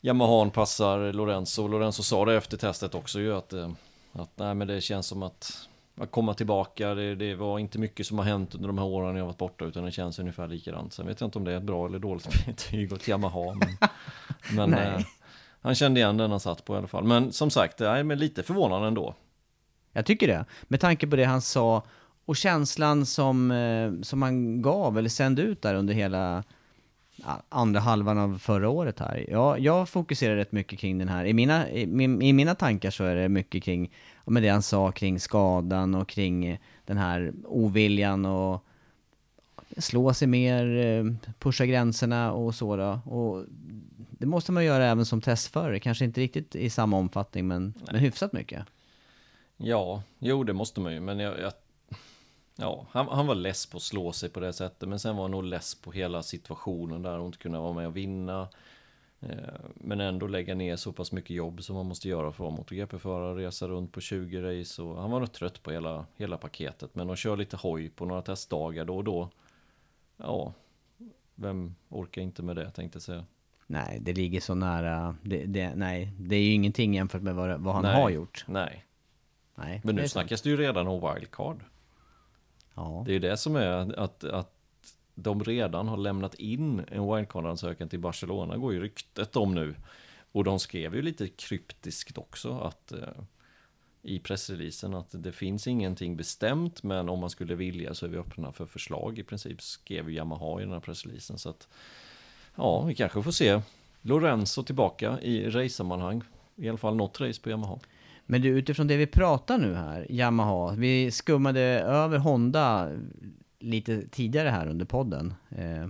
Yamahan 0.00 0.50
passar 0.50 1.12
Lorenzo. 1.12 1.68
Lorenzo 1.68 2.02
sa 2.02 2.24
det 2.24 2.34
efter 2.34 2.56
testet 2.56 2.94
också 2.94 3.20
ju 3.20 3.36
att, 3.36 3.52
eh, 3.52 3.70
att 4.12 4.30
nej, 4.34 4.54
men 4.54 4.68
det 4.68 4.80
känns 4.80 5.06
som 5.06 5.22
att 5.22 5.68
att 6.00 6.10
komma 6.10 6.34
tillbaka, 6.34 6.94
det, 6.94 7.14
det 7.14 7.34
var 7.34 7.58
inte 7.58 7.78
mycket 7.78 8.06
som 8.06 8.18
har 8.18 8.24
hänt 8.24 8.54
under 8.54 8.66
de 8.66 8.78
här 8.78 8.86
åren 8.86 9.16
jag 9.16 9.24
varit 9.24 9.38
borta 9.38 9.64
utan 9.64 9.84
det 9.84 9.90
känns 9.90 10.18
ungefär 10.18 10.48
likadant. 10.48 10.92
Sen 10.92 11.06
vet 11.06 11.20
jag 11.20 11.28
inte 11.28 11.38
om 11.38 11.44
det 11.44 11.52
är 11.52 11.56
ett 11.56 11.62
bra 11.62 11.86
eller 11.86 11.98
dåligt 11.98 12.46
betyg 12.46 12.92
åt 12.92 13.08
Yamaha. 13.08 13.54
Men, 13.54 13.76
men 14.56 14.70
Nej. 14.70 14.88
eh, 14.88 15.00
han 15.60 15.74
kände 15.74 16.00
igen 16.00 16.16
den 16.16 16.30
han 16.30 16.40
satt 16.40 16.64
på 16.64 16.74
i 16.74 16.78
alla 16.78 16.86
fall. 16.86 17.04
Men 17.04 17.32
som 17.32 17.50
sagt, 17.50 17.76
det 17.76 17.88
är 17.88 18.02
men 18.02 18.18
lite 18.18 18.42
förvånande 18.42 18.88
ändå. 18.88 19.14
Jag 19.92 20.06
tycker 20.06 20.28
det. 20.28 20.44
Med 20.62 20.80
tanke 20.80 21.06
på 21.06 21.16
det 21.16 21.24
han 21.24 21.42
sa 21.42 21.82
och 22.24 22.36
känslan 22.36 23.06
som, 23.06 23.50
eh, 23.50 24.02
som 24.02 24.22
han 24.22 24.62
gav 24.62 24.98
eller 24.98 25.08
sände 25.08 25.42
ut 25.42 25.62
där 25.62 25.74
under 25.74 25.94
hela 25.94 26.44
andra 27.48 27.80
halvan 27.80 28.18
av 28.18 28.38
förra 28.38 28.68
året 28.68 29.00
här. 29.00 29.26
Jag, 29.28 29.58
jag 29.60 29.88
fokuserar 29.88 30.36
rätt 30.36 30.52
mycket 30.52 30.78
kring 30.78 30.98
den 30.98 31.08
här. 31.08 31.24
I 31.24 31.32
mina, 31.32 31.70
i, 31.70 31.82
i 32.22 32.32
mina 32.32 32.54
tankar 32.54 32.90
så 32.90 33.04
är 33.04 33.14
det 33.16 33.28
mycket 33.28 33.62
kring 33.62 33.92
ja, 34.24 34.30
men 34.30 34.42
det 34.42 34.48
han 34.48 34.62
sa 34.62 34.92
kring 34.92 35.20
skadan 35.20 35.94
och 35.94 36.08
kring 36.08 36.46
eh, 36.46 36.58
den 36.84 36.98
här 36.98 37.32
oviljan 37.44 38.24
och 38.24 38.64
slå 39.76 40.14
sig 40.14 40.28
mer, 40.28 40.76
eh, 40.76 41.30
pusha 41.38 41.66
gränserna 41.66 42.32
och 42.32 42.54
så 42.54 42.76
då. 42.76 43.00
Och 43.04 43.44
det 44.10 44.26
måste 44.26 44.52
man 44.52 44.64
göra 44.64 44.86
även 44.86 45.06
som 45.06 45.20
testförare, 45.20 45.80
kanske 45.80 46.04
inte 46.04 46.20
riktigt 46.20 46.56
i 46.56 46.70
samma 46.70 46.96
omfattning 46.96 47.48
men, 47.48 47.74
men 47.86 47.94
hyfsat 48.00 48.32
mycket. 48.32 48.64
Ja, 49.56 50.02
jo 50.18 50.44
det 50.44 50.52
måste 50.52 50.80
man 50.80 50.94
ju, 50.94 51.00
men 51.00 51.18
jag, 51.18 51.40
jag 51.40 51.52
Ja, 52.60 52.86
han, 52.90 53.08
han 53.08 53.26
var 53.26 53.34
less 53.34 53.66
på 53.66 53.76
att 53.76 53.82
slå 53.82 54.12
sig 54.12 54.28
på 54.30 54.40
det 54.40 54.52
sättet, 54.52 54.88
men 54.88 54.98
sen 55.00 55.16
var 55.16 55.22
han 55.24 55.30
nog 55.30 55.44
less 55.44 55.74
på 55.74 55.92
hela 55.92 56.22
situationen 56.22 57.02
där 57.02 57.18
och 57.18 57.26
inte 57.26 57.38
kunna 57.38 57.60
vara 57.60 57.72
med 57.72 57.86
och 57.86 57.96
vinna. 57.96 58.48
Eh, 59.20 59.38
Men 59.74 60.00
ändå 60.00 60.26
lägga 60.26 60.54
ner 60.54 60.76
så 60.76 60.92
pass 60.92 61.12
mycket 61.12 61.30
jobb 61.30 61.62
som 61.62 61.76
man 61.76 61.86
måste 61.86 62.08
göra 62.08 62.22
för 62.32 62.44
att 62.44 62.50
vara 62.50 62.50
MotoGP-förare, 62.50 63.46
resa 63.46 63.68
runt 63.68 63.92
på 63.92 64.00
20 64.00 64.40
race 64.60 64.82
och 64.82 65.00
han 65.00 65.10
var 65.10 65.20
nog 65.20 65.32
trött 65.32 65.62
på 65.62 65.70
hela, 65.70 66.06
hela 66.16 66.36
paketet. 66.36 66.94
Men 66.94 67.10
att 67.10 67.18
köra 67.18 67.34
lite 67.36 67.56
hoj 67.56 67.88
på 67.90 68.04
några 68.04 68.22
testdagar 68.22 68.84
då 68.84 68.96
och 68.96 69.04
då, 69.04 69.28
ja, 70.16 70.52
vem 71.34 71.74
orkar 71.88 72.22
inte 72.22 72.42
med 72.42 72.56
det 72.56 72.70
tänkte 72.70 72.96
jag 72.96 73.02
säga. 73.02 73.24
Nej, 73.66 73.98
det 74.00 74.12
ligger 74.12 74.40
så 74.40 74.54
nära. 74.54 75.16
Det, 75.22 75.44
det, 75.44 75.74
nej, 75.74 76.12
det 76.18 76.36
är 76.36 76.40
ju 76.42 76.52
ingenting 76.52 76.94
jämfört 76.94 77.22
med 77.22 77.34
vad, 77.34 77.60
vad 77.60 77.74
han 77.74 77.82
Nej, 77.82 78.02
har 78.02 78.10
gjort. 78.10 78.44
Nej, 78.48 78.84
Nej, 79.54 79.80
men 79.84 79.94
nu 79.94 80.02
är 80.02 80.06
sant. 80.06 80.12
snackas 80.12 80.42
det 80.42 80.50
ju 80.50 80.56
redan 80.56 80.88
om 80.88 81.14
wildcard. 81.14 81.60
Ja. 82.74 83.02
Det 83.06 83.10
är 83.10 83.12
ju 83.12 83.18
det 83.18 83.36
som 83.36 83.56
är 83.56 83.98
att, 83.98 84.24
att 84.24 84.54
de 85.14 85.44
redan 85.44 85.88
har 85.88 85.96
lämnat 85.96 86.34
in 86.34 86.84
en 86.88 87.14
wildcard-ansökan 87.14 87.88
till 87.88 87.98
Barcelona 87.98 88.56
går 88.56 88.72
ju 88.72 88.80
ryktet 88.80 89.36
om 89.36 89.54
nu. 89.54 89.74
Och 90.32 90.44
de 90.44 90.58
skrev 90.58 90.94
ju 90.94 91.02
lite 91.02 91.28
kryptiskt 91.28 92.18
också 92.18 92.58
att 92.58 92.92
eh, 92.92 92.98
i 94.02 94.18
pressreleasen 94.18 94.94
att 94.94 95.08
det 95.10 95.32
finns 95.32 95.66
ingenting 95.66 96.16
bestämt 96.16 96.82
men 96.82 97.08
om 97.08 97.18
man 97.18 97.30
skulle 97.30 97.54
vilja 97.54 97.94
så 97.94 98.06
är 98.06 98.10
vi 98.10 98.16
öppna 98.16 98.52
för 98.52 98.66
förslag 98.66 99.18
i 99.18 99.22
princip 99.22 99.62
skrev 99.62 100.10
ju 100.10 100.16
Yamaha 100.16 100.60
i 100.60 100.64
den 100.64 100.72
här 100.72 100.80
pressreleasen 100.80 101.38
så 101.38 101.50
att 101.50 101.68
ja, 102.54 102.82
vi 102.82 102.94
kanske 102.94 103.22
får 103.22 103.32
se 103.32 103.60
Lorenzo 104.02 104.62
tillbaka 104.62 105.20
i 105.20 105.50
race-sammanhang. 105.50 106.22
I 106.56 106.68
alla 106.68 106.78
fall 106.78 106.96
något 106.96 107.20
race 107.20 107.40
på 107.40 107.50
Yamaha. 107.50 107.78
Men 108.30 108.42
du, 108.42 108.48
utifrån 108.48 108.86
det 108.86 108.96
vi 108.96 109.06
pratar 109.06 109.58
nu 109.58 109.74
här, 109.74 110.12
Yamaha, 110.12 110.74
vi 110.74 111.10
skummade 111.10 111.60
över 111.80 112.18
Honda 112.18 112.88
lite 113.58 114.08
tidigare 114.08 114.48
här 114.48 114.66
under 114.66 114.84
podden. 114.84 115.34
Eh, 115.48 115.86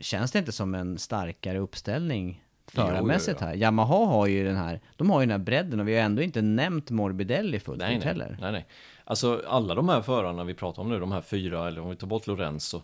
känns 0.00 0.32
det 0.32 0.38
inte 0.38 0.52
som 0.52 0.74
en 0.74 0.98
starkare 0.98 1.58
uppställning 1.58 2.44
förarmässigt 2.66 3.40
här. 3.40 3.54
Yamaha 3.54 4.06
har 4.06 4.26
ju 4.26 4.44
den 4.44 4.56
här, 4.56 4.80
de 4.96 5.10
har 5.10 5.20
ju 5.20 5.26
den 5.26 5.30
här 5.40 5.44
bredden 5.44 5.80
och 5.80 5.88
vi 5.88 5.94
har 5.94 6.02
ändå 6.02 6.22
inte 6.22 6.42
nämnt 6.42 6.90
Morbidelli 6.90 7.60
fullt 7.60 7.78
Nej, 7.78 7.96
ut 7.96 8.04
nej, 8.04 8.08
heller. 8.08 8.38
nej, 8.40 8.52
nej. 8.52 8.66
Alltså 9.04 9.42
alla 9.48 9.74
de 9.74 9.88
här 9.88 10.02
förarna 10.02 10.44
vi 10.44 10.54
pratar 10.54 10.82
om 10.82 10.88
nu, 10.88 11.00
de 11.00 11.12
här 11.12 11.20
fyra, 11.20 11.68
eller 11.68 11.80
om 11.80 11.90
vi 11.90 11.96
tar 11.96 12.06
bort 12.06 12.26
Lorenzo. 12.26 12.82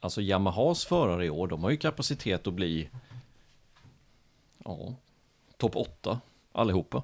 Alltså 0.00 0.20
Yamahas 0.20 0.84
förare 0.84 1.26
i 1.26 1.30
år, 1.30 1.48
de 1.48 1.62
har 1.62 1.70
ju 1.70 1.76
kapacitet 1.76 2.46
att 2.46 2.54
bli, 2.54 2.88
ja, 4.64 4.94
topp 5.56 5.76
åtta 5.76 6.20
allihopa. 6.52 7.02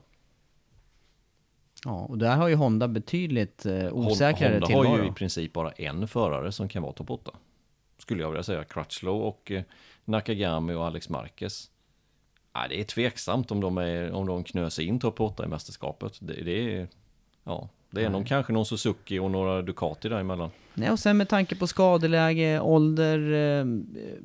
Ja, 1.84 2.04
och 2.04 2.18
där 2.18 2.36
har 2.36 2.48
ju 2.48 2.54
Honda 2.54 2.88
betydligt 2.88 3.66
eh, 3.66 3.92
osäkrare 3.92 4.52
Honda 4.52 4.66
tillvaro. 4.66 4.88
har 4.88 4.98
ju 4.98 5.08
i 5.08 5.12
princip 5.12 5.52
bara 5.52 5.70
en 5.70 6.08
förare 6.08 6.52
som 6.52 6.68
kan 6.68 6.82
vara 6.82 6.92
topp 6.92 7.10
8. 7.10 7.30
Skulle 7.98 8.22
jag 8.22 8.30
vilja 8.30 8.42
säga. 8.42 8.64
Crutchlow 8.64 9.22
och 9.22 9.50
eh, 9.50 9.62
Nakagami 10.04 10.74
och 10.74 10.86
Alex 10.86 11.08
Marquez. 11.08 11.70
Ja, 12.52 12.66
det 12.68 12.80
är 12.80 12.84
tveksamt 12.84 13.50
om 13.50 13.60
de, 13.60 13.78
är, 13.78 14.12
om 14.12 14.26
de 14.26 14.44
knös 14.44 14.78
in 14.78 15.00
topp 15.00 15.20
8 15.20 15.44
i 15.44 15.48
mästerskapet. 15.48 16.18
Det, 16.20 16.44
det 16.44 16.76
är, 16.76 16.88
ja, 17.44 17.68
det 17.96 18.06
är 18.06 18.10
nog 18.10 18.26
kanske 18.26 18.52
någon 18.52 18.66
Suzuki 18.66 19.18
och 19.18 19.30
några 19.30 19.62
Ducati 19.62 20.08
däremellan. 20.08 20.50
Nej, 20.74 20.90
och 20.90 20.98
sen 20.98 21.16
med 21.16 21.28
tanke 21.28 21.56
på 21.56 21.66
skadeläge, 21.66 22.60
ålder 22.60 23.32
eh, 23.32 23.66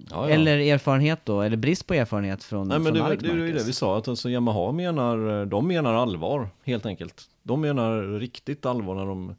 Ja, 0.09 0.29
ja. 0.29 0.29
eller 0.29 0.57
erfarenhet 0.57 1.19
då, 1.23 1.41
eller 1.41 1.57
brist 1.57 1.87
på 1.87 1.93
erfarenhet 1.93 2.43
från, 2.43 2.67
Nej 2.67 2.79
men 2.79 2.95
från 2.95 3.09
det, 3.09 3.15
det, 3.15 3.27
det 3.27 3.41
är 3.41 3.47
ju 3.47 3.53
det 3.53 3.63
vi 3.63 3.73
sa, 3.73 3.97
att 3.97 4.07
alltså 4.07 4.29
Yamaha 4.29 4.71
menar, 4.71 5.45
de 5.45 5.67
menar 5.67 5.93
allvar 5.93 6.49
helt 6.63 6.85
enkelt. 6.85 7.29
De 7.43 7.61
menar 7.61 8.19
riktigt 8.19 8.65
allvar 8.65 8.95
när 8.95 9.05
de 9.05 9.35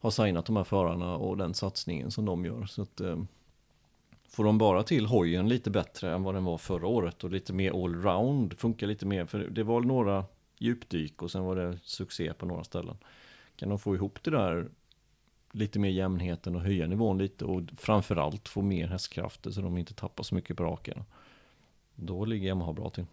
har 0.00 0.10
signat 0.10 0.46
de 0.46 0.56
här 0.56 0.64
förarna 0.64 1.16
och 1.16 1.36
den 1.36 1.54
satsningen 1.54 2.10
som 2.10 2.24
de 2.24 2.44
gör. 2.44 2.66
Så 2.66 2.82
att, 2.82 3.00
eh, 3.00 3.16
får 4.30 4.44
de 4.44 4.58
bara 4.58 4.82
till 4.82 5.06
hojen 5.06 5.48
lite 5.48 5.70
bättre 5.70 6.14
än 6.14 6.22
vad 6.22 6.34
den 6.34 6.44
var 6.44 6.58
förra 6.58 6.86
året 6.86 7.24
och 7.24 7.30
lite 7.30 7.52
mer 7.52 7.84
allround, 7.84 8.58
funkar 8.58 8.86
lite 8.86 9.06
mer, 9.06 9.24
för 9.24 9.38
det 9.38 9.62
var 9.62 9.80
några 9.80 10.24
djupdyk 10.58 11.22
och 11.22 11.30
sen 11.30 11.44
var 11.44 11.56
det 11.56 11.78
succé 11.82 12.32
på 12.32 12.46
några 12.46 12.64
ställen. 12.64 12.96
Kan 13.58 13.68
de 13.68 13.78
få 13.78 13.94
ihop 13.94 14.18
det 14.22 14.30
där 14.30 14.68
lite 15.52 15.78
mer 15.78 15.88
jämnheten 15.90 16.56
och 16.56 16.60
höja 16.62 16.86
nivån 16.86 17.18
lite 17.18 17.44
och 17.44 17.62
framförallt 17.76 18.48
få 18.48 18.62
mer 18.62 18.88
hästkrafter 18.88 19.50
så 19.50 19.60
de 19.60 19.78
inte 19.78 19.94
tappar 19.94 20.24
så 20.24 20.34
mycket 20.34 20.56
på 20.56 20.64
raken. 20.64 21.04
Då 21.94 22.24
ligger 22.24 22.48
Yamaha 22.48 22.72
bra 22.72 22.90
till. 22.90 23.06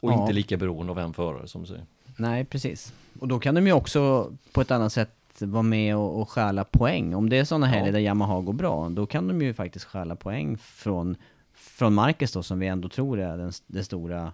Och 0.00 0.12
Ja. 0.12 0.20
inte 0.20 0.32
lika 0.32 0.56
beroende 0.56 0.90
av 0.92 0.98
en 0.98 1.12
förare 1.14 1.48
som 1.48 1.60
du 1.62 1.68
säger. 1.68 1.86
Nej, 2.16 2.44
precis. 2.44 2.94
Och 3.20 3.28
då 3.28 3.38
kan 3.38 3.54
de 3.54 3.66
ju 3.66 3.72
också 3.72 4.32
på 4.52 4.60
ett 4.60 4.70
annat 4.70 4.92
sätt 4.92 5.10
vara 5.38 5.62
med 5.62 5.96
och, 5.96 6.20
och 6.20 6.28
stjäla 6.30 6.64
poäng. 6.64 7.14
Om 7.14 7.28
det 7.28 7.36
är 7.38 7.44
sådana 7.44 7.66
helger 7.66 7.86
Ja. 7.86 7.92
där 7.92 7.98
Yamaha 8.00 8.40
går 8.40 8.52
bra, 8.52 8.88
då 8.88 9.06
kan 9.06 9.28
de 9.28 9.42
ju 9.42 9.54
faktiskt 9.54 9.84
stjäla 9.84 10.16
poäng 10.16 10.58
från, 10.58 11.16
från 11.52 11.94
Marcus 11.94 12.32
då, 12.32 12.42
som 12.42 12.58
vi 12.58 12.66
ändå 12.66 12.88
tror 12.88 13.20
är 13.20 13.38
den, 13.38 13.52
det 13.66 13.84
stora 13.84 14.32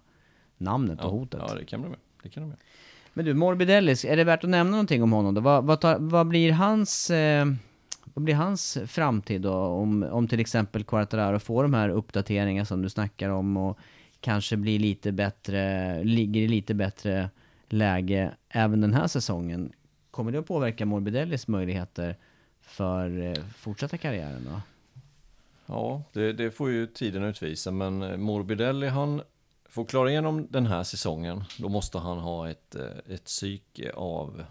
namnet 0.58 0.98
och 1.00 1.04
Ja, 1.06 1.10
hotet. 1.10 1.40
ja 1.48 1.54
det 1.54 1.64
kan 1.64 1.82
de 1.82 1.88
med. 1.88 1.98
Det 2.22 2.28
kan 2.28 2.42
de 2.42 2.48
med. 2.48 2.58
Men 3.18 3.24
du, 3.24 3.34
Morbidellis, 3.34 4.04
är 4.04 4.16
det 4.16 4.24
värt 4.24 4.44
att 4.44 4.50
nämna 4.50 4.70
någonting 4.70 5.02
om 5.02 5.12
honom 5.12 5.34
då? 5.34 5.40
Vad, 5.40 5.64
vad, 5.64 5.80
tar, 5.80 5.98
vad 5.98 6.26
blir 6.26 6.52
hans... 6.52 7.10
Eh, 7.10 7.46
vad 8.14 8.24
blir 8.24 8.34
hans 8.34 8.78
framtid 8.86 9.40
då? 9.40 9.54
Om, 9.54 10.02
om 10.02 10.28
till 10.28 10.40
exempel 10.40 10.84
Quartararo 10.84 11.38
får 11.38 11.62
de 11.62 11.74
här 11.74 11.88
uppdateringarna 11.88 12.64
som 12.64 12.82
du 12.82 12.88
snackar 12.88 13.28
om 13.28 13.56
och 13.56 13.78
kanske 14.20 14.56
blir 14.56 14.78
lite 14.78 15.12
bättre, 15.12 16.04
ligger 16.04 16.40
i 16.40 16.48
lite 16.48 16.74
bättre 16.74 17.30
läge 17.68 18.34
även 18.48 18.80
den 18.80 18.94
här 18.94 19.06
säsongen. 19.06 19.72
Kommer 20.10 20.32
det 20.32 20.38
att 20.38 20.46
påverka 20.46 20.86
Morbidellis 20.86 21.48
möjligheter 21.48 22.16
för 22.60 23.22
eh, 23.22 23.44
fortsatta 23.56 23.98
karriären 23.98 24.44
då? 24.44 24.60
Ja, 25.66 26.02
det, 26.12 26.32
det 26.32 26.50
får 26.50 26.70
ju 26.70 26.86
tiden 26.86 27.24
utvisa, 27.24 27.70
men 27.70 28.02
eh, 28.02 28.16
Morbidelli 28.16 28.88
han 28.88 29.22
för 29.68 29.82
att 29.82 29.88
klara 29.88 30.10
igenom 30.10 30.46
den 30.50 30.66
här 30.66 30.82
säsongen, 30.82 31.44
då 31.58 31.68
måste 31.68 31.98
han 31.98 32.18
ha 32.18 32.50
ett, 32.50 32.74
eh, 32.74 33.14
ett 33.14 33.24
psyke 33.24 33.92
av, 33.92 34.44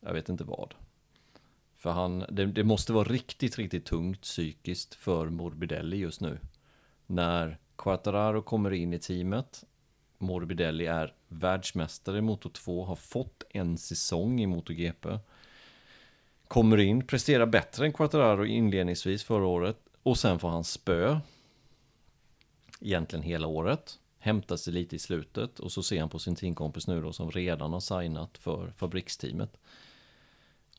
jag 0.00 0.12
vet 0.12 0.28
inte 0.28 0.44
vad. 0.44 0.74
För 1.76 1.90
han, 1.90 2.24
det, 2.28 2.46
det 2.46 2.64
måste 2.64 2.92
vara 2.92 3.08
riktigt, 3.08 3.58
riktigt 3.58 3.84
tungt 3.84 4.20
psykiskt 4.22 4.94
för 4.94 5.28
Morbidelli 5.28 5.96
just 5.96 6.20
nu. 6.20 6.38
När 7.06 7.58
Quattararo 7.76 8.42
kommer 8.42 8.70
in 8.70 8.92
i 8.92 8.98
teamet, 8.98 9.64
Morbidelli 10.18 10.86
är 10.86 11.14
världsmästare 11.28 12.18
i 12.18 12.20
Moto 12.20 12.48
2, 12.48 12.84
har 12.84 12.96
fått 12.96 13.44
en 13.50 13.78
säsong 13.78 14.40
i 14.40 14.46
MotoGP. 14.46 15.18
Kommer 16.48 16.78
in, 16.78 17.06
presterar 17.06 17.46
bättre 17.46 17.86
än 17.86 17.92
Quattararo 17.92 18.44
inledningsvis 18.46 19.24
förra 19.24 19.46
året 19.46 19.78
och 20.02 20.18
sen 20.18 20.38
får 20.38 20.48
han 20.48 20.64
spö. 20.64 21.20
Egentligen 22.80 23.22
hela 23.22 23.46
året. 23.46 23.98
Hämtar 24.18 24.56
sig 24.56 24.72
lite 24.72 24.96
i 24.96 24.98
slutet 24.98 25.60
och 25.60 25.72
så 25.72 25.82
ser 25.82 26.00
han 26.00 26.08
på 26.08 26.18
sin 26.18 26.36
teamkompis 26.36 26.86
nu 26.86 27.02
då 27.02 27.12
som 27.12 27.30
redan 27.30 27.72
har 27.72 27.80
signat 27.80 28.38
för 28.38 28.72
fabriksteamet. 28.76 29.58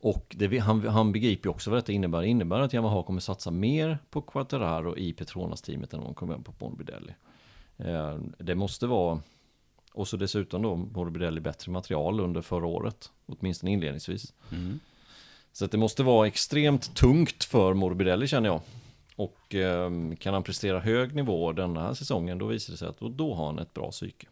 Och 0.02 0.36
det, 0.40 0.58
han, 0.58 0.88
han 0.88 1.12
begriper 1.12 1.48
ju 1.48 1.52
också 1.52 1.70
vad 1.70 1.80
detta 1.80 1.92
innebär. 1.92 2.22
Det 2.22 2.28
innebär 2.28 2.60
att 2.60 2.74
Yamaha 2.74 3.04
kommer 3.04 3.22
satsa 3.22 3.52
mer 3.52 4.00
på 4.10 4.22
Quattararo 4.22 4.98
i 4.98 5.14
Petronas-teamet 5.14 5.94
än 5.94 6.00
vad 6.00 6.08
de 6.08 6.14
kommer 6.14 6.38
på 6.38 6.54
Morbidelli. 6.60 7.14
Eh, 7.78 8.18
det 8.38 8.56
måste 8.56 8.88
vara, 8.88 9.22
och 9.94 10.08
så 10.08 10.18
dessutom 10.18 10.62
då 10.62 10.76
Morbidelli 10.76 11.42
bättre 11.42 11.72
material 11.72 12.20
under 12.20 12.42
förra 12.42 12.66
året, 12.66 13.12
åtminstone 13.26 13.72
inledningsvis. 13.72 14.34
Så 15.52 15.66
att 15.66 15.72
det 15.72 15.78
måste 15.78 16.04
vara 16.04 16.28
extremt 16.28 16.96
tungt 16.96 17.44
för 17.44 17.74
Morbidelli 17.74 18.28
känner 18.28 18.50
jag. 18.50 18.62
Och 19.20 19.56
eh, 19.56 19.92
kan 20.20 20.34
han 20.34 20.44
prestera 20.44 20.80
hög 20.80 21.16
nivå 21.16 21.52
den 21.52 21.78
här 21.78 21.94
säsongen, 21.94 22.38
då 22.38 22.46
visar 22.46 22.72
det 22.72 22.78
sig 22.78 22.88
att 22.88 23.00
då, 23.00 23.10
då 23.10 23.34
har 23.34 23.46
han 23.46 23.60
ett 23.60 23.74
bra 23.74 23.92
psyke. 23.92 24.28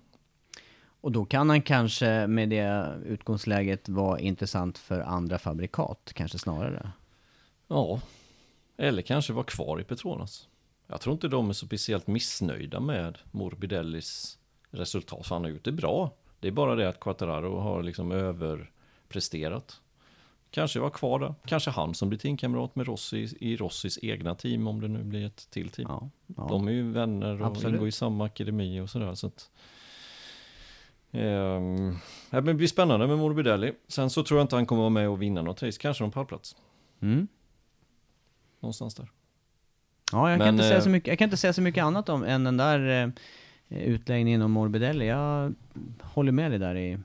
Och 1.02 1.12
då 1.12 1.26
kan 1.26 1.50
han 1.50 1.62
kanske 1.62 2.28
med 2.28 2.50
det 2.50 2.96
utgångsläget 3.06 3.90
vara 3.90 4.20
intressant 4.20 4.78
för 4.78 5.00
andra 5.00 5.40
fabrikat, 5.40 6.12
kanske 6.14 6.38
snarare. 6.38 6.92
Ja, 7.68 8.02
eller 8.78 9.02
kanske 9.02 9.34
vara 9.34 9.46
kvar 9.46 9.82
i 9.82 9.84
Petronas. 9.84 10.48
Jag 10.88 11.02
tror 11.02 11.14
inte 11.14 11.28
de 11.28 11.50
är 11.50 11.54
så 11.54 11.66
speciellt 11.66 12.08
missnöjda 12.08 12.80
med 12.80 13.18
Morbidellis 13.32 14.38
resultat, 14.72 15.28
för 15.28 15.36
han 15.36 15.44
har 15.44 15.52
gjort 15.52 15.66
det 15.66 15.72
bra. 15.72 16.12
Det 16.40 16.48
är 16.48 16.52
bara 16.52 16.76
det 16.76 16.90
att 16.90 17.00
Quattararo 17.00 17.60
har 17.60 17.84
liksom 17.84 18.12
överpresterat. 18.12 19.82
Kanske 20.52 20.80
vara 20.80 20.90
kvar 20.90 21.20
där. 21.20 21.36
Kanske 21.46 21.72
han 21.72 21.94
som 21.94 22.10
blir 22.10 22.20
teamkamrat 22.20 22.76
med 22.76 22.88
Rossi 22.88 23.38
i 23.40 23.58
Rossis 23.58 24.00
egna 24.02 24.36
team 24.36 24.68
om 24.68 24.82
det 24.82 24.88
nu 24.88 25.04
blir 25.04 25.26
ett 25.26 25.48
till 25.50 25.70
team. 25.70 25.88
Ja, 25.90 26.10
ja. 26.38 26.48
De 26.50 26.68
är 26.68 26.72
ju 26.72 26.92
vänner 26.92 27.42
och 27.42 27.48
Absolut. 27.48 27.74
ingår 27.74 27.88
i 27.88 27.92
samma 27.92 28.26
akademi 28.26 28.80
och 28.80 28.90
sådär. 28.90 29.16
Så 29.16 29.28
att, 29.28 29.52
men 32.30 32.46
det 32.46 32.54
blir 32.54 32.68
spännande 32.68 33.08
med 33.08 33.18
Morbidelli. 33.18 33.74
Sen 33.88 34.10
så 34.10 34.24
tror 34.24 34.40
jag 34.40 34.44
inte 34.44 34.56
han 34.56 34.66
kommer 34.66 34.82
vara 34.82 34.90
med 34.90 35.10
och 35.10 35.22
vinna 35.22 35.42
något 35.42 35.64
race. 35.64 35.80
Kanske 35.82 36.04
någon 36.04 36.12
pallplats. 36.12 36.56
Mm. 37.02 37.28
Någonstans 38.60 38.96
där. 38.96 39.12
Ja, 40.12 40.30
jag 40.30 40.40
kan, 40.40 40.46
Men, 40.46 40.56
inte 40.56 40.64
säga 40.64 40.78
eh, 40.78 40.84
så 40.84 40.90
mycket, 40.90 41.08
jag 41.08 41.20
kan 41.20 41.26
inte 41.26 41.38
säga 41.38 41.54
så 41.54 41.62
mycket 41.62 41.84
annat 41.84 42.10
om 42.10 42.24
än 42.24 42.44
den 42.44 42.58
där 42.58 43.14
eh, 43.70 43.80
utläggningen 43.84 44.42
om 44.42 44.52
Morbidelli. 44.52 45.08
Jag 45.08 45.56
håller 46.02 46.32
med 46.32 46.52
dig 46.52 46.60
där 46.60 46.76
i... 46.76 46.98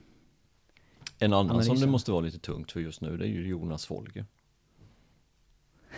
En 1.24 1.32
annan 1.32 1.48
som 1.48 1.56
Analysen. 1.56 1.80
det 1.80 1.92
måste 1.92 2.12
vara 2.12 2.20
lite 2.20 2.38
tungt 2.38 2.72
för 2.72 2.80
just 2.80 3.00
nu, 3.00 3.16
det 3.16 3.24
är 3.24 3.28
ju 3.28 3.48
Jonas 3.48 3.86
Folge. 3.86 4.24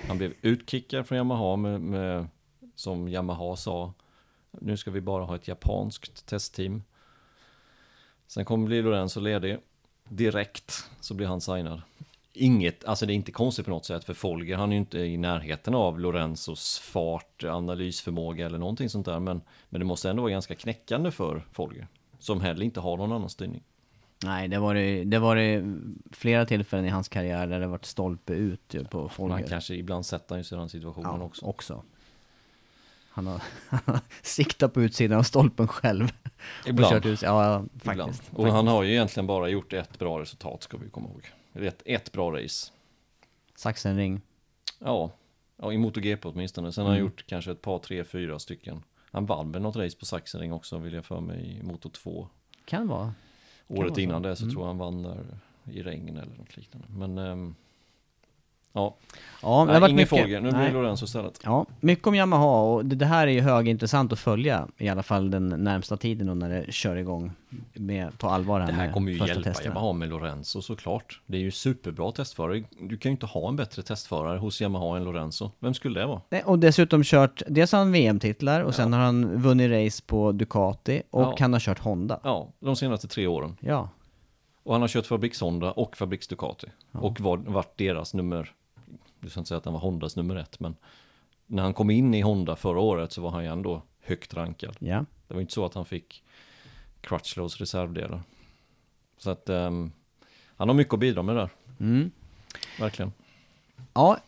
Han 0.08 0.18
blev 0.18 0.34
utkickad 0.42 1.06
från 1.06 1.18
Yamaha 1.18 1.56
med, 1.56 1.80
med, 1.80 2.26
som 2.74 3.08
Yamaha 3.08 3.56
sa, 3.56 3.92
nu 4.50 4.76
ska 4.76 4.90
vi 4.90 5.00
bara 5.00 5.24
ha 5.24 5.36
ett 5.36 5.48
japanskt 5.48 6.26
testteam. 6.26 6.82
Sen 8.26 8.44
kommer 8.44 8.66
bli 8.66 8.82
Lorenzo 8.82 9.20
ledig. 9.20 9.58
Direkt 10.08 10.90
så 11.00 11.14
blir 11.14 11.26
han 11.26 11.40
signad. 11.40 11.82
Inget, 12.32 12.84
alltså 12.84 13.06
det 13.06 13.12
är 13.12 13.14
inte 13.14 13.32
konstigt 13.32 13.64
på 13.64 13.70
något 13.70 13.86
sätt 13.86 14.04
för 14.04 14.14
Folger, 14.14 14.56
han 14.56 14.68
är 14.68 14.72
ju 14.72 14.78
inte 14.78 14.98
i 14.98 15.16
närheten 15.16 15.74
av 15.74 16.00
Lorenzos 16.00 16.78
fart, 16.78 17.44
analysförmåga 17.44 18.46
eller 18.46 18.58
någonting 18.58 18.90
sånt 18.90 19.06
där. 19.06 19.20
Men, 19.20 19.42
men 19.68 19.78
det 19.78 19.84
måste 19.84 20.10
ändå 20.10 20.22
vara 20.22 20.32
ganska 20.32 20.54
knäckande 20.54 21.10
för 21.10 21.46
Folger. 21.52 21.88
Som 22.18 22.40
heller 22.40 22.64
inte 22.64 22.80
har 22.80 22.96
någon 22.96 23.12
annan 23.12 23.30
styrning. 23.30 23.62
Nej, 24.24 24.48
det 24.48 24.58
var 24.58 24.74
det, 24.74 25.04
det 25.04 25.18
var 25.18 25.36
det 25.36 25.64
flera 26.12 26.46
tillfällen 26.46 26.86
i 26.86 26.88
hans 26.88 27.08
karriär 27.08 27.46
där 27.46 27.60
det 27.60 27.66
varit 27.66 27.84
stolpe 27.84 28.32
ut 28.32 28.74
ju 28.74 28.84
på 28.84 28.98
Man 29.00 29.08
Folger. 29.10 29.46
kanske 29.48 29.74
ibland 29.74 30.06
sätter 30.06 30.34
han 30.34 30.44
sig 30.44 30.56
i 30.56 30.58
den 30.58 30.68
situationen 30.68 31.20
ja, 31.20 31.26
också. 31.26 31.46
också. 31.46 31.82
Han 33.08 33.26
har, 33.26 33.42
han 33.68 33.80
har 33.84 34.00
siktat 34.22 34.72
på 34.74 34.82
utsidan 34.82 35.18
av 35.18 35.22
stolpen 35.22 35.68
själv. 35.68 36.12
Och 36.62 36.68
Ibland. 36.68 36.92
kört 36.94 37.06
ut, 37.06 37.22
ja, 37.22 37.44
ja, 37.44 37.64
Ibland. 37.92 38.10
faktiskt. 38.14 38.32
Och 38.34 38.46
han 38.46 38.66
har 38.66 38.82
ju 38.82 38.90
egentligen 38.92 39.26
bara 39.26 39.48
gjort 39.48 39.72
ett 39.72 39.98
bra 39.98 40.20
resultat 40.20 40.62
ska 40.62 40.76
vi 40.76 40.90
komma 40.90 41.08
ihåg. 41.08 41.30
Ett, 41.66 41.82
ett 41.84 42.12
bra 42.12 42.30
race. 42.32 42.72
Sachsenring. 43.56 44.20
Ja, 44.78 45.10
ja 45.56 45.72
i 45.72 45.78
MotoGP 45.78 46.28
åtminstone. 46.28 46.72
Sen 46.72 46.84
har 46.84 46.90
Mm. 46.92 47.00
han 47.02 47.10
gjort 47.10 47.24
kanske 47.26 47.50
ett 47.50 47.62
par, 47.62 47.78
tre, 47.78 48.04
fyra 48.04 48.38
stycken. 48.38 48.82
Han 49.12 49.26
vann 49.26 49.52
väl 49.52 49.62
något 49.62 49.76
race 49.76 49.96
på 49.98 50.04
Sachsenring 50.04 50.52
också 50.52 50.78
vill 50.78 50.94
jag 50.94 51.04
för 51.04 51.20
mig 51.20 51.58
i 51.60 51.62
Moto 51.62 51.88
2. 51.90 52.28
Kan 52.64 52.88
vara. 52.88 53.14
Året 53.68 53.98
innan 53.98 54.22
det 54.22 54.36
så 54.36 54.42
Mm. 54.44 54.52
tror 54.54 54.62
jag 54.62 54.68
han 54.68 54.78
vann 54.78 55.02
där 55.02 55.24
i 55.72 55.82
regn 55.82 56.08
eller 56.16 56.36
något 56.38 56.56
liknande. 56.56 56.86
Men 56.90 57.54
Ja, 58.76 58.94
Ja, 59.42 59.48
det 59.50 59.72
har 59.72 59.80
Nej, 59.80 59.90
ingen 59.90 59.96
mycket. 59.96 60.08
Folger, 60.08 60.40
nu 60.40 60.48
blir 60.50 60.58
Nej. 60.60 60.68
det 60.68 60.74
Lorenzo 60.74 61.04
istället. 61.04 61.40
Ja, 61.44 61.66
mycket 61.80 62.06
om 62.06 62.14
Yamaha 62.14 62.60
och 62.62 62.84
det, 62.86 63.06
här 63.06 63.26
är 63.26 63.32
ju 63.32 63.40
högintressant 63.40 64.12
att 64.12 64.18
följa 64.18 64.68
i 64.78 64.88
alla 64.88 65.02
fall 65.02 65.30
den 65.30 65.48
närmsta 65.48 65.96
tiden 65.96 66.26
då 66.26 66.34
när 66.34 66.48
det 66.48 66.72
kör 66.72 66.96
igång 66.96 67.32
med, 67.74 68.18
på 68.18 68.28
allvar 68.28 68.60
här 68.60 68.66
Det 68.66 68.72
här 68.72 68.92
kommer 68.92 69.12
ju 69.12 69.18
hjälpa 69.18 69.42
testerna. 69.42 69.74
Yamaha 69.74 69.92
med 69.92 70.08
Lorenzo 70.08 70.62
såklart. 70.62 71.20
Det 71.26 71.36
är 71.36 71.40
ju 71.40 71.50
superbra 71.50 72.12
testförare. 72.12 72.64
Du 72.80 72.96
kan 72.98 73.10
ju 73.10 73.14
inte 73.14 73.26
ha 73.26 73.48
en 73.48 73.56
bättre 73.56 73.82
testförare 73.82 74.38
hos 74.38 74.60
Yamaha 74.60 74.96
än 74.96 75.04
Lorenzo. 75.04 75.50
Vem 75.58 75.74
skulle 75.74 76.00
det 76.00 76.06
vara? 76.06 76.20
Nej, 76.30 76.42
Och 76.46 76.58
dessutom 76.58 77.02
kört, 77.04 77.42
dels 77.48 77.72
har 77.72 77.78
han 77.78 77.92
VM-titlar 77.92 78.60
och 78.60 78.74
sen 78.74 78.92
har 78.92 79.00
han 79.00 79.36
vunnit 79.42 79.70
race 79.70 80.02
på 80.06 80.32
Ducati 80.32 81.02
och 81.10 81.22
Ja. 81.22 81.36
han 81.40 81.52
har 81.52 81.60
kört 81.60 81.78
Honda. 81.78 82.20
Ja, 82.24 82.48
de 82.60 82.76
senaste 82.76 83.08
tre 83.08 83.26
åren. 83.26 83.56
Ja, 83.60 83.88
Och 84.62 84.72
han 84.72 84.80
har 84.80 84.88
kört 84.88 85.06
fabriks-Honda 85.06 85.70
och 85.72 85.96
fabriks-Ducati. 85.96 86.66
Och 86.92 87.20
var, 87.20 87.36
varit 87.36 87.78
deras 87.78 88.14
nummer, 88.14 88.50
du 89.24 89.30
ska 89.30 89.40
inte 89.40 89.48
säga 89.48 89.58
att 89.58 89.64
han 89.64 89.74
var 89.74 89.80
Hondas 89.80 90.16
nummer 90.16 90.36
ett, 90.36 90.60
men 90.60 90.76
när 91.46 91.62
han 91.62 91.74
kom 91.74 91.90
in 91.90 92.14
i 92.14 92.20
Honda 92.20 92.56
förra 92.56 92.80
året 92.80 93.12
så 93.12 93.22
var 93.22 93.30
han 93.30 93.44
ju 93.44 93.50
ändå 93.50 93.82
högt 94.00 94.34
rankad. 94.34 94.76
ja. 94.78 95.04
Det 95.28 95.34
var 95.34 95.40
inte 95.40 95.52
så 95.52 95.64
att 95.64 95.74
han 95.74 95.84
fick 95.84 96.22
Crutchlows 97.00 97.60
reservdelar. 97.60 98.22
Så 99.18 99.30
att 99.30 99.48
ehm, 99.48 99.92
han 100.56 100.68
har 100.68 100.74
mycket 100.74 100.94
att 100.94 101.00
bidra 101.00 101.22
med 101.22 101.36
där. 101.36 101.48
Mm. 101.80 102.10
Verkligen. 102.80 103.12
Ja, 103.94 104.18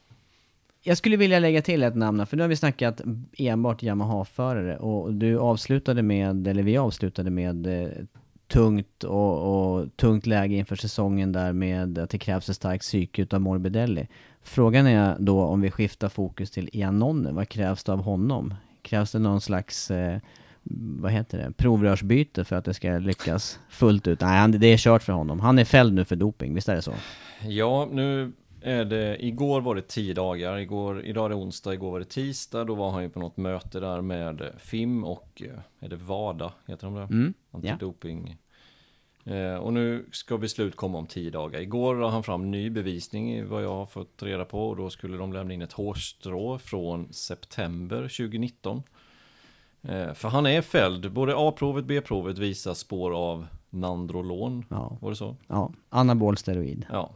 jag 0.83 0.99
skulle 0.99 1.17
vilja 1.17 1.39
lägga 1.39 1.63
till 1.63 1.83
ett 1.83 1.95
namn 1.97 2.27
för 2.27 2.37
nu 2.37 2.43
har 2.43 2.49
vi 2.49 2.57
snackat 2.57 3.01
enbart 3.39 3.83
Yamaha-förare 3.83 4.77
och 4.77 5.15
du 5.15 5.39
avslutade 5.39 6.03
med, 6.03 6.49
eller 6.49 6.63
vi 6.63 6.77
avslutade 6.77 7.31
med 7.31 7.67
eh, 7.67 7.91
tungt 8.49 9.05
och, 9.05 9.75
och 9.77 9.97
tungt 9.97 10.27
läge 10.27 10.55
inför 10.55 10.77
säsongen 10.77 11.33
där 11.33 11.53
med 11.53 11.99
att 11.99 12.11
det 12.11 12.19
krävs 12.19 12.49
ett 12.49 12.57
starkt 12.57 12.83
psyke 12.83 13.23
utav 13.23 13.41
Morbidelli. 13.41 14.07
Frågan 14.47 14.87
är 14.87 15.17
då 15.19 15.43
om 15.43 15.61
vi 15.61 15.71
skiftar 15.71 16.09
fokus 16.09 16.51
till 16.51 16.69
Iannone, 16.73 17.33
vad 17.33 17.49
krävs 17.49 17.85
det 17.85 17.93
av 17.93 18.03
honom? 18.03 18.55
Krävs 18.83 19.13
det 19.13 19.19
någon 19.19 19.41
slags, 19.41 19.91
eh, 19.91 20.19
vad 21.01 21.13
heter 21.13 21.39
det, 21.39 21.53
provrörsbyte 21.53 22.45
för 22.45 22.57
att 22.57 22.65
det 22.65 22.75
ska 22.75 22.99
lyckas 22.99 23.61
fullt 23.69 24.07
ut? 24.07 24.21
Nej, 24.21 24.49
det 24.49 24.67
är 24.67 24.77
kört 24.77 25.03
för 25.03 25.13
honom. 25.13 25.41
Han 25.41 25.59
är 25.59 25.65
fälld 25.65 25.95
nu 25.95 26.05
för 26.05 26.17
doping, 26.17 26.55
visst 26.55 26.69
är 26.69 26.75
det 26.75 26.83
så? 26.83 26.93
Ja, 27.43 27.89
nu 27.93 28.33
är 28.61 28.85
det, 28.85 29.27
igår 29.27 29.61
var 29.61 29.75
det 29.75 29.89
tio 29.89 30.15
dagar, 30.15 30.59
igår, 30.59 31.03
idag 31.05 31.25
är 31.25 31.29
det 31.29 31.35
onsdag, 31.35 31.75
igår 31.75 31.91
var 31.91 31.99
det 31.99 32.05
tisdag, 32.05 32.65
då 32.65 32.75
var 32.75 32.91
han 32.91 33.03
ju 33.03 33.09
på 33.09 33.21
något 33.21 33.37
möte 33.37 33.81
där 33.81 34.01
med 34.01 34.43
FIM 34.59 35.05
och, 35.05 35.43
eh, 35.45 35.85
är 35.85 35.89
det 35.89 35.97
VADA, 35.97 36.53
heter 36.67 36.87
de 36.87 36.95
det? 36.95 37.03
Mm. 37.03 37.35
Antidoping. 37.51 38.37
Eh, 39.27 39.55
och 39.55 39.73
nu 39.73 40.07
ska 40.13 40.39
beslut 40.39 40.77
komma 40.77 40.99
om 40.99 41.07
tio 41.07 41.31
dagar. 41.31 41.61
Igår 41.61 41.95
la 41.97 42.09
han 42.11 42.23
fram 42.23 42.51
ny 42.51 42.71
bevisning 42.71 43.49
vad 43.49 43.65
jag 43.65 43.75
har 43.75 43.87
fått 43.87 44.23
reda 44.23 44.45
på 44.45 44.69
och 44.69 44.77
då 44.77 44.91
skulle 44.91 45.17
de 45.17 45.33
lämna 45.33 45.55
in 45.55 45.63
ett 45.63 45.73
hårstrå 45.73 46.59
från 46.59 47.13
september 47.13 48.03
2019. 48.03 48.83
Eh, 49.83 50.13
för 50.15 50.29
han 50.29 50.47
är 50.47 50.63
fälld, 50.63 51.13
både 51.13 51.35
A-provet 51.37 51.83
och 51.83 51.87
B-provet 51.87 52.39
visar 52.39 52.75
spår 52.75 53.15
av 53.15 53.47
Nandrolon, 53.71 54.65
Ja. 54.71 54.99
var 55.01 55.11
det 55.11 55.17
så? 55.17 55.37
Ja, 55.47 55.73
anabol 55.89 56.37
steroid. 56.37 56.87
Ja. 56.93 57.11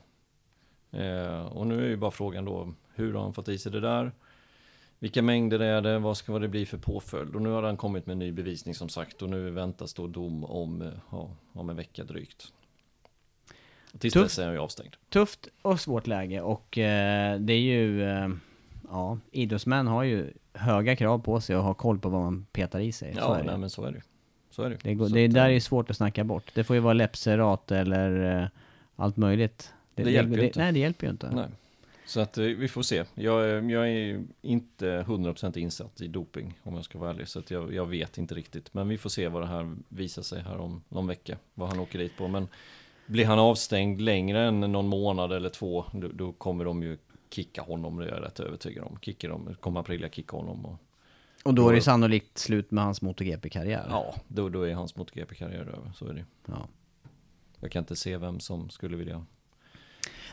Eh, 0.99 1.47
och 1.47 1.67
nu 1.67 1.85
är 1.85 1.89
ju 1.89 1.97
bara 1.97 2.11
frågan 2.11 2.45
då, 2.45 2.69
hur 2.95 3.15
har 3.15 3.23
han 3.23 3.33
fått 3.35 3.49
i 3.49 3.59
sig 3.59 3.73
det 3.73 3.81
där? 3.81 4.13
Vilka 5.03 5.23
mängder 5.23 5.61
är 5.61 5.81
det? 5.81 5.99
Vad 5.99 6.17
ska 6.17 6.33
vad 6.33 6.41
det 6.41 6.49
bli 6.49 6.67
för 6.67 6.79
påföljd? 6.79 7.35
Och 7.35 7.43
nu 7.43 7.49
har 7.49 7.63
han 7.63 7.77
kommit 7.77 8.07
med 8.07 8.17
ny 8.17 8.33
bevisning 8.33 8.75
som 8.75 8.89
sagt 8.89 9.23
och 9.23 9.31
nu 9.31 9.51
väntas 9.51 9.95
då 9.95 10.07
dom 10.07 10.45
om, 10.45 10.83
eh, 10.83 10.89
ja, 11.11 11.31
om 11.53 11.71
en 11.71 11.77
vecka 11.77 12.05
drygt. 12.05 12.53
Tills 13.99 14.15
Tufft. 14.15 14.25
dess 14.25 14.39
är 14.39 14.45
han 14.45 14.55
ju 14.55 14.61
avstängd. 14.61 14.97
Tufft 15.09 15.49
och 15.63 15.81
svårt 15.81 16.07
läge 16.07 16.41
och 16.41 16.79
eh, 16.79 17.41
det 17.41 17.53
är 17.53 17.59
ju, 17.59 18.11
eh, 18.11 18.29
ja, 18.91 19.19
idrottsmän 19.31 19.87
har 19.87 20.03
ju 20.03 20.33
höga 20.53 20.97
krav 20.97 21.19
på 21.19 21.41
sig 21.41 21.57
och 21.57 21.65
har 21.65 21.75
koll 21.75 21.99
på 21.99 22.09
vad 22.09 22.21
man 22.21 22.47
petar 22.53 22.81
i 22.81 22.93
sig. 22.93 23.15
Ja, 23.17 23.35
det. 23.35 23.43
nej, 23.43 23.59
men 23.59 23.71
så 23.71 23.85
är 23.85 23.93
det 23.93 24.03
Så 24.51 24.63
är 24.63 24.71
det 24.71 24.77
Det, 24.83 24.95
går, 24.95 25.09
det 25.09 25.25
att, 25.25 25.35
där 25.35 25.49
är 25.49 25.61
svårt 25.61 25.91
att 25.91 25.97
snacka 25.97 26.25
bort. 26.25 26.51
Det 26.55 26.65
får 26.65 26.77
ju 26.77 26.81
vara 26.81 26.95
läppserat 26.95 27.71
eller 27.71 28.43
eh, 28.43 28.49
allt 28.97 29.17
möjligt. 29.17 29.73
Det 29.95 30.11
hjälper 30.11 30.37
ju 30.37 30.47
inte. 30.47 30.59
Nej, 30.59 30.73
det 30.73 30.79
hjälper 30.79 31.07
ju 31.07 31.11
inte. 31.11 31.31
Nej. 31.35 31.49
Så 32.11 32.21
att 32.21 32.39
eh, 32.39 32.45
vi 32.45 32.69
får 32.69 32.83
se. 32.83 33.05
Jag, 33.15 33.51
är- 33.51 33.71
jag 33.71 33.89
är 33.91 34.25
inte 34.43 35.03
100% 35.03 35.59
insatt 35.59 36.01
i 36.01 36.09
doping 36.09 36.59
om 36.63 36.75
jag 36.75 36.85
ska 36.85 36.99
vara 36.99 37.11
ärlig. 37.11 37.29
Så 37.29 37.39
att 37.39 37.51
jag, 37.51 37.75
jag 37.75 37.87
vet 37.87 38.19
inte 38.19 38.35
riktigt. 38.35 38.75
Men 38.75 38.89
vi 38.89 38.99
får 38.99 39.11
se 39.11 39.29
vad 39.29 39.43
det 39.43 39.47
här 39.47 39.77
visar 39.89 40.23
sig 40.23 40.43
här 40.43 40.59
om 40.59 40.83
någon 40.89 41.07
vecka. 41.07 41.39
Vad 41.55 41.69
han 41.69 41.79
åker 41.81 41.99
dit 41.99 42.17
på. 42.17 42.29
Men 42.29 42.49
blir 43.07 43.25
han 43.27 43.39
avstängd 43.39 44.01
längre 44.01 44.41
än 44.41 44.61
någon 44.61 44.87
månad 44.89 45.33
eller 45.33 45.49
två. 45.49 45.85
Då, 45.93 46.09
då 46.09 46.33
kommer 46.33 46.65
de 46.65 46.83
ju 46.83 46.99
kicka 47.31 47.63
honom. 47.63 47.97
Det 47.97 48.05
är 48.07 48.15
jag 48.15 48.23
rätt 48.25 48.41
övertygad 48.41 48.85
om. 48.85 48.99
Kickar 49.03 49.29
de, 49.29 49.55
kommer 49.61 49.81
Aprilia 49.81 50.09
kicka 50.09 50.37
honom. 50.37 50.67
Och, 50.67 50.77
Och 51.45 51.55
då 51.55 51.69
är 51.69 51.75
det 51.75 51.81
sannolikt 51.81 52.39
slut 52.39 52.71
med 52.71 52.85
hans 52.85 53.03
MotoGP-karriär. 53.03 53.87
ja, 53.91 54.15
då, 54.29 54.49
då 54.49 54.63
är 54.63 54.75
hans 54.75 54.97
MotoGP-karriär 54.97 55.61
över. 55.77 55.93
Så 55.95 56.07
är 56.07 56.15
det. 56.15 56.25
Ja. 56.47 56.69
Jag 57.61 57.71
kan 57.71 57.83
inte 57.83 57.97
se 57.97 58.17
vem 58.17 58.41
som 58.41 58.71
skulle 58.71 58.97
vilja 58.97 59.25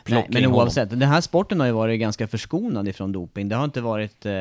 Nej, 0.06 0.26
men 0.28 0.38
in 0.38 0.44
honom. 0.44 0.60
oavsett, 0.60 0.90
den 0.90 1.02
här 1.02 1.20
sporten 1.20 1.60
har 1.60 1.66
ju 1.66 1.72
varit 1.72 2.00
ganska 2.00 2.28
förskonad 2.28 2.88
ifrån 2.88 3.12
doping. 3.12 3.48
Det 3.48 3.56
har 3.56 3.64
inte 3.64 3.80
varit, 3.80 4.26
eh, 4.26 4.32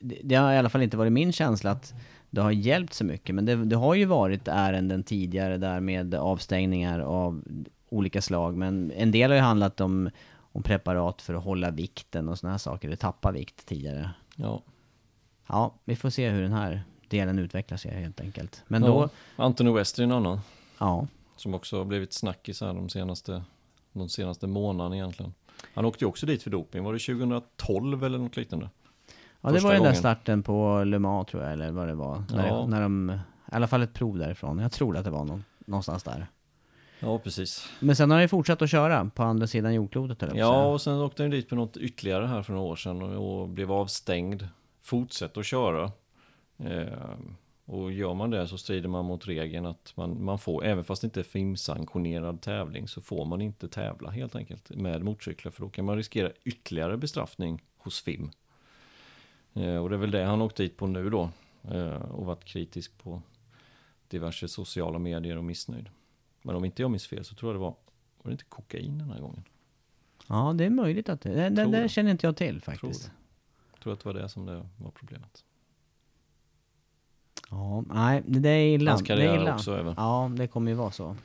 det, 0.00 0.34
har 0.34 0.52
i 0.52 0.58
alla 0.58 0.68
fall 0.68 0.82
inte 0.82 0.96
varit 0.96 1.12
min 1.12 1.32
känsla 1.32 1.70
att 1.70 1.94
det 2.30 2.40
har 2.40 2.50
hjälpt 2.50 2.94
så 2.94 3.04
mycket. 3.04 3.34
Men 3.34 3.44
det, 3.44 3.64
det 3.64 3.76
har 3.76 3.94
ju 3.94 4.04
varit 4.04 4.48
ärenden 4.48 5.02
tidigare 5.02 5.56
där 5.56 5.80
med 5.80 6.14
avstängningar 6.14 7.00
av 7.00 7.42
olika 7.88 8.22
slag. 8.22 8.56
Men 8.56 8.92
en 8.96 9.10
del 9.10 9.30
har 9.30 9.36
ju 9.36 9.42
handlat 9.42 9.80
om, 9.80 10.10
om 10.52 10.62
preparat 10.62 11.22
för 11.22 11.34
att 11.34 11.44
hålla 11.44 11.70
vikten 11.70 12.28
och 12.28 12.38
sådana 12.38 12.52
här 12.52 12.58
saker. 12.58 12.88
Det 12.88 12.96
tappar 12.96 13.32
vikt 13.32 13.66
tidigare. 13.66 14.10
Ja. 14.36 14.62
Ja, 15.46 15.74
vi 15.84 15.96
får 15.96 16.10
se 16.10 16.28
hur 16.28 16.42
den 16.42 16.52
här 16.52 16.82
delen 17.08 17.38
utvecklar 17.38 17.78
sig 17.78 17.90
helt 17.90 18.20
enkelt. 18.20 18.62
Men 18.66 18.82
då, 18.82 19.10
ja. 19.36 19.44
Anthony 19.44 19.70
West 19.70 19.98
är 19.98 20.02
en 20.02 20.12
annan. 20.12 20.40
ja. 20.78 21.06
Som 21.36 21.54
också 21.54 21.78
har 21.78 21.84
blivit 21.84 22.12
snackis 22.12 22.60
här 22.60 22.74
de 22.74 22.88
senaste, 22.88 23.42
de 23.92 24.08
senaste 24.08 24.46
månaderna 24.46 24.96
egentligen. 24.96 25.34
Han 25.74 25.84
åkte 25.84 26.04
ju 26.04 26.08
också 26.08 26.26
dit 26.26 26.42
för 26.42 26.50
doping, 26.50 26.84
var 26.84 26.92
det 26.92 26.98
2012 26.98 28.04
eller 28.04 28.18
något 28.18 28.36
liknande? 28.36 28.70
Ja, 29.40 29.48
det 29.48 29.54
Första 29.54 29.68
var 29.68 29.74
den 29.74 29.82
där 29.82 29.92
starten 29.92 30.42
på 30.42 30.84
Le 30.84 30.98
Mans 30.98 31.28
tror 31.28 31.42
jag, 31.42 31.52
eller 31.52 31.70
vad 31.70 31.88
det 31.88 31.94
var. 31.94 32.24
När, 32.30 32.60
det, 32.60 32.66
när 32.66 32.82
de, 32.82 33.10
i 33.10 33.54
alla 33.54 33.66
fall 33.66 33.82
ett 33.82 33.94
prov 33.94 34.18
därifrån. 34.18 34.58
Jag 34.58 34.72
tror 34.72 34.96
att 34.96 35.04
det 35.04 35.10
var 35.10 35.24
någon, 35.24 35.44
någonstans 35.58 36.02
där. 36.02 36.26
Ja, 37.00 37.18
precis. 37.18 37.68
Men 37.80 37.96
sen 37.96 38.10
har 38.10 38.16
han 38.16 38.24
ju 38.24 38.28
fortsatt 38.28 38.62
att 38.62 38.70
köra 38.70 39.10
på 39.14 39.22
andra 39.22 39.46
sidan 39.46 39.74
jordklotet 39.74 40.22
eller 40.22 40.36
Ja, 40.36 40.66
och 40.66 40.80
sen 40.80 40.94
åkte 40.94 41.22
han 41.22 41.30
dit 41.30 41.48
på 41.48 41.54
något 41.54 41.76
ytterligare 41.76 42.26
här 42.26 42.42
för 42.42 42.52
några 42.52 42.66
år 42.66 42.76
sedan 42.76 43.02
och, 43.02 43.40
och 43.40 43.48
blev 43.48 43.72
avstängd. 43.72 44.48
Fortsätter 44.82 45.40
att 45.40 45.46
köra. 45.46 45.92
Eh, 46.58 46.88
och 47.70 47.92
gör 47.92 48.14
man 48.14 48.30
det 48.30 48.48
så 48.48 48.58
strider 48.58 48.88
man 48.88 49.04
mot 49.04 49.28
regeln 49.28 49.66
att 49.66 49.92
man, 49.96 50.24
man 50.24 50.38
får, 50.38 50.64
även 50.64 50.84
fast 50.84 51.02
det 51.02 51.06
inte 51.06 51.20
är 51.20 51.24
filmsanktionerad 51.24 52.40
tävling, 52.40 52.88
så 52.88 53.00
får 53.00 53.24
man 53.24 53.40
inte 53.40 53.68
tävla 53.68 54.10
helt 54.10 54.36
enkelt 54.36 54.70
med 54.70 55.02
motorcyklar. 55.02 55.52
För 55.52 55.62
då 55.62 55.68
kan 55.68 55.84
man 55.84 55.96
riskera 55.96 56.32
ytterligare 56.44 56.96
bestraffning 56.96 57.62
hos 57.78 58.00
FIM. 58.00 58.30
Eh, 59.54 59.76
och 59.76 59.88
det 59.90 59.96
är 59.96 59.98
väl 59.98 60.10
det 60.10 60.24
han 60.24 60.42
åkt 60.42 60.56
dit 60.56 60.76
på 60.76 60.86
nu 60.86 61.10
då. 61.10 61.30
Eh, 61.70 61.92
och 61.92 62.26
varit 62.26 62.44
kritisk 62.44 62.98
på 62.98 63.22
diverse 64.08 64.48
sociala 64.48 64.98
medier 64.98 65.36
och 65.36 65.44
missnöjd. 65.44 65.88
Men 66.42 66.56
om 66.56 66.64
inte 66.64 66.82
jag 66.82 66.90
minns 66.90 67.06
fel 67.06 67.24
så 67.24 67.34
tror 67.34 67.52
jag 67.52 67.56
det 67.56 67.62
var, 67.62 67.74
var 68.22 68.30
det 68.30 68.32
inte 68.32 68.44
kokain 68.44 68.98
den 68.98 69.10
här 69.10 69.20
gången? 69.20 69.44
Ja, 70.28 70.52
det 70.56 70.64
är 70.64 70.70
möjligt 70.70 71.08
att 71.08 71.20
det... 71.20 71.34
Det, 71.34 71.48
det, 71.48 71.62
Tror 71.62 71.72
det 71.72 71.88
känner 71.88 72.10
inte 72.10 72.26
jag 72.26 72.36
till 72.36 72.60
Tror 72.60 72.74
faktiskt. 72.74 73.10
Jag 73.72 73.80
tror 73.80 73.92
att 73.92 74.00
det 74.00 74.06
var 74.06 74.14
det 74.14 74.28
som 74.28 74.46
det 74.46 74.66
var 74.76 74.90
problemet. 74.90 75.44
Ja, 77.50 77.84
nej, 77.86 78.22
det, 78.26 78.38
det 78.40 78.48
är 78.48 78.74
illa. 78.74 78.90
Hans 78.90 79.02
det 79.02 79.12
är 79.12 79.16
karriär 79.16 79.40
illa. 79.42 79.54
också 79.54 79.76
även. 79.78 79.94
Ja, 79.96 80.30
det 80.36 80.46
kommer 80.46 80.70
ju 80.70 80.76
vara 80.76 80.90
så. 80.90 81.16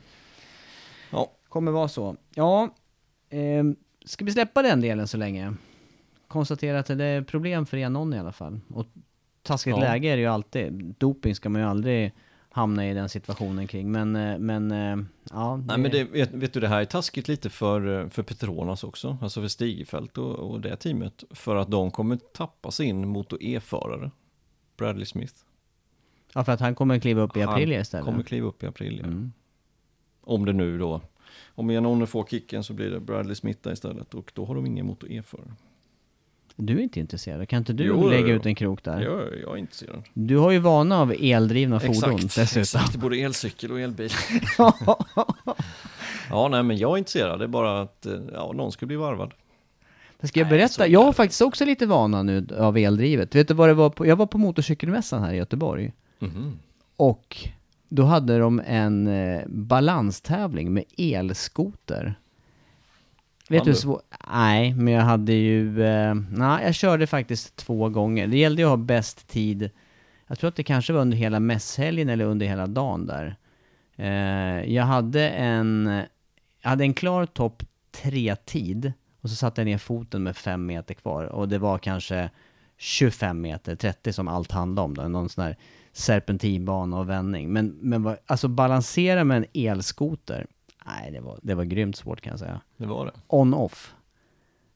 Ja, 1.10 1.32
Kommer 1.48 1.72
vara 1.72 1.88
så. 1.88 2.16
Ja, 2.34 2.74
eh, 3.30 3.64
ska 4.04 4.24
vi 4.24 4.32
släppa 4.32 4.62
den 4.62 4.80
delen 4.80 5.08
så 5.08 5.16
länge? 5.16 5.54
Konstatera 6.28 6.78
att 6.78 6.86
det 6.86 7.04
är 7.04 7.22
problem 7.22 7.66
för 7.66 7.76
Enon 7.76 8.14
i 8.14 8.18
alla 8.18 8.32
fall. 8.32 8.60
Och 8.74 8.86
taskigt 9.42 9.76
Ja. 9.76 9.80
läge 9.80 10.08
är 10.08 10.16
det 10.16 10.22
ju 10.22 10.28
alltid. 10.28 10.94
Doping 10.98 11.34
ska 11.34 11.48
man 11.48 11.60
ju 11.60 11.68
aldrig 11.68 12.12
hamna 12.50 12.88
i 12.88 12.94
den 12.94 13.08
situationen 13.08 13.66
kring. 13.66 13.92
Men, 13.92 14.16
eh, 14.16 14.38
men 14.38 14.70
eh, 14.70 14.96
ja. 15.30 15.56
nej 15.56 15.78
men 15.78 15.90
det, 15.90 16.04
vet, 16.04 16.32
vet 16.34 16.52
du 16.52 16.60
det 16.60 16.68
här 16.68 16.80
är 16.80 16.84
taskigt 16.84 17.28
lite 17.28 17.50
för, 17.50 18.00
eh, 18.00 18.08
för 18.08 18.22
Petronas 18.22 18.84
också, 18.84 19.18
alltså 19.22 19.40
för 19.40 19.48
Stigefelt 19.48 20.18
och, 20.18 20.34
och 20.34 20.60
det 20.60 20.76
teamet. 20.76 21.24
För 21.30 21.56
att 21.56 21.70
de 21.70 21.90
kommer 21.90 22.16
tappa 22.16 22.70
sin 22.70 23.08
Moto 23.08 23.38
E-förare, 23.40 24.10
Bradley 24.76 25.06
Smith. 25.06 25.34
Ja, 26.36 26.44
för 26.44 26.52
att 26.52 26.60
han 26.60 26.74
kommer 26.74 26.98
kliva 26.98 27.22
upp 27.22 27.36
i 27.36 27.42
april 27.42 27.72
Han 27.72 27.80
istället. 27.80 28.04
kommer 28.04 28.22
kliva 28.22 28.48
upp 28.48 28.62
i 28.62 28.66
april, 28.66 28.98
ja. 29.02 29.06
Mm. 29.06 29.32
Om 30.20 30.44
det 30.44 30.52
nu 30.52 30.78
då, 30.78 31.00
om 31.54 31.70
Janone 31.70 32.06
får 32.06 32.24
kicken 32.24 32.64
så 32.64 32.72
blir 32.72 32.90
det 32.90 33.00
Bradley 33.00 33.34
Smith 33.34 33.60
där 33.62 33.72
istället 33.72 34.14
och 34.14 34.32
då 34.34 34.44
har 34.44 34.54
de 34.54 34.66
ingen 34.66 34.86
Moto 34.86 35.06
E-förare. 35.08 35.46
Du 36.56 36.78
är 36.78 36.80
inte 36.82 37.00
intresserad? 37.00 37.48
Kan 37.48 37.58
inte 37.58 37.72
du 37.72 37.84
Jo, 37.84 38.08
lägga 38.08 38.28
jo. 38.28 38.34
ut 38.36 38.46
en 38.46 38.54
krok 38.54 38.84
där? 38.84 39.00
Jag, 39.00 39.20
jag 39.42 39.52
är 39.52 39.56
intresserad. 39.56 40.02
Du 40.14 40.36
har 40.36 40.50
ju 40.50 40.58
vana 40.58 41.00
av 41.00 41.14
eldrivna 41.20 41.80
fordon 41.80 42.16
dessutom. 42.22 42.60
exakt, 42.60 42.96
både 42.96 43.16
elcykel 43.16 43.72
och 43.72 43.80
elbil. 43.80 44.10
ja, 46.30 46.48
nej 46.50 46.62
men 46.62 46.76
jag 46.76 46.92
är 46.92 46.98
intresserad, 46.98 47.38
det 47.38 47.44
är 47.44 47.48
bara 47.48 47.80
att 47.82 48.06
eh, 48.06 48.20
ja, 48.32 48.52
någon 48.52 48.72
ska 48.72 48.86
bli 48.86 48.96
varvad. 48.96 49.32
Ska 50.22 50.40
jag 50.40 50.48
berätta? 50.48 50.86
Jag 50.88 51.02
har 51.02 51.12
faktiskt 51.12 51.42
också 51.42 51.64
lite 51.64 51.86
vana 51.86 52.22
nu 52.22 52.46
av 52.58 52.78
eldrivet. 52.78 53.34
Vet 53.34 53.48
du 53.48 53.54
vad 53.54 53.68
det 53.68 53.74
var 53.74 53.90
på? 53.90 54.06
Jag 54.06 54.16
var 54.16 54.26
på 54.26 54.38
motorcykelmässan 54.38 55.22
här 55.22 55.32
i 55.34 55.36
Göteborg. 55.36 55.92
Mhm. 56.18 56.58
Och 56.96 57.48
då 57.88 58.04
hade 58.04 58.38
de 58.38 58.62
en 58.66 59.06
eh, 59.06 59.42
balanstävling 59.46 60.72
med 60.72 60.84
elskoter. 60.98 62.14
Vet 63.48 63.64
du 63.64 63.70
hur 63.70 63.76
svårt? 63.76 64.02
Nej, 64.32 64.74
men 64.74 64.94
jag 64.94 65.02
hade 65.02 65.32
ju... 65.32 65.84
Eh, 65.84 66.14
nej, 66.14 66.64
jag 66.64 66.74
körde 66.74 67.06
faktiskt 67.06 67.56
två 67.56 67.88
gånger. 67.88 68.26
Det 68.26 68.38
gällde 68.38 68.62
ju 68.62 68.66
att 68.66 68.70
ha 68.70 68.76
bäst 68.76 69.28
tid. 69.28 69.70
Jag 70.26 70.38
tror 70.38 70.48
att 70.48 70.56
det 70.56 70.62
kanske 70.62 70.92
var 70.92 71.00
under 71.00 71.16
hela 71.16 71.40
mässhelgen 71.40 72.08
eller 72.08 72.24
under 72.24 72.46
hela 72.46 72.66
dagen 72.66 73.06
där. 73.06 73.36
Eh, 73.96 74.74
jag 74.74 74.84
hade 74.84 75.28
en... 75.28 76.02
Jag 76.62 76.70
hade 76.70 76.84
en 76.84 76.94
klar 76.94 77.26
topp 77.26 77.62
tre-tid. 77.90 78.92
Och 79.20 79.30
så 79.30 79.36
satte 79.36 79.60
jag 79.60 79.66
ner 79.66 79.78
foten 79.78 80.22
med 80.22 80.36
fem 80.36 80.66
meter 80.66 80.94
kvar. 80.94 81.24
Och 81.24 81.48
det 81.48 81.58
var 81.58 81.78
kanske 81.78 82.30
25 82.76 83.40
meter, 83.40 83.76
30 83.76 84.12
som 84.12 84.28
allt 84.28 84.52
handlade 84.52 84.84
om 84.84 84.94
då. 84.94 85.02
Någon 85.02 85.28
sån 85.28 85.44
här 85.44 85.56
serpentinbana 85.96 86.98
och 86.98 87.08
vändning. 87.08 87.52
Men, 87.52 87.68
men 87.80 88.16
alltså 88.26 88.48
balansera 88.48 89.24
med 89.24 89.36
en 89.36 89.46
elskoter. 89.54 90.46
Nej, 90.86 91.10
det 91.12 91.20
var, 91.20 91.38
det 91.42 91.54
var 91.54 91.64
grymt 91.64 91.96
svårt 91.96 92.20
kan 92.20 92.30
jag 92.30 92.38
säga. 92.38 92.60
Det 92.76 92.86
var 92.86 93.06
det. 93.06 93.12
On-off. 93.26 93.94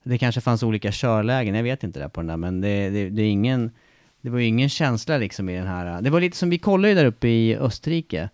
Det 0.03 0.19
kanske 0.19 0.41
fanns 0.41 0.63
olika 0.63 0.91
körlägen, 0.93 1.55
jag 1.55 1.63
vet 1.63 1.85
inte 1.85 2.01
det 2.01 2.09
på 2.09 2.21
den 2.21 2.27
där, 2.27 2.37
men 2.37 2.61
det, 2.61 2.91
det, 2.91 3.11
det 3.11 3.23
är 3.23 3.31
ingen... 3.31 3.71
Det 4.21 4.31
var 4.31 4.39
ju 4.39 4.47
ingen 4.47 4.69
känsla 4.69 5.19
liksom 5.19 5.49
i 5.49 5.57
den 5.57 5.67
här... 5.67 6.03
Det 6.03 6.11
var 6.11 6.21
lite 6.21 6.37
som, 6.37 6.51
vi 6.51 6.59
kollade 6.59 6.89
ju 6.89 6.95
där 6.95 7.05
uppe 7.05 7.29
i 7.29 7.57
Österrike. 7.57 8.31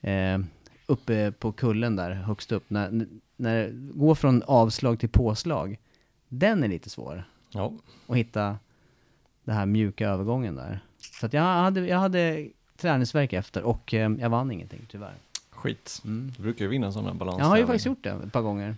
Eh, 0.00 0.38
uppe 0.86 1.32
på 1.32 1.52
kullen 1.52 1.96
där, 1.96 2.10
högst 2.10 2.52
upp. 2.52 2.70
När, 2.70 3.06
när 3.36 3.56
det 3.56 3.70
går 3.72 4.14
från 4.14 4.42
avslag 4.42 5.00
till 5.00 5.08
påslag. 5.08 5.78
Den 6.28 6.64
är 6.64 6.68
lite 6.68 6.90
svår 6.90 7.24
Ja, 7.52 7.72
och 8.06 8.16
hitta 8.16 8.58
den 9.44 9.54
här 9.56 9.66
mjuka 9.66 10.08
övergången 10.08 10.54
där. 10.54 10.80
Så 11.12 11.26
att 11.26 11.32
jag 11.32 11.42
hade, 11.42 11.86
jag 11.86 11.98
hade 11.98 12.48
träningsverk 12.76 13.32
efter 13.32 13.62
och 13.62 13.94
eh, 13.94 14.10
jag 14.20 14.30
vann 14.30 14.50
ingenting 14.50 14.86
tyvärr. 14.90 15.14
skit. 15.50 16.02
Mm. 16.04 16.32
Du 16.36 16.42
brukar 16.42 16.64
ju 16.64 16.68
vinna 16.70 16.92
sådana 16.92 17.14
balans. 17.14 17.38
Jag 17.38 17.46
har 17.46 17.56
ju 17.56 17.66
faktiskt 17.66 17.86
gjort 17.86 18.02
det 18.04 18.10
ett 18.10 18.32
par 18.32 18.42
gånger. 18.42 18.76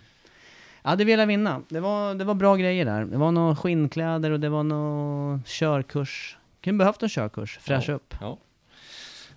Jag 0.81 0.89
hade 0.89 1.05
velat 1.05 1.27
vinna. 1.27 1.61
Det 1.69 1.79
var, 1.79 2.15
det 2.15 2.23
var 2.25 2.33
bra 2.33 2.55
grejer 2.55 2.85
där. 2.85 3.05
Det 3.05 3.17
var 3.17 3.31
några 3.31 3.55
skinnkläder 3.55 4.31
och 4.31 4.39
det 4.39 4.49
var 4.49 4.63
någon 4.63 5.43
körkurs. 5.45 6.37
Kunde 6.61 6.77
behövt 6.77 7.03
en 7.03 7.09
körkurs, 7.09 7.57
fräscha 7.61 7.91
Ja. 7.91 7.95
upp. 7.95 8.15
Ja. 8.21 8.37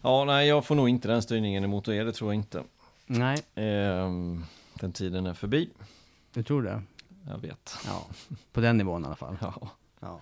ja, 0.03 0.25
nej 0.25 0.49
jag 0.49 0.65
får 0.65 0.75
nog 0.75 0.89
inte 0.89 1.09
den 1.09 1.23
styrningen 1.23 1.65
emot 1.65 1.89
er, 1.89 2.05
det 2.05 2.13
tror 2.13 2.31
jag 2.33 2.35
inte. 2.41 2.63
Nej, 3.07 3.39
Ehm, 3.55 4.45
den 4.75 4.93
tiden 4.93 5.27
är 5.27 5.35
förbi. 5.35 5.69
du 6.35 6.43
tror 6.43 6.63
det? 6.63 6.83
Jag 7.29 7.39
vet. 7.39 7.77
Ja, 7.87 8.07
på 8.53 8.61
den 8.61 8.79
nivån 8.79 9.03
i 9.03 9.07
alla 9.07 9.17
fall. 9.17 9.37
Ja. 9.41 9.55
Ja. 10.03 10.21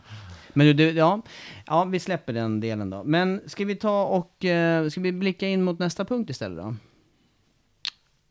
Men 0.53 0.77
du, 0.77 0.91
ja. 0.91 1.23
ja, 1.67 1.85
vi 1.85 1.99
släpper 1.99 2.33
den 2.33 2.61
delen 2.61 2.91
då. 2.91 3.05
Men 3.05 3.41
ska 3.47 3.65
vi 3.65 3.77
ta 3.77 4.05
och, 4.05 4.45
eh, 4.45 4.89
ska 4.89 5.01
vi 5.01 5.13
blicka 5.13 5.49
in 5.49 5.63
mot 5.63 5.79
nästa 5.79 6.05
punkt 6.05 6.31
istället 6.31 6.59
då? 6.59 6.75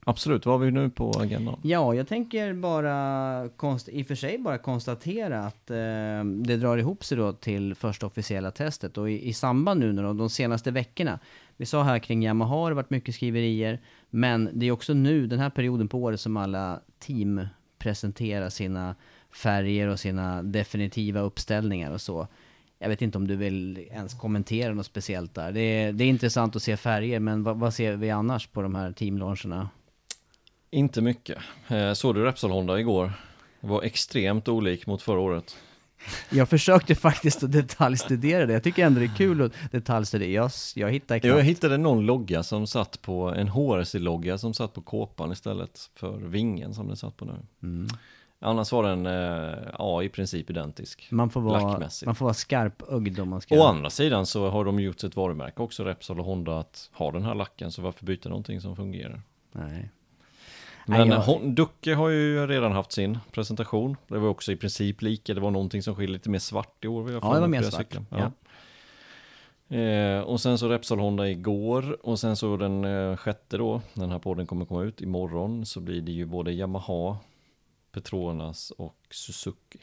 Absolut, 0.06 0.46
vad 0.46 0.60
har 0.60 0.66
vi 0.66 0.72
nu 0.72 0.90
på 0.90 1.12
agendan? 1.20 1.60
Ja, 1.64 1.94
jag 1.94 2.08
tänker 2.08 2.54
bara, 2.54 3.50
konst, 3.58 3.90
i 3.90 4.04
och 4.04 4.08
för 4.08 4.16
sig 4.16 4.38
bara 4.38 4.58
konstatera 4.58 5.46
att 5.46 5.72
eh, 5.72 6.24
det 6.24 6.58
drar 6.58 6.78
ihop 6.78 7.04
sig 7.04 7.18
då 7.18 7.34
till 7.34 7.76
första 7.76 8.06
officiella 8.06 8.52
testet 8.52 8.98
och 8.98 9.12
i, 9.12 9.30
i 9.30 9.34
samband 9.34 9.80
nu 9.80 9.94
då, 9.94 10.14
de 10.14 10.30
senaste 10.30 10.72
veckorna, 10.72 11.20
vi 11.58 11.66
sa 11.66 11.84
här 11.84 12.00
kring 12.00 12.24
Yamaha 12.24 12.56
har 12.56 12.70
det 12.70 12.76
varit 12.76 12.90
mycket 12.90 13.16
skriverier, 13.16 13.82
men 14.10 14.50
det 14.54 14.66
är 14.66 14.72
också 14.72 14.94
nu, 14.94 15.28
den 15.28 15.40
här 15.40 15.50
perioden 15.50 15.88
på 15.88 15.98
året 15.98 16.20
som 16.20 16.38
alla 16.38 16.80
team 17.00 17.48
presenterar 17.80 18.50
sina 18.50 18.96
färger 19.34 19.88
och 19.88 20.00
sina 20.00 20.44
definitiva 20.44 21.20
uppställningar 21.20 21.92
och 21.92 22.02
så. 22.02 22.28
Jag 22.80 22.90
vet 22.90 23.02
inte 23.02 23.18
om 23.18 23.28
du 23.28 23.36
vill 23.36 23.78
ens 23.78 24.14
kommentera 24.14 24.74
något 24.74 24.86
speciellt 24.86 25.36
där. 25.36 25.52
Det 25.52 25.60
är, 25.60 25.94
det 25.94 26.04
är 26.04 26.08
intressant 26.08 26.56
att 26.56 26.64
se 26.64 26.78
färger, 26.78 27.20
men 27.20 27.44
vad, 27.44 27.58
vad 27.58 27.74
ser 27.74 27.96
vi 27.96 28.10
annars 28.10 28.48
på 28.48 28.62
de 28.62 28.76
här 28.76 28.92
teamlauncherna? 28.92 29.70
Inte 30.72 31.02
mycket. 31.02 31.38
Eh, 31.68 31.94
såg 31.94 32.16
du 32.16 32.26
Repsol 32.26 32.52
Honda 32.52 32.80
igår? 32.80 33.12
Det 33.62 33.68
var 33.68 33.84
extremt 33.84 34.48
olik 34.48 34.88
mot 34.88 35.02
förra 35.02 35.20
året. 35.20 35.58
Jag 36.30 36.50
försökte 36.50 36.96
faktiskt 36.96 37.44
att 37.44 37.52
detaljstudera 37.52 38.46
det. 38.46 38.54
Jag 38.54 38.64
tycker 38.64 38.86
ändå 38.86 39.00
det 39.00 39.06
är 39.06 39.18
kul 39.18 39.42
att 39.42 39.54
detaljstudera. 39.72 40.30
Jag, 40.30 40.52
jag 40.76 40.92
hittar 40.92 41.26
Jag 41.26 41.44
hittade 41.44 41.78
någon 41.78 42.06
logga 42.06 42.44
som 42.44 42.68
satt 42.68 43.02
på, 43.02 43.30
en 43.30 43.48
HRC-logga 43.48 44.38
som 44.38 44.54
satt 44.54 44.74
på 44.74 44.82
kåpan 44.82 45.32
istället 45.32 45.90
för 45.96 46.18
vingen 46.18 46.74
som 46.74 46.88
den 46.88 46.98
satt 46.98 47.18
på 47.18 47.26
nu. 47.26 47.36
Mm. 47.64 47.88
Annars 48.42 48.72
var 48.72 48.84
den, 48.84 49.06
eh, 49.06 49.58
ja 49.80 50.04
i 50.04 50.10
princip 50.10 50.50
identisk. 50.50 51.08
Man 51.12 51.30
får 51.30 51.42
vara, 51.42 51.62
Lackmässigt. 51.62 52.06
man 52.06 52.16
får 52.16 52.26
vara 52.26 52.34
skarpögd 52.34 53.20
om 53.20 53.30
man 53.30 53.42
ska... 53.42 53.56
Å 53.60 53.64
andra 53.64 53.90
sidan 53.90 54.26
så 54.26 54.50
har 54.50 54.66
de 54.66 54.80
gjort 54.80 55.04
ett 55.04 55.16
varumärke 55.16 55.62
också, 55.62 55.84
Repsol 55.84 56.20
och 56.20 56.26
Honda, 56.26 56.60
att 56.60 56.90
ha 56.94 57.12
den 57.12 57.24
här 57.24 57.36
lacken, 57.36 57.72
så 57.72 57.82
varför 57.82 58.06
byta 58.06 58.30
någonting 58.30 58.62
som 58.62 58.76
fungerar? 58.76 59.22
Nej. 59.52 59.90
Men 60.86 61.08
jag- 61.10 61.22
Hon- 61.22 61.56
Ducke 61.56 61.94
har 61.96 62.10
ju 62.10 62.48
redan 62.48 62.72
haft 62.72 62.92
sin 62.92 63.20
presentation. 63.32 63.98
Det 64.08 64.18
var 64.18 64.30
också 64.30 64.52
i 64.52 64.56
princip 64.56 65.02
lika, 65.02 65.34
det 65.34 65.42
var 65.42 65.52
någonting 65.52 65.84
som 65.84 65.96
skiljer 65.96 66.14
lite 66.14 66.30
mer 66.30 66.40
svart 66.40 66.86
i 66.86 66.88
år. 66.88 67.12
Ja, 67.12 67.34
det 67.34 67.40
var 67.40 67.48
mer 67.48 67.62
svart. 67.64 67.82
cykeln. 67.82 68.06
Ja. 68.10 68.32
Eh, 69.78 70.20
och 70.22 70.42
sen 70.42 70.58
så 70.58 70.70
Repsol 70.70 71.00
Honda 71.00 71.30
igår 71.30 71.98
och 72.06 72.20
sen 72.20 72.36
så 72.36 72.58
den 72.58 72.84
eh, 72.86 73.16
sjätte 73.18 73.58
då, 73.58 73.82
den 73.94 74.12
här 74.12 74.20
podden 74.20 74.48
kommer 74.48 74.66
komma 74.66 74.84
ut 74.84 75.02
imorgon, 75.02 75.66
så 75.66 75.80
blir 75.80 76.02
det 76.02 76.12
ju 76.12 76.26
både 76.26 76.52
Yamaha, 76.52 77.18
Petronas 77.92 78.72
och 78.72 79.08
Suzuki. 79.12 79.80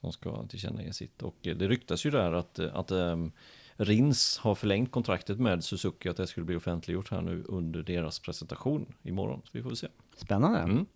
Som 0.00 0.12
ska 0.12 0.46
tillkännage 0.46 0.94
sitt. 0.94 1.22
Och 1.22 1.36
eh, 1.46 1.56
det 1.56 1.68
ryktas 1.68 2.06
ju 2.06 2.10
där 2.10 2.32
att, 2.32 2.58
eh, 2.58 2.76
att 2.76 2.90
ehm, 2.90 3.32
Rins 3.76 4.38
har 4.38 4.54
förlängt 4.54 4.90
kontraktet 4.90 5.38
med 5.40 5.64
Suzuki, 5.64 6.08
att 6.08 6.16
det 6.16 6.26
skulle 6.26 6.46
bli 6.46 6.56
offentliggjort 6.56 7.10
här 7.10 7.20
nu 7.20 7.44
under 7.48 7.82
deras 7.82 8.18
presentation 8.18 8.94
imorgon. 9.02 9.40
Så 9.44 9.50
vi 9.52 9.62
får 9.62 9.74
se. 9.74 9.88
Spännande. 10.16 10.58
Mm. 10.58 10.86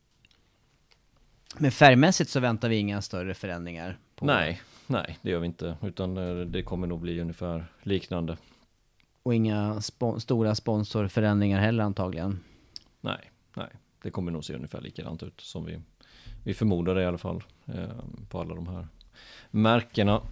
Men 1.59 1.73
färgmässigt 1.73 2.31
så 2.31 2.41
väntar 2.41 2.69
vi 2.69 2.77
inga 2.77 3.03
större 3.03 3.35
förändringar. 3.35 3.99
På, 4.17 4.27
Nej, 4.27 4.63
nej, 4.87 5.19
det 5.23 5.31
gör 5.31 5.39
vi 5.41 5.47
inte. 5.47 5.77
Utan 5.83 6.17
eh, 6.17 6.47
det 6.47 6.63
kommer 6.63 6.87
nog 6.87 7.01
bli 7.01 7.21
ungefär 7.21 7.67
liknande. 7.83 8.37
Och 9.23 9.35
inga 9.35 9.75
spo- 9.75 10.19
stora 10.19 10.55
sponsorförändringar 10.55 11.61
heller 11.61 11.85
antagligen. 11.85 12.41
Nej, 13.01 13.31
nej, 13.57 13.69
det 14.05 14.11
kommer 14.11 14.33
nog 14.33 14.45
se 14.45 14.55
ungefär 14.55 14.81
likadant 14.81 15.23
ut 15.23 15.41
som 15.41 15.65
vi, 15.65 15.81
vi 16.43 16.55
förmodade 16.55 17.03
i 17.03 17.07
alla 17.07 17.19
fall 17.19 17.43
eh, 17.67 17.91
på 18.29 18.41
alla 18.41 18.55
de 18.55 18.69
här 18.69 18.89
märkena. 19.51 20.23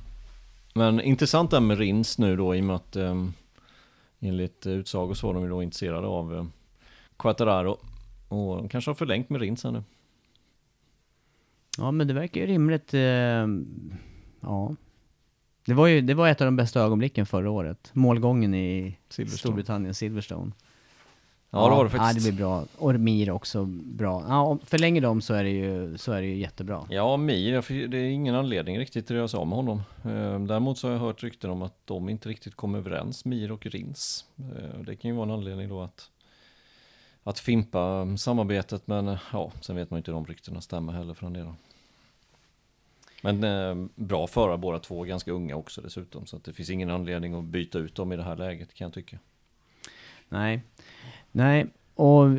Men 0.75 1.01
intressant 1.01 1.51
det 1.51 1.57
här 1.57 1.61
med 1.67 1.79
Rins 1.79 2.19
nu 2.19 2.37
då 2.37 2.55
i 2.55 2.61
och 2.61 2.65
med 2.65 2.77
att 2.77 2.97
eh, 2.97 3.27
enligt 4.21 4.67
utsago 4.67 5.15
så 5.15 5.27
var 5.27 5.35
de 5.35 5.43
ju 5.43 5.49
då 5.49 5.63
intresserade 5.63 6.07
av 6.07 6.37
eh, 6.37 6.47
Quattararo 7.17 7.79
och 8.29 8.57
de 8.57 8.69
kanske 8.69 8.91
har 8.91 8.95
förlängt 8.95 9.31
med 9.31 9.41
Rins 9.41 9.65
här 9.65 9.71
nu. 9.71 9.83
Ja, 11.79 11.91
men 11.91 12.09
det 12.09 12.15
verkar 12.15 12.41
ju 12.41 12.47
rimligt. 12.47 12.95
Eh, 12.95 13.01
ja. 14.41 14.77
Det 15.65 15.75
var 15.75 15.87
ju 15.87 16.01
det 16.01 16.15
var 16.15 16.29
ett 16.29 16.41
av 16.41 16.45
de 16.45 16.57
bästa 16.57 16.81
ögonblicken 16.81 17.27
förra 17.27 17.51
året. 17.51 17.91
Målgången 17.93 18.55
i 18.55 18.99
Silverstone. 19.09 19.39
Storbritannien, 19.39 19.95
Silverstone. 19.95 20.53
Ja, 21.55 21.69
det 21.69 21.75
var 21.77 21.85
det 21.85 21.91
faktiskt. 21.91 22.27
Ja, 22.27 22.31
det 22.31 22.37
blir 22.37 22.45
bra. 22.45 22.65
Och 22.79 22.95
Mir 23.01 23.31
också 23.31 23.65
bra. 23.65 24.25
Ja, 24.29 24.59
förlänger 24.65 25.01
de 25.01 25.21
så 25.23 25.35
är 25.35 25.45
det 25.45 25.51
ju, 25.51 25.99
så 25.99 26.13
är 26.13 26.21
det 26.21 26.27
ju 26.27 26.37
jättebra. 26.37 26.87
Ja, 26.91 27.17
Mir, 27.17 27.87
det 27.89 27.99
är 27.99 28.05
ingen 28.11 28.35
anledning 28.35 28.79
riktigt 28.79 29.05
att 29.05 29.17
göra 29.17 29.29
sig 29.29 29.39
av 29.39 29.47
med 29.47 29.57
honom. 29.57 29.83
Eh, 30.05 30.41
Däremot 30.41 30.79
så 30.79 30.87
har 30.87 30.93
jag 30.93 31.01
hört 31.01 31.23
rykten 31.23 31.51
om 31.51 31.63
att 31.63 31.87
de 31.87 32.09
inte 32.09 32.29
riktigt 32.29 32.55
kommer 32.55 32.79
överens, 32.79 33.25
Mir 33.25 33.53
och 33.53 33.67
Rins. 33.67 34.25
Eh, 34.39 34.81
Det 34.81 34.97
kan 34.97 35.11
ju 35.11 35.17
vara 35.17 35.27
en 35.27 35.31
anledning 35.35 35.69
då 35.69 35.83
att, 35.83 36.11
att 37.23 37.39
fimpa 37.39 38.17
samarbetet, 38.17 38.87
men 38.87 39.09
eh, 39.09 39.19
ja, 39.33 39.53
sen 39.61 39.77
vet 39.77 39.91
man 39.91 39.97
ju 39.97 40.01
inte 40.01 40.13
om 40.13 40.27
ryktena 40.27 40.61
stämmer 40.61 40.93
heller 40.93 41.15
för 41.15 41.27
den 41.27 41.33
delen. 41.33 41.55
Men 43.23 43.45
eh, 43.45 43.89
bra 43.95 44.27
förare 44.27 44.59
båda 44.59 44.79
två, 44.79 45.03
ganska 45.03 45.33
unga 45.33 45.57
också 45.57 45.81
dessutom, 45.81 46.27
så 46.27 46.37
att 46.37 46.45
det 46.45 46.53
finns 46.53 46.71
ingen 46.71 46.91
anledning 46.91 47.35
att 47.35 47.45
byta 47.45 47.79
ut 47.79 47.95
dem 47.95 48.13
i 48.13 48.17
det 48.17 48.23
här 48.23 48.37
läget 48.37 48.75
kan 48.75 48.85
jag 48.85 48.93
tycka. 48.95 49.19
Nej. 50.29 50.63
Nej, 51.33 51.67
och 51.95 52.39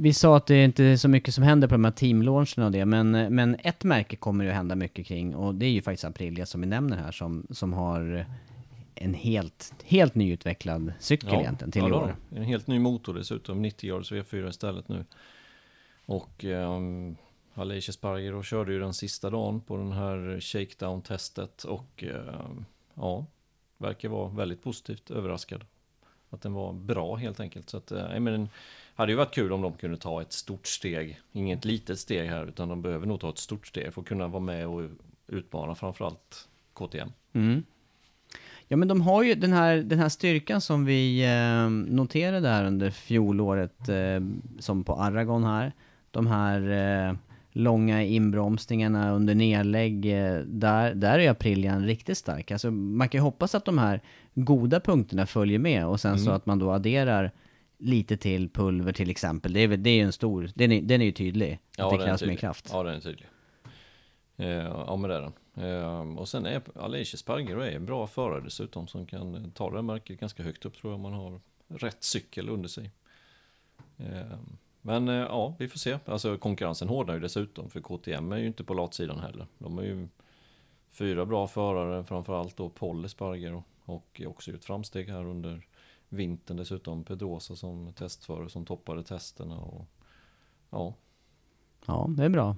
vi, 0.00 0.12
sa 0.12 0.36
att 0.36 0.46
det 0.46 0.64
inte 0.64 0.84
är 0.84 0.96
så 0.96 1.08
mycket 1.08 1.34
som 1.34 1.44
händer 1.44 1.68
på 1.68 1.74
de 1.74 1.84
här 1.84 1.92
teamlauncherna 1.92 2.66
och 2.66 2.72
det, 2.72 2.84
men, 2.84 3.10
men 3.10 3.56
ett 3.58 3.84
märke 3.84 4.16
kommer 4.16 4.46
att 4.46 4.54
hända 4.54 4.74
mycket 4.74 5.06
kring 5.06 5.34
och 5.34 5.54
det 5.54 5.66
är 5.66 5.70
ju 5.70 5.82
faktiskt 5.82 6.04
Aprilia 6.04 6.46
som 6.46 6.60
vi 6.60 6.66
nämner 6.66 6.96
här 6.96 7.12
som, 7.12 7.46
som 7.50 7.72
har 7.72 8.26
en 8.94 9.14
helt, 9.14 9.74
helt 9.84 10.14
nyutvecklad 10.14 10.92
cykel 10.98 11.34
egentligen 11.34 11.72
till 11.72 11.82
ja, 11.82 11.88
i 11.88 11.92
år. 11.92 12.16
En 12.30 12.42
helt 12.42 12.66
ny 12.66 12.78
motor 12.78 13.14
dessutom, 13.14 13.62
90 13.62 13.88
yards 13.88 14.12
V4 14.12 14.48
istället 14.48 14.88
nu. 14.88 15.04
Och 16.06 16.44
um, 16.44 17.16
Alicia 17.54 17.92
Sparger 17.92 18.42
körde 18.42 18.72
ju 18.72 18.78
den 18.78 18.94
sista 18.94 19.30
dagen 19.30 19.60
på 19.60 19.76
den 19.76 19.92
här 19.92 20.40
shakedown-testet 20.40 21.64
och 21.64 22.04
ehm, 22.04 22.64
ja, 22.94 23.26
verkar 23.78 24.08
vara 24.08 24.28
väldigt 24.28 24.62
positivt 24.62 25.10
överraskad. 25.10 25.64
Att 26.32 26.42
den 26.42 26.52
var 26.52 26.72
bra 26.72 27.16
helt 27.16 27.40
enkelt. 27.40 27.70
Så 27.70 27.76
att, 27.76 27.92
eh, 27.92 28.12
jag 28.12 28.22
menar, 28.22 28.48
hade 28.94 29.12
ju 29.12 29.16
varit 29.16 29.34
kul 29.34 29.52
om 29.52 29.62
de 29.62 29.72
kunde 29.72 29.96
ta 29.96 30.22
ett 30.22 30.32
stort 30.32 30.66
steg. 30.66 31.20
Inget 31.32 31.64
litet 31.64 31.98
steg 31.98 32.28
här, 32.28 32.46
utan 32.46 32.68
de 32.68 32.82
behöver 32.82 33.06
nog 33.06 33.20
ta 33.20 33.28
ett 33.28 33.38
stort 33.38 33.66
steg 33.66 33.94
för 33.94 34.00
att 34.00 34.08
kunna 34.08 34.28
vara 34.28 34.42
med 34.42 34.66
och 34.66 34.82
utmana 35.26 35.74
framförallt 35.74 36.48
KTM. 36.74 37.12
Mm. 37.32 37.62
Ja 38.68 38.76
men 38.76 38.88
de 38.88 39.00
har 39.00 39.22
ju 39.22 39.34
den 39.34 39.52
här, 39.52 39.76
den 39.76 39.98
här 39.98 40.08
styrkan 40.08 40.60
som 40.60 40.84
vi 40.84 41.24
eh, 41.24 41.70
noterade 41.70 42.48
här 42.48 42.64
under 42.64 42.90
fjolåret, 42.90 43.88
eh, 43.88 44.20
som 44.58 44.84
på 44.84 44.94
Aragon 44.94 45.44
här. 45.44 45.72
De 46.10 46.26
här 46.26 46.70
eh, 47.08 47.16
långa 47.52 48.02
inbromsningarna 48.02 49.12
under 49.12 49.34
nedlägg, 49.34 50.06
eh, 50.06 50.38
där, 50.38 50.94
där 50.94 51.18
är 51.18 51.30
Aprilian 51.30 51.84
riktigt 51.86 52.18
stark. 52.18 52.50
Alltså 52.50 52.70
man 52.70 53.08
kan 53.08 53.18
ju 53.18 53.22
hoppas 53.22 53.54
att 53.54 53.64
de 53.64 53.78
här 53.78 54.00
goda 54.34 54.80
punkterna 54.80 55.26
följer 55.26 55.58
med 55.58 55.86
och 55.86 56.00
sen 56.00 56.18
så 56.18 56.24
Mm. 56.24 56.36
att 56.36 56.46
man 56.46 56.58
då 56.58 56.70
adderar 56.70 57.30
lite 57.78 58.16
till 58.16 58.48
pulver 58.50 58.92
till 58.92 59.10
exempel. 59.10 59.52
Det 59.52 59.60
är, 59.60 59.68
det 59.68 59.90
är 59.90 60.04
en 60.04 60.12
stor, 60.12 60.50
den 60.54 60.72
är, 60.72 60.82
den 60.82 61.00
är 61.00 61.04
ju 61.06 61.12
tydlig. 61.12 61.58
att 61.78 61.90
det 61.90 61.96
krävs 62.04 62.22
mer 62.22 62.34
kraft. 62.36 62.68
Ja, 62.72 62.82
den 62.82 62.94
är 62.94 63.00
tydlig. 63.00 63.26
Eh, 64.36 64.48
ja, 64.48 64.96
men 64.96 65.10
det 65.10 65.16
är 65.16 65.20
den. 65.20 65.32
Eh, 66.12 66.18
och 66.18 66.28
sen 66.28 66.46
är 66.46 66.62
Alicia 66.74 67.18
Spargero 67.18 67.60
är 67.60 67.70
en 67.72 67.86
bra 67.86 68.06
förare 68.06 68.40
dessutom 68.40 68.86
som 68.88 69.06
kan 69.06 69.50
ta 69.50 69.70
det 69.70 69.82
märket 69.82 70.20
ganska 70.20 70.42
högt 70.42 70.64
upp 70.64 70.76
tror 70.76 70.92
jag 70.92 71.00
man 71.00 71.12
har 71.12 71.40
rätt 71.68 72.04
cykel 72.04 72.48
under 72.48 72.68
sig. 72.68 72.90
Eh, 73.98 74.38
men 74.82 75.06
ja, 75.06 75.54
vi 75.58 75.68
får 75.68 75.78
se. 75.78 75.98
Alltså 76.04 76.36
konkurrensen 76.38 76.88
hårdnar 76.88 77.14
ju 77.14 77.20
dessutom 77.20 77.70
för 77.70 77.80
KTM 77.80 78.32
är 78.32 78.36
ju 78.36 78.46
inte 78.46 78.64
på 78.64 78.74
latsidan 78.74 79.20
heller. 79.20 79.46
De 79.58 79.78
är 79.78 79.82
ju 79.82 80.08
fyra 80.90 81.26
bra 81.26 81.48
förare, 81.48 82.04
framförallt 82.04 82.56
då 82.56 82.68
Paul 82.68 83.08
Spargero 83.08 83.64
och 83.84 84.22
också 84.26 84.50
gjort 84.50 84.64
framsteg 84.64 85.08
här 85.08 85.24
under 85.24 85.66
vintern 86.08 86.56
dessutom. 86.56 87.04
Pedrosa 87.04 87.56
som 87.56 87.92
testförare 87.92 88.48
som 88.48 88.64
toppade 88.66 89.02
testerna 89.02 89.60
och 89.60 89.86
ja, 90.70 90.94
Ja, 91.86 92.06
det 92.08 92.24
är 92.24 92.28
bra. 92.28 92.56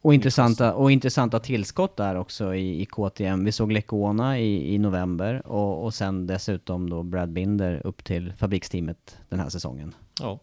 Och 0.00 0.14
intressanta, 0.14 0.74
och 0.74 0.92
intressanta 0.92 1.38
tillskott 1.40 1.96
där 1.96 2.14
också 2.14 2.54
i, 2.54 2.80
i 2.82 2.86
KTM. 2.86 3.44
Vi 3.44 3.52
såg 3.52 3.72
Lecona 3.72 4.38
i, 4.38 4.74
i 4.74 4.78
november 4.78 5.46
och, 5.46 5.84
och 5.84 5.94
sen 5.94 6.26
dessutom 6.26 6.90
då 6.90 7.02
Brad 7.02 7.32
Binder 7.32 7.86
upp 7.86 8.04
till 8.04 8.32
fabriksteamet 8.32 9.18
den 9.28 9.40
här 9.40 9.48
säsongen. 9.48 9.94
Ja, 10.20 10.40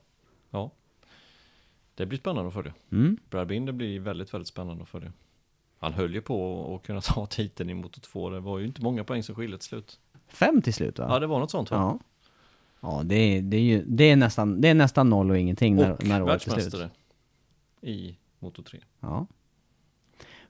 ja. 0.49 0.71
Det 1.95 2.05
blir 2.05 2.19
spännande 2.19 2.47
att 2.47 2.53
följa. 2.53 2.73
Mm. 2.91 3.17
Brad 3.29 3.47
Binder 3.47 3.73
blir 3.73 3.99
väldigt, 3.99 4.33
väldigt 4.33 4.47
spännande 4.47 4.83
att 4.83 4.89
följa. 4.89 5.11
Han 5.84 5.93
höll 5.93 6.13
ju 6.13 6.21
på 6.21 6.75
att 6.75 6.88
kunna 6.88 7.01
ta 7.01 7.25
titeln 7.29 7.69
i 7.69 7.73
Moto 7.73 7.99
2. 8.01 8.29
Det 8.29 8.39
var 8.39 8.59
ju 8.59 8.65
inte 8.65 8.81
många 8.84 9.03
poäng 9.03 9.23
som 9.23 9.36
skilde 9.36 9.57
till 9.57 9.67
slut. 9.67 9.99
Fem 10.27 10.61
till 10.61 10.73
slut 10.73 10.99
va? 10.99 11.05
Ja, 11.09 11.19
det 11.19 11.27
var 11.27 11.39
något 11.39 11.51
sånt 11.51 11.71
va? 11.71 11.77
Ja. 11.77 11.99
Ja, 12.81 13.01
det 13.05 13.15
är, 13.15 13.41
det 13.41 13.57
är 13.57 13.61
ju 13.61 13.84
det 13.88 14.03
är 14.03 14.15
nästan, 14.15 14.61
det 14.61 14.67
är 14.67 14.73
nästan 14.73 15.09
noll 15.09 15.29
och 15.31 15.38
ingenting 15.38 15.75
när, 15.75 15.91
Och 15.91 16.05
när 16.07 16.23
året 16.23 16.36
är 16.36 16.39
slut. 16.39 16.55
världsmästare 16.55 16.89
i 17.81 18.17
Moto 18.39 18.63
3. 18.63 18.79
Ja. 18.99 19.27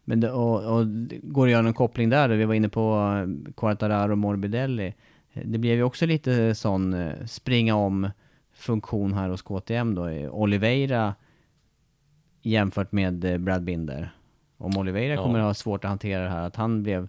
Men 0.03 0.19
det, 0.19 0.31
och, 0.31 0.75
och 0.77 0.87
det 0.87 1.19
går 1.23 1.45
att 1.47 1.51
göra 1.51 1.67
en 1.67 1.73
koppling 1.73 2.09
där, 2.09 2.29
vi 2.29 2.45
var 2.45 2.53
inne 2.53 2.69
på 2.69 3.13
eh, 3.47 3.53
Quartararo 3.53 4.11
och 4.11 4.17
Morbidelli. 4.17 4.93
Det 5.33 5.57
blev 5.57 5.75
ju 5.75 5.83
också 5.83 6.05
lite 6.05 6.55
sån 6.55 6.93
eh, 6.93 7.25
springa 7.25 7.75
om 7.75 8.09
funktion 8.53 9.13
här 9.13 9.29
hos 9.29 9.41
KTM 9.41 9.95
då. 9.95 10.03
Oliveira 10.29 11.15
jämfört 12.41 12.91
med 12.91 13.25
eh, 13.25 13.37
Brad 13.37 13.63
Binder. 13.63 14.13
Om 14.63 14.77
Oliveira 14.77 15.13
Ja. 15.13 15.23
kommer 15.23 15.39
att 15.39 15.45
ha 15.45 15.53
svårt 15.53 15.83
att 15.85 15.89
hantera 15.89 16.23
det 16.23 16.29
här, 16.29 16.47
att 16.47 16.55
han 16.55 16.83
blev 16.83 17.07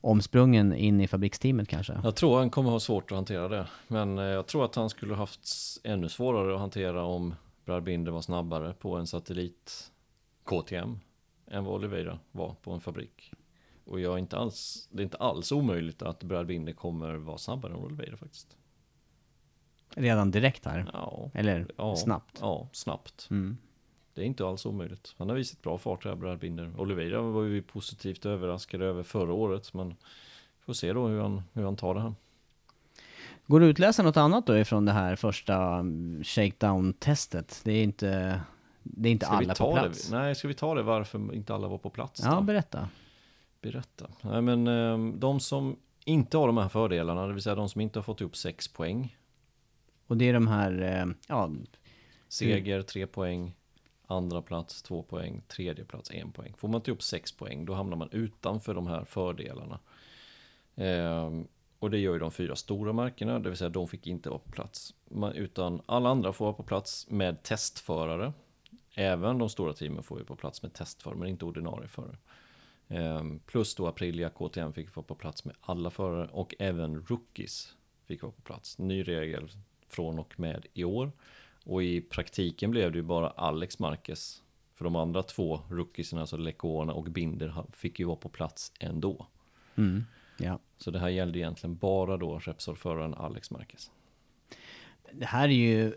omsprungen 0.00 0.74
in 0.74 1.00
i 1.00 1.08
fabriksteamet 1.08 1.68
kanske. 1.68 2.00
Jag 2.02 2.16
tror 2.16 2.38
han 2.38 2.50
kommer 2.50 2.70
ha 2.70 2.80
svårt 2.80 3.10
att 3.12 3.16
hantera 3.16 3.48
det. 3.48 3.66
Men 3.88 4.18
eh, 4.18 4.24
jag 4.24 4.46
tror 4.46 4.64
att 4.64 4.74
han 4.74 4.90
skulle 4.90 5.14
haft 5.14 5.48
ännu 5.84 6.08
svårare 6.08 6.54
att 6.54 6.60
hantera 6.60 7.04
om 7.04 7.34
Brad 7.64 7.82
Binder 7.82 8.12
var 8.12 8.20
snabbare 8.20 8.72
på 8.72 8.96
en 8.96 9.06
satellit 9.06 9.92
KTM 10.44 10.98
än 11.50 11.64
vad 11.64 11.74
Oliveira 11.74 12.18
var 12.32 12.54
på 12.62 12.72
en 12.72 12.80
fabrik. 12.80 13.32
Och 13.84 14.00
jag 14.00 14.14
är 14.14 14.18
inte 14.18 14.36
alls, 14.36 14.88
det 14.92 15.02
är 15.02 15.04
inte 15.04 15.16
alls 15.16 15.52
omöjligt 15.52 16.02
att 16.02 16.22
Brad 16.22 16.46
Binder 16.46 16.72
kommer 16.72 17.14
vara 17.14 17.38
snabbare 17.38 17.72
än 17.72 17.78
Oliveira 17.78 18.16
faktiskt. 18.16 18.56
Redan 19.96 20.30
direkt 20.30 20.64
här. 20.64 20.90
Ja, 20.92 21.30
Eller 21.34 21.66
ja, 21.76 21.96
snabbt. 21.96 22.38
Ja, 22.40 22.68
snabbt. 22.72 23.28
Mm. 23.30 23.56
Det 24.14 24.20
är 24.22 24.24
inte 24.24 24.46
alls 24.46 24.66
omöjligt. 24.66 25.14
Han 25.18 25.28
har 25.28 25.36
visat 25.36 25.62
bra 25.62 25.78
fart 25.78 26.04
här, 26.04 26.14
Brad 26.14 26.38
Binder. 26.38 26.80
Oliveira 26.80 27.22
var 27.22 27.42
vi 27.42 27.62
positivt 27.62 28.26
överraskade 28.26 28.84
över 28.84 29.02
förra 29.02 29.32
året, 29.32 29.74
men 29.74 29.88
vi 29.88 30.64
får 30.66 30.72
se 30.72 30.92
då 30.92 31.06
hur 31.06 31.20
han, 31.20 31.42
hur 31.52 31.64
han 31.64 31.76
tar 31.76 31.94
det 31.94 32.00
här. 32.00 32.14
Går 33.46 33.60
det 33.60 33.66
att 33.66 33.70
utläsa 33.70 34.02
något 34.02 34.16
annat 34.16 34.46
då 34.46 34.58
ifrån 34.58 34.84
det 34.84 34.92
här 34.92 35.16
första 35.16 35.56
mm, 35.56 36.22
shakedown-testet? 36.24 37.60
Det 37.64 37.72
är 37.72 37.82
inte, 37.82 38.40
det 38.82 39.08
är 39.08 39.12
inte 39.12 39.26
Ska 39.26 39.34
alla 39.34 39.54
på 39.54 39.72
plats. 39.72 40.08
Det? 40.08 40.16
Nej, 40.16 40.34
ska 40.34 40.48
vi 40.48 40.54
ta 40.54 40.74
det 40.74 40.82
varför 40.82 41.34
inte 41.34 41.54
alla 41.54 41.68
var 41.68 41.78
på 41.78 41.90
plats? 41.90 42.20
Ja, 42.24 42.34
då? 42.34 42.40
berätta. 42.40 42.88
Berätta. 43.60 44.06
Nej, 44.20 44.42
men 44.42 44.66
ehm, 44.66 45.20
de 45.20 45.40
som 45.40 45.76
inte 46.04 46.36
har 46.36 46.46
de 46.46 46.56
här 46.56 46.68
fördelarna, 46.68 47.26
det 47.26 47.32
vill 47.32 47.42
säga 47.42 47.54
de 47.54 47.68
som 47.68 47.80
inte 47.80 47.98
har 47.98 48.04
fått 48.04 48.20
upp 48.20 48.36
sex 48.36 48.68
poäng. 48.68 49.16
Och 50.06 50.16
det 50.16 50.28
är 50.28 50.32
de 50.32 50.46
här, 50.46 50.82
eh, 50.82 51.14
ja, 51.28 51.50
Seger, 52.28 52.82
tre 52.82 53.06
poäng. 53.06 53.54
Andra 54.06 54.42
plats, 54.42 54.82
två 54.82 55.02
poäng. 55.02 55.42
Tredje 55.48 55.84
plats, 55.84 56.10
en 56.10 56.32
poäng. 56.32 56.54
Får 56.56 56.68
man 56.68 56.78
inte 56.78 56.90
upp 56.90 57.02
sex 57.02 57.32
poäng, 57.32 57.64
då 57.64 57.74
hamnar 57.74 57.96
man 57.96 58.08
utanför 58.12 58.74
de 58.74 58.86
här 58.86 59.04
fördelarna. 59.04 59.80
Ehm, 60.76 61.46
och 61.78 61.90
det 61.90 61.98
gör 61.98 62.12
ju 62.12 62.18
de 62.18 62.32
fyra 62.32 62.56
stora 62.56 62.92
märkena, 62.92 63.38
det 63.38 63.48
vill 63.48 63.58
säga 63.58 63.68
de 63.68 63.88
fick 63.88 64.06
inte 64.06 64.28
vara 64.28 64.38
på 64.38 64.50
plats. 64.50 64.94
Man, 65.08 65.32
utan 65.32 65.82
alla 65.86 66.08
andra 66.08 66.32
får 66.32 66.44
vara 66.44 66.54
på 66.54 66.62
plats 66.62 67.10
med 67.10 67.42
testförare. 67.42 68.32
Även 68.94 69.38
de 69.38 69.48
stora 69.48 69.72
teamen 69.72 70.02
får 70.02 70.18
ju 70.18 70.24
på 70.24 70.36
plats 70.36 70.62
med 70.62 70.72
testförare, 70.72 71.18
men 71.18 71.28
inte 71.28 71.44
ordinarie 71.44 71.88
förare. 71.88 72.16
Ehm, 72.88 73.38
plus 73.46 73.74
då 73.74 73.86
Aprilia 73.86 74.30
KTM 74.30 74.72
fick 74.72 74.96
vara 74.96 75.06
på 75.06 75.14
plats 75.14 75.44
med 75.44 75.56
alla 75.60 75.90
förare 75.90 76.28
och 76.32 76.54
även 76.58 77.06
rookies 77.06 77.74
fick 78.06 78.22
vara 78.22 78.32
på 78.32 78.42
plats. 78.42 78.78
Ny 78.78 79.02
regel 79.02 79.50
från 79.88 80.18
och 80.18 80.40
med 80.40 80.66
i 80.74 80.84
år. 80.84 81.12
Och 81.64 81.82
i 81.82 82.00
praktiken 82.00 82.70
blev 82.70 82.92
det 82.92 82.98
ju 82.98 83.02
bara 83.02 83.28
Alex 83.28 83.78
Marquez. 83.78 84.42
För 84.74 84.84
de 84.84 84.96
andra 84.96 85.22
två 85.22 85.60
rookiesarna, 85.70 86.20
alltså 86.20 86.36
Lecona 86.36 86.92
och 86.92 87.04
Binder, 87.04 87.64
fick 87.72 87.98
ju 87.98 88.06
vara 88.06 88.16
på 88.16 88.28
plats 88.28 88.72
ändå. 88.80 89.26
mm, 89.76 90.04
ja. 90.38 90.58
Så 90.78 90.90
det 90.90 90.98
här 90.98 91.08
gällde 91.08 91.38
egentligen 91.38 91.76
bara 91.76 92.16
då 92.16 92.38
Repsol-föraren 92.38 93.14
Alex 93.14 93.50
Marquez. 93.50 93.90
Det 95.12 95.26
här 95.26 95.48
är 95.48 95.52
ju 95.52 95.92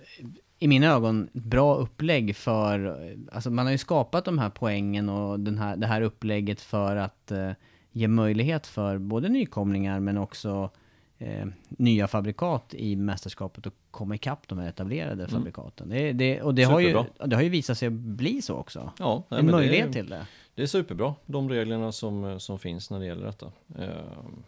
i 0.60 0.68
mina 0.68 0.88
ögon 0.88 1.30
ett 1.34 1.44
bra 1.44 1.76
upplägg 1.76 2.36
för, 2.36 2.98
alltså 3.32 3.50
man 3.50 3.66
har 3.66 3.72
ju 3.72 3.78
skapat 3.78 4.26
de 4.26 4.38
här 4.38 4.50
poängen 4.50 5.10
och 5.10 5.40
den 5.40 5.58
här, 5.58 5.78
det 5.78 5.88
här 5.88 6.02
upplägget 6.02 6.62
för 6.62 6.96
att 6.96 7.32
eh, 7.32 7.52
ge 7.92 8.08
möjlighet 8.08 8.68
för 8.68 8.98
både 8.98 9.30
nykomlingar 9.30 10.00
men 10.00 10.18
också 10.18 10.70
eh, 11.18 11.46
nya 11.70 12.08
fabrikat 12.08 12.74
i 12.74 12.96
mästerskapet 12.96 13.68
att 13.68 13.74
komma 13.92 14.16
ikapp 14.16 14.48
de 14.48 14.58
här 14.58 14.70
etablerade 14.70 15.28
fabrikaten. 15.28 15.90
Det, 15.90 16.14
det, 16.14 16.42
och 16.42 16.56
det 16.56 16.64
har, 16.64 16.80
ju, 16.80 17.04
det 17.26 17.36
har 17.36 17.44
ju 17.44 17.50
visat 17.50 17.78
sig 17.78 17.90
bli 17.90 18.42
så 18.42 18.56
också. 18.56 18.92
Ja, 19.00 19.24
nej, 19.30 19.40
en 19.40 19.52
möjlighet 19.52 19.88
är- 19.88 19.94
till 19.94 20.10
det. 20.10 20.28
Det 20.56 20.64
är 20.64 20.68
superbra, 20.68 21.16
de 21.26 21.50
reglerna 21.50 21.92
som, 21.92 22.40
som 22.40 22.60
finns 22.60 22.92
när 22.92 23.00
det 23.00 23.06
gäller 23.06 23.26
detta. 23.26 23.52
Ehm, 23.78 24.44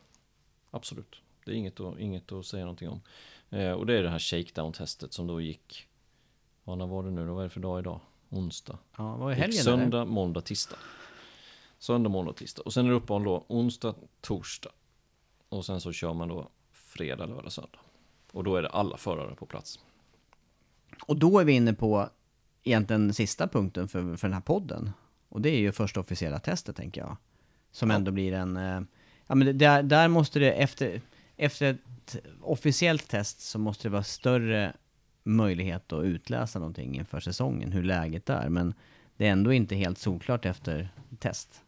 absolut, 0.71 1.21
det 1.45 1.51
är 1.51 1.55
inget 1.55 1.79
att, 1.79 1.99
inget 1.99 2.31
att 2.31 2.45
säga 2.45 2.63
någonting 2.63 2.89
om. 2.89 3.01
Eh, 3.49 3.71
och 3.71 3.85
det 3.85 3.97
är 3.97 4.03
det 4.03 4.09
här 4.09 4.19
shakedown-testet 4.19 5.13
som 5.13 5.27
då 5.27 5.41
gick, 5.41 5.87
vad 6.63 6.77
när 6.77 6.87
var 6.87 7.03
det 7.03 7.11
nu 7.11 7.27
då, 7.27 7.33
vad 7.33 7.43
är 7.43 7.43
det 7.43 7.49
för 7.49 7.59
dag 7.59 7.79
idag? 7.79 7.99
Onsdag. 8.29 8.77
Ja, 8.97 9.15
vad 9.15 9.31
är 9.31 9.35
Gick 9.35 9.41
helgen 9.41 9.63
söndag, 9.63 10.01
eller? 10.01 10.11
måndag, 10.11 10.41
tisdag. 10.41 10.77
Söndag, 11.79 12.09
måndag, 12.09 12.33
tisdag. 12.33 12.61
Och 12.65 12.73
sen 12.73 12.85
är 12.85 12.89
det 12.89 12.95
uppehåll 12.95 13.23
då 13.23 13.45
onsdag, 13.47 13.95
torsdag. 14.21 14.71
Och 15.49 15.65
sen 15.65 15.81
så 15.81 15.91
kör 15.91 16.13
man 16.13 16.27
då 16.27 16.49
fredag, 16.99 17.25
lördag, 17.25 17.51
söndag. 17.51 17.79
Och 18.31 18.43
då 18.43 18.55
är 18.55 18.61
det 18.61 18.69
alla 18.69 18.97
förare 18.97 19.35
på 19.35 19.45
plats. 19.45 19.79
Och 21.05 21.17
då 21.19 21.39
är 21.39 21.45
vi 21.45 21.53
inne 21.53 21.73
på 21.73 22.09
egentligen 22.63 23.13
sista 23.13 23.47
punkten 23.47 23.87
för, 23.87 24.17
för 24.17 24.27
den 24.27 24.33
här 24.33 24.41
podden. 24.41 24.91
Och 25.29 25.41
det 25.41 25.49
är 25.49 25.59
ju 25.59 25.71
första 25.71 25.99
officiella 25.99 26.39
testet 26.39 26.75
tänker 26.75 27.01
jag. 27.01 27.17
Som 27.71 27.89
Ja. 27.89 27.95
ändå 27.95 28.11
blir 28.11 28.33
en... 28.33 28.57
eh, 28.57 28.81
Ja 29.27 29.35
men 29.35 29.57
där, 29.57 29.83
där 29.83 30.07
måste 30.07 30.39
det 30.39 30.51
efter, 30.51 31.01
efter 31.37 31.65
ett 31.73 32.15
officiellt 32.41 33.07
test 33.09 33.39
så 33.41 33.59
måste 33.59 33.87
det 33.87 33.91
vara 33.91 34.03
större 34.03 34.73
möjlighet 35.23 35.93
att 35.93 36.03
utläsa 36.03 36.59
någonting 36.59 36.95
inför 36.95 37.19
säsongen, 37.19 37.71
hur 37.71 37.83
läget 37.83 38.29
är. 38.29 38.49
Men 38.49 38.73
det 39.17 39.27
är 39.27 39.31
ändå 39.31 39.53
inte 39.53 39.75
helt 39.75 39.97
solklart 39.97 40.45
efter 40.45 40.89
test. 41.19 41.61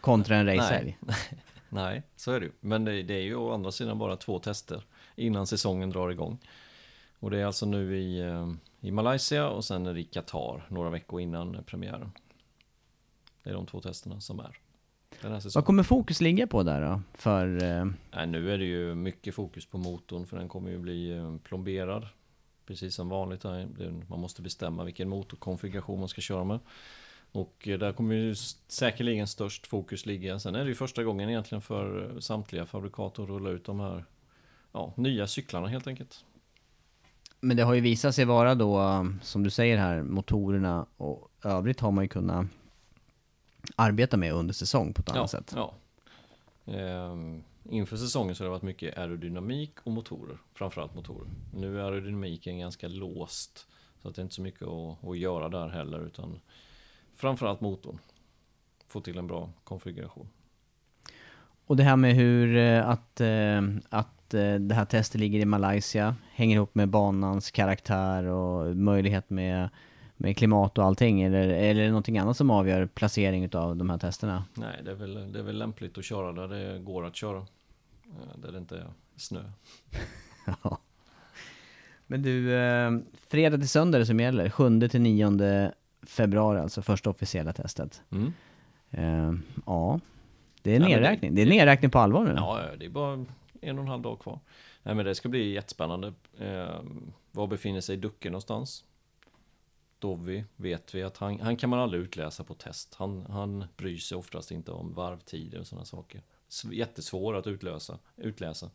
Kontra 0.00 0.36
en 0.36 0.46
racehelg. 0.46 0.98
Nej, 1.68 2.02
så 2.16 2.32
är 2.32 2.40
det 2.40 2.46
ju. 2.46 2.52
Men 2.60 2.84
det, 2.84 3.02
det 3.02 3.14
är 3.14 3.22
ju 3.22 3.34
å 3.34 3.52
andra 3.52 3.72
sidan 3.72 3.98
bara 3.98 4.16
två 4.16 4.38
tester 4.38 4.84
innan 5.16 5.46
säsongen 5.46 5.90
drar 5.90 6.10
igång. 6.10 6.38
Och 7.18 7.30
det 7.30 7.38
är 7.38 7.46
alltså 7.46 7.66
nu 7.66 7.96
i, 7.96 8.20
eh, 8.20 8.52
i 8.80 8.90
Malaysia 8.90 9.48
och 9.48 9.64
sen 9.64 9.86
är 9.86 9.94
det 9.94 10.00
i 10.00 10.04
Qatar 10.04 10.66
några 10.68 10.90
veckor 10.90 11.20
innan 11.20 11.64
premiären. 11.66 12.10
Det 13.42 13.50
är 13.50 13.54
de 13.54 13.66
två 13.66 13.80
testerna 13.80 14.20
som 14.20 14.40
är. 14.40 14.58
Vad 15.54 15.64
kommer 15.64 15.82
fokus 15.82 16.20
ligga 16.20 16.46
på 16.46 16.62
där 16.62 16.80
då? 16.80 17.00
För... 17.14 17.62
Eh, 17.62 17.84
Nej, 18.14 18.26
nu 18.26 18.52
är 18.52 18.58
det 18.58 18.64
ju 18.64 18.94
mycket 18.94 19.34
fokus 19.34 19.66
på 19.66 19.78
motorn 19.78 20.26
för 20.26 20.36
den 20.36 20.48
kommer 20.48 20.70
ju 20.70 20.78
bli 20.78 21.16
eh, 21.16 21.36
plomberad. 21.36 22.06
Precis 22.66 22.94
som 22.94 23.08
vanligt. 23.08 23.44
Man 24.08 24.20
måste 24.20 24.42
bestämma 24.42 24.84
vilken 24.84 25.08
motorkonfiguration 25.08 25.98
man 25.98 26.08
ska 26.08 26.20
köra 26.20 26.44
med. 26.44 26.58
Och 27.32 27.68
eh, 27.68 27.78
där 27.78 27.92
kommer 27.92 28.14
ju 28.14 28.34
säkerligen 28.68 29.26
störst 29.26 29.66
fokus 29.66 30.06
ligga. 30.06 30.38
Sen 30.38 30.54
är 30.54 30.64
det 30.64 30.68
ju 30.68 30.74
första 30.74 31.04
gången 31.04 31.28
egentligen 31.28 31.62
för 31.62 32.10
eh, 32.10 32.18
samtliga 32.18 32.66
fabrikator 32.66 33.22
att 33.22 33.28
rulla 33.28 33.50
ut 33.50 33.64
de 33.64 33.80
här 33.80 34.04
ja, 34.72 34.92
nya 34.96 35.26
cyklarna 35.26 35.68
helt 35.68 35.86
enkelt. 35.86 36.24
men 37.40 37.56
det 37.56 37.62
har 37.62 37.74
ju 37.74 37.80
visat 37.80 38.14
sig 38.14 38.24
vara 38.24 38.54
då, 38.54 39.06
som 39.22 39.42
du 39.42 39.50
säger 39.50 39.76
här, 39.78 40.02
motorerna 40.02 40.86
och 40.96 41.30
övrigt 41.44 41.80
har 41.80 41.90
man 41.90 42.04
ju 42.04 42.08
kunnat 42.08 42.46
arbeta 43.76 44.16
med 44.16 44.32
under 44.32 44.54
säsong 44.54 44.92
på 44.92 45.00
ett 45.00 45.10
annat 45.10 45.32
ja, 45.32 45.38
sätt. 45.38 45.52
Ja. 45.56 45.74
Ehm, 46.72 47.42
inför 47.70 47.96
säsongen 47.96 48.34
så 48.34 48.44
har 48.44 48.46
det 48.46 48.50
varit 48.50 48.62
mycket 48.62 48.98
aerodynamik 48.98 49.72
och 49.84 49.92
motorer. 49.92 50.38
Framförallt 50.54 50.94
motorer. 50.94 51.28
Nu 51.54 51.80
är 51.80 51.84
aerodynamiken 51.84 52.58
ganska 52.58 52.88
låst. 52.88 53.66
Så 54.02 54.08
att 54.08 54.14
det 54.14 54.20
är 54.20 54.22
inte 54.22 54.34
så 54.34 54.42
mycket 54.42 54.62
att, 54.62 55.04
att 55.04 55.18
göra 55.18 55.48
där 55.48 55.68
heller. 55.68 56.06
Utan 56.06 56.40
framförallt 57.18 57.60
motorn. 57.60 57.98
Få 58.86 59.00
till 59.00 59.18
en 59.18 59.26
bra 59.26 59.50
konfiguration. 59.64 60.28
Och 61.66 61.76
det 61.76 61.82
här 61.82 61.96
med 61.96 62.14
hur 62.14 62.56
eh, 62.56 62.88
att, 62.88 63.20
eh, 63.20 63.62
att 63.88 64.34
eh, 64.34 64.54
det 64.54 64.74
här 64.74 64.84
testet 64.84 65.20
ligger 65.20 65.40
i 65.40 65.44
Malaysia 65.44 66.14
hänger 66.32 66.56
ihop 66.56 66.74
med 66.74 66.88
banans 66.88 67.50
karaktär 67.50 68.24
och 68.24 68.76
möjlighet 68.76 69.30
med, 69.30 69.68
med 70.16 70.36
klimat 70.36 70.78
och 70.78 70.84
allting? 70.84 71.22
Eller, 71.22 71.48
eller 71.48 71.80
är 71.80 71.84
det 71.84 71.88
någonting 71.88 72.18
annat 72.18 72.36
som 72.36 72.50
avgör 72.50 72.86
placering 72.86 73.54
av 73.54 73.76
de 73.76 73.90
här 73.90 73.98
testerna? 73.98 74.44
Nej, 74.54 74.80
det 74.84 74.90
är, 74.90 74.94
väl, 74.94 75.32
det 75.32 75.38
är 75.38 75.42
väl 75.42 75.58
lämpligt 75.58 75.98
att 75.98 76.04
köra 76.04 76.32
där 76.32 76.48
det 76.48 76.78
går 76.78 77.06
att 77.06 77.16
köra. 77.16 77.46
Där 78.36 78.52
det 78.52 78.58
inte 78.58 78.76
är 78.76 78.86
snö. 79.16 79.40
Men 82.06 82.22
du, 82.22 82.50
fredag 83.28 83.58
till 83.58 83.68
söndag 83.68 83.98
är 83.98 84.00
det 84.00 84.06
som 84.06 84.20
gäller. 84.20 84.50
7 84.50 84.88
till 84.88 85.00
9 85.00 85.72
februari 86.08 86.58
alltså, 86.60 86.82
första 86.82 87.10
officiella 87.10 87.52
testet. 87.52 88.02
Mm. 88.10 88.32
Eh, 88.90 89.38
ja, 89.66 90.00
det 90.62 90.70
är 90.70 90.74
Ja, 90.74 90.80
men 90.80 90.88
det- 90.90 90.96
nedräkning. 90.96 91.34
Det 91.34 91.42
är 91.42 91.46
nedräkning 91.46 91.90
på 91.90 91.98
allvar 91.98 92.24
nu. 92.24 92.32
Ja, 92.36 92.60
det 92.78 92.84
är 92.84 92.88
bara 92.90 93.12
en 93.60 93.78
och 93.78 93.82
en 93.84 93.88
halv 93.88 94.02
dag 94.02 94.18
kvar. 94.18 94.40
Nej, 94.82 94.94
men 94.94 95.04
det 95.04 95.14
ska 95.14 95.28
bli 95.28 95.52
jättespännande. 95.52 96.12
Eh, 96.38 96.80
var 97.32 97.46
befinner 97.46 97.80
sig 97.80 97.96
Ducke 97.96 98.30
någonstans? 98.30 98.84
Dovi 99.98 100.44
vet 100.56 100.94
vi 100.94 101.02
att 101.02 101.16
han, 101.16 101.40
han 101.40 101.56
kan 101.56 101.70
man 101.70 101.78
aldrig 101.78 102.02
utläsa 102.02 102.44
på 102.44 102.54
test. 102.54 102.94
Han, 102.94 103.26
han 103.30 103.64
bryr 103.76 103.96
sig 103.96 104.18
oftast 104.18 104.50
inte 104.50 104.72
om 104.72 104.92
varvtider 104.94 105.60
och 105.60 105.66
sådana 105.66 105.84
saker. 105.84 106.22
Jättesvår 106.72 107.36
att 107.36 107.46
utlösa, 107.46 107.98
utläsa. 108.16 108.70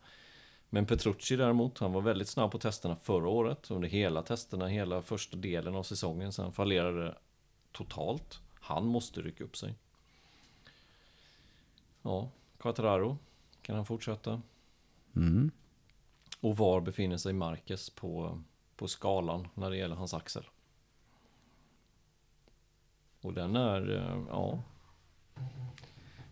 Men 0.74 0.86
Petrucci 0.86 1.36
däremot, 1.36 1.80
han 1.80 1.94
var 1.94 2.02
väldigt 2.02 2.28
snabb 2.28 2.52
på 2.52 2.60
testerna 2.60 2.96
förra 2.96 3.30
året. 3.30 3.72
Under 3.72 3.90
hela 3.90 4.24
testerna, 4.24 4.68
hela 4.68 5.02
första 5.02 5.38
delen 5.38 5.76
av 5.76 5.84
säsongen. 5.84 6.34
Sen 6.34 6.52
fallerade 6.52 7.04
det 7.04 7.16
totalt. 7.72 8.40
Han 8.60 8.86
måste 8.86 9.22
rycka 9.22 9.44
upp 9.44 9.58
sig. 9.58 9.76
Ja, 12.02 12.30
Quattraro. 12.58 13.18
Kan 13.62 13.76
han 13.76 13.86
fortsätta? 13.86 14.42
Mm. 15.16 15.52
Och 16.40 16.58
var 16.58 16.82
befinner 16.82 17.18
sig 17.18 17.34
Marquez 17.34 17.90
på, 17.90 18.42
på 18.76 18.88
skalan 18.88 19.48
när 19.54 19.70
det 19.70 19.78
gäller 19.78 19.96
hans 19.96 20.14
axel? 20.14 20.44
Och 23.22 23.34
den 23.34 23.56
är, 23.56 23.92
eh, 23.92 24.24
ja. 24.30 24.64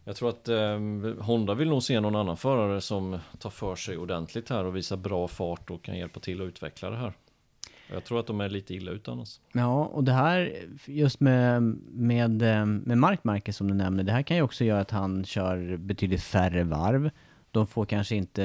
Jag 0.04 0.16
tror 0.16 0.30
att 0.30 0.47
eh, 0.47 0.80
Honda 1.20 1.54
vill 1.54 1.70
nog 1.70 1.84
se 1.84 1.99
någon 1.99 2.16
annan 2.16 2.38
förare 2.38 2.82
som 2.82 3.20
tar 3.39 3.49
för 3.49 3.76
sig 3.76 3.97
ordentligt 3.97 4.49
här 4.49 4.66
och 4.66 4.76
visar 4.76 4.97
bra 4.97 5.28
fart 5.28 5.70
och 5.70 5.84
kan 5.84 5.97
hjälpa 5.97 6.20
till 6.20 6.41
att 6.41 6.45
utveckla 6.45 6.89
det 6.89 6.97
här. 6.97 7.14
Jag 7.93 8.04
tror 8.04 8.20
att 8.20 8.28
de 8.28 8.41
är 8.41 8.49
lite 8.49 8.74
illa 8.74 8.91
ute 8.91 9.12
annars. 9.12 9.39
Ja, 9.52 9.86
och 9.86 10.04
det 10.04 10.12
här 10.12 10.54
just 10.86 11.20
med, 11.20 11.64
med, 11.91 12.41
eh, 12.41 12.66
med 12.66 12.97
Mark 12.97 13.24
Marquez 13.24 13.58
som 13.58 13.68
du 13.68 13.74
nämner, 13.74 14.04
det 14.04 14.12
här 14.12 14.22
kan 14.22 14.38
ju 14.38 14.43
också 14.43 14.64
göra 14.64 14.82
att 14.82 14.91
han 14.91 15.26
kör 15.26 15.78
betydligt 15.78 16.24
färre 16.24 16.64
varv. 16.64 17.10
De 17.52 17.68
får 17.68 17.86
kanske 17.86 18.16
inte, 18.16 18.43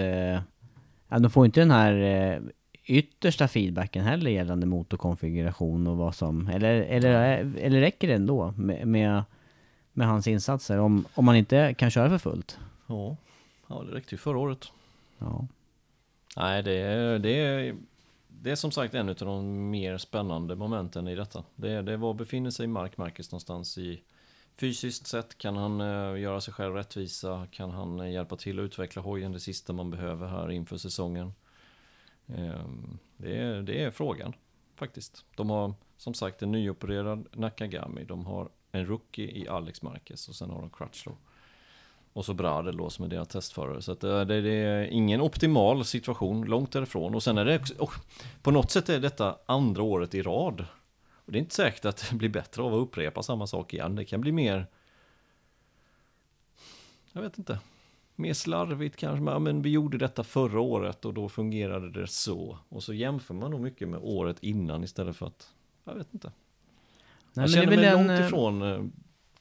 ja, 1.08 1.18
de 1.18 1.30
får 1.30 1.46
inte 1.46 1.60
den 1.60 1.70
här 1.70 1.92
eh, 1.92 2.40
yttersta 2.86 3.48
feedbacken 3.48 4.04
heller 4.04 4.30
gällande 4.30 4.66
motorkonfiguration 4.66 5.86
och 5.86 5.96
vad 5.96 6.14
som, 6.14 6.48
eller, 6.48 6.74
eller, 6.74 7.12
eller 7.58 7.80
räcker 7.80 8.08
det 8.08 8.14
ändå 8.14 8.54
med, 8.56 8.86
med, 8.86 9.22
med 9.96 10.06
hans 10.06 10.26
insatser 10.26 10.78
om, 10.78 11.06
om 11.14 11.24
man 11.24 11.36
inte 11.36 11.74
kan 11.74 11.90
köra 11.90 12.08
för 12.08 12.18
fullt? 12.18 12.58
Ja, 12.86 13.16
ja 13.66 13.82
det 13.82 13.94
räckte 13.94 14.14
ju 14.14 14.18
förra 14.18 14.38
året. 14.38 14.72
Ja. 15.18 15.46
Nej, 16.36 16.62
det 16.62 16.72
är, 16.72 17.18
det 17.18 17.30
är, 17.30 17.76
det 18.28 18.50
är 18.50 18.56
som 18.56 18.70
sagt 18.70 18.94
en 18.94 19.08
av 19.08 19.14
de 19.14 19.70
mer 19.70 19.98
spännande 19.98 20.56
momenten 20.56 21.08
i 21.08 21.14
detta. 21.14 21.44
Det 21.54 21.82
det 21.82 21.96
var 21.96 22.14
befinner 22.14 22.50
sig 22.50 22.66
Mark 22.66 22.96
Marquez 22.96 23.32
någonstans 23.32 23.78
i 23.78 24.02
fysiskt 24.56 25.06
sett? 25.06 25.38
Kan 25.38 25.56
han 25.56 25.80
eh, 25.80 26.20
göra 26.20 26.40
sig 26.40 26.54
själv 26.54 26.74
rättvisa? 26.74 27.46
Kan 27.50 27.70
han 27.70 28.00
eh, 28.00 28.10
hjälpa 28.10 28.36
till 28.36 28.58
att 28.58 28.62
utveckla 28.62 29.02
hojen 29.02 29.32
det 29.32 29.40
sista 29.40 29.72
man 29.72 29.90
behöver 29.90 30.28
här 30.28 30.50
inför 30.50 30.76
säsongen? 30.76 31.32
Ehm, 32.26 32.98
det, 33.16 33.38
är, 33.38 33.62
det 33.62 33.82
är 33.82 33.90
frågan 33.90 34.32
faktiskt. 34.74 35.24
De 35.36 35.50
har 35.50 35.74
som 35.96 36.14
sagt 36.14 36.42
en 36.42 36.52
nyopererad 36.52 37.26
Nakagami. 37.32 38.04
De 38.04 38.26
har 38.26 38.48
en 38.76 38.86
rookie 38.86 39.30
i 39.30 39.48
Alex 39.48 39.82
Marquez 39.82 40.28
och 40.28 40.34
sen 40.34 40.50
har 40.50 40.60
de 40.60 40.70
Crutchlow. 40.70 41.16
Och 42.12 42.24
så 42.24 42.34
Bradel 42.34 42.76
då 42.76 42.90
som 42.90 43.04
är 43.04 43.08
deras 43.08 43.28
testförare. 43.28 43.82
Så 43.82 43.92
att 43.92 44.04
eh, 44.04 44.20
det, 44.20 44.40
det 44.40 44.54
är 44.54 44.84
ingen 44.84 45.20
optimal 45.20 45.84
situation, 45.84 46.44
långt 46.44 46.72
därifrån. 46.72 47.14
Och 47.14 47.22
sen 47.22 47.38
är 47.38 47.44
det 47.44 47.70
oh, 47.78 47.92
på 48.42 48.50
något 48.50 48.70
sätt 48.70 48.88
är 48.88 49.00
detta 49.00 49.38
andra 49.46 49.82
året 49.82 50.14
i 50.14 50.22
rad. 50.22 50.64
Och 51.26 51.32
det 51.32 51.38
är 51.38 51.40
inte 51.40 51.54
säkert 51.54 51.84
att 51.84 52.06
det 52.10 52.16
blir 52.16 52.28
bättre 52.28 52.62
av 52.62 52.74
att 52.74 52.80
upprepa 52.80 53.22
samma 53.22 53.46
sak 53.46 53.74
igen. 53.74 53.96
Det 53.96 54.04
kan 54.04 54.20
bli 54.20 54.32
mer, 54.32 54.66
jag 57.12 57.22
vet 57.22 57.38
inte, 57.38 57.58
mer 58.14 58.34
slarvigt 58.34 58.96
kanske. 58.96 59.22
Men, 59.22 59.32
ja, 59.32 59.38
men 59.38 59.62
vi 59.62 59.70
gjorde 59.70 59.98
detta 59.98 60.24
förra 60.24 60.60
året 60.60 61.04
och 61.04 61.14
då 61.14 61.28
fungerade 61.28 61.90
det 61.90 62.06
så. 62.06 62.58
Och 62.68 62.82
så 62.82 62.94
jämför 62.94 63.34
man 63.34 63.50
nog 63.50 63.60
mycket 63.60 63.88
med 63.88 64.00
året 64.02 64.36
innan 64.40 64.84
istället 64.84 65.16
för 65.16 65.26
att, 65.26 65.50
jag 65.84 65.94
vet 65.94 66.14
inte. 66.14 66.32
Nej, 67.36 67.42
jag 67.44 67.50
känner 67.50 67.66
mig 67.66 67.76
väl 67.76 67.92
långt 67.92 68.10
en, 68.10 68.16
eh, 68.16 68.26
ifrån 68.26 68.62
eh, 68.62 68.78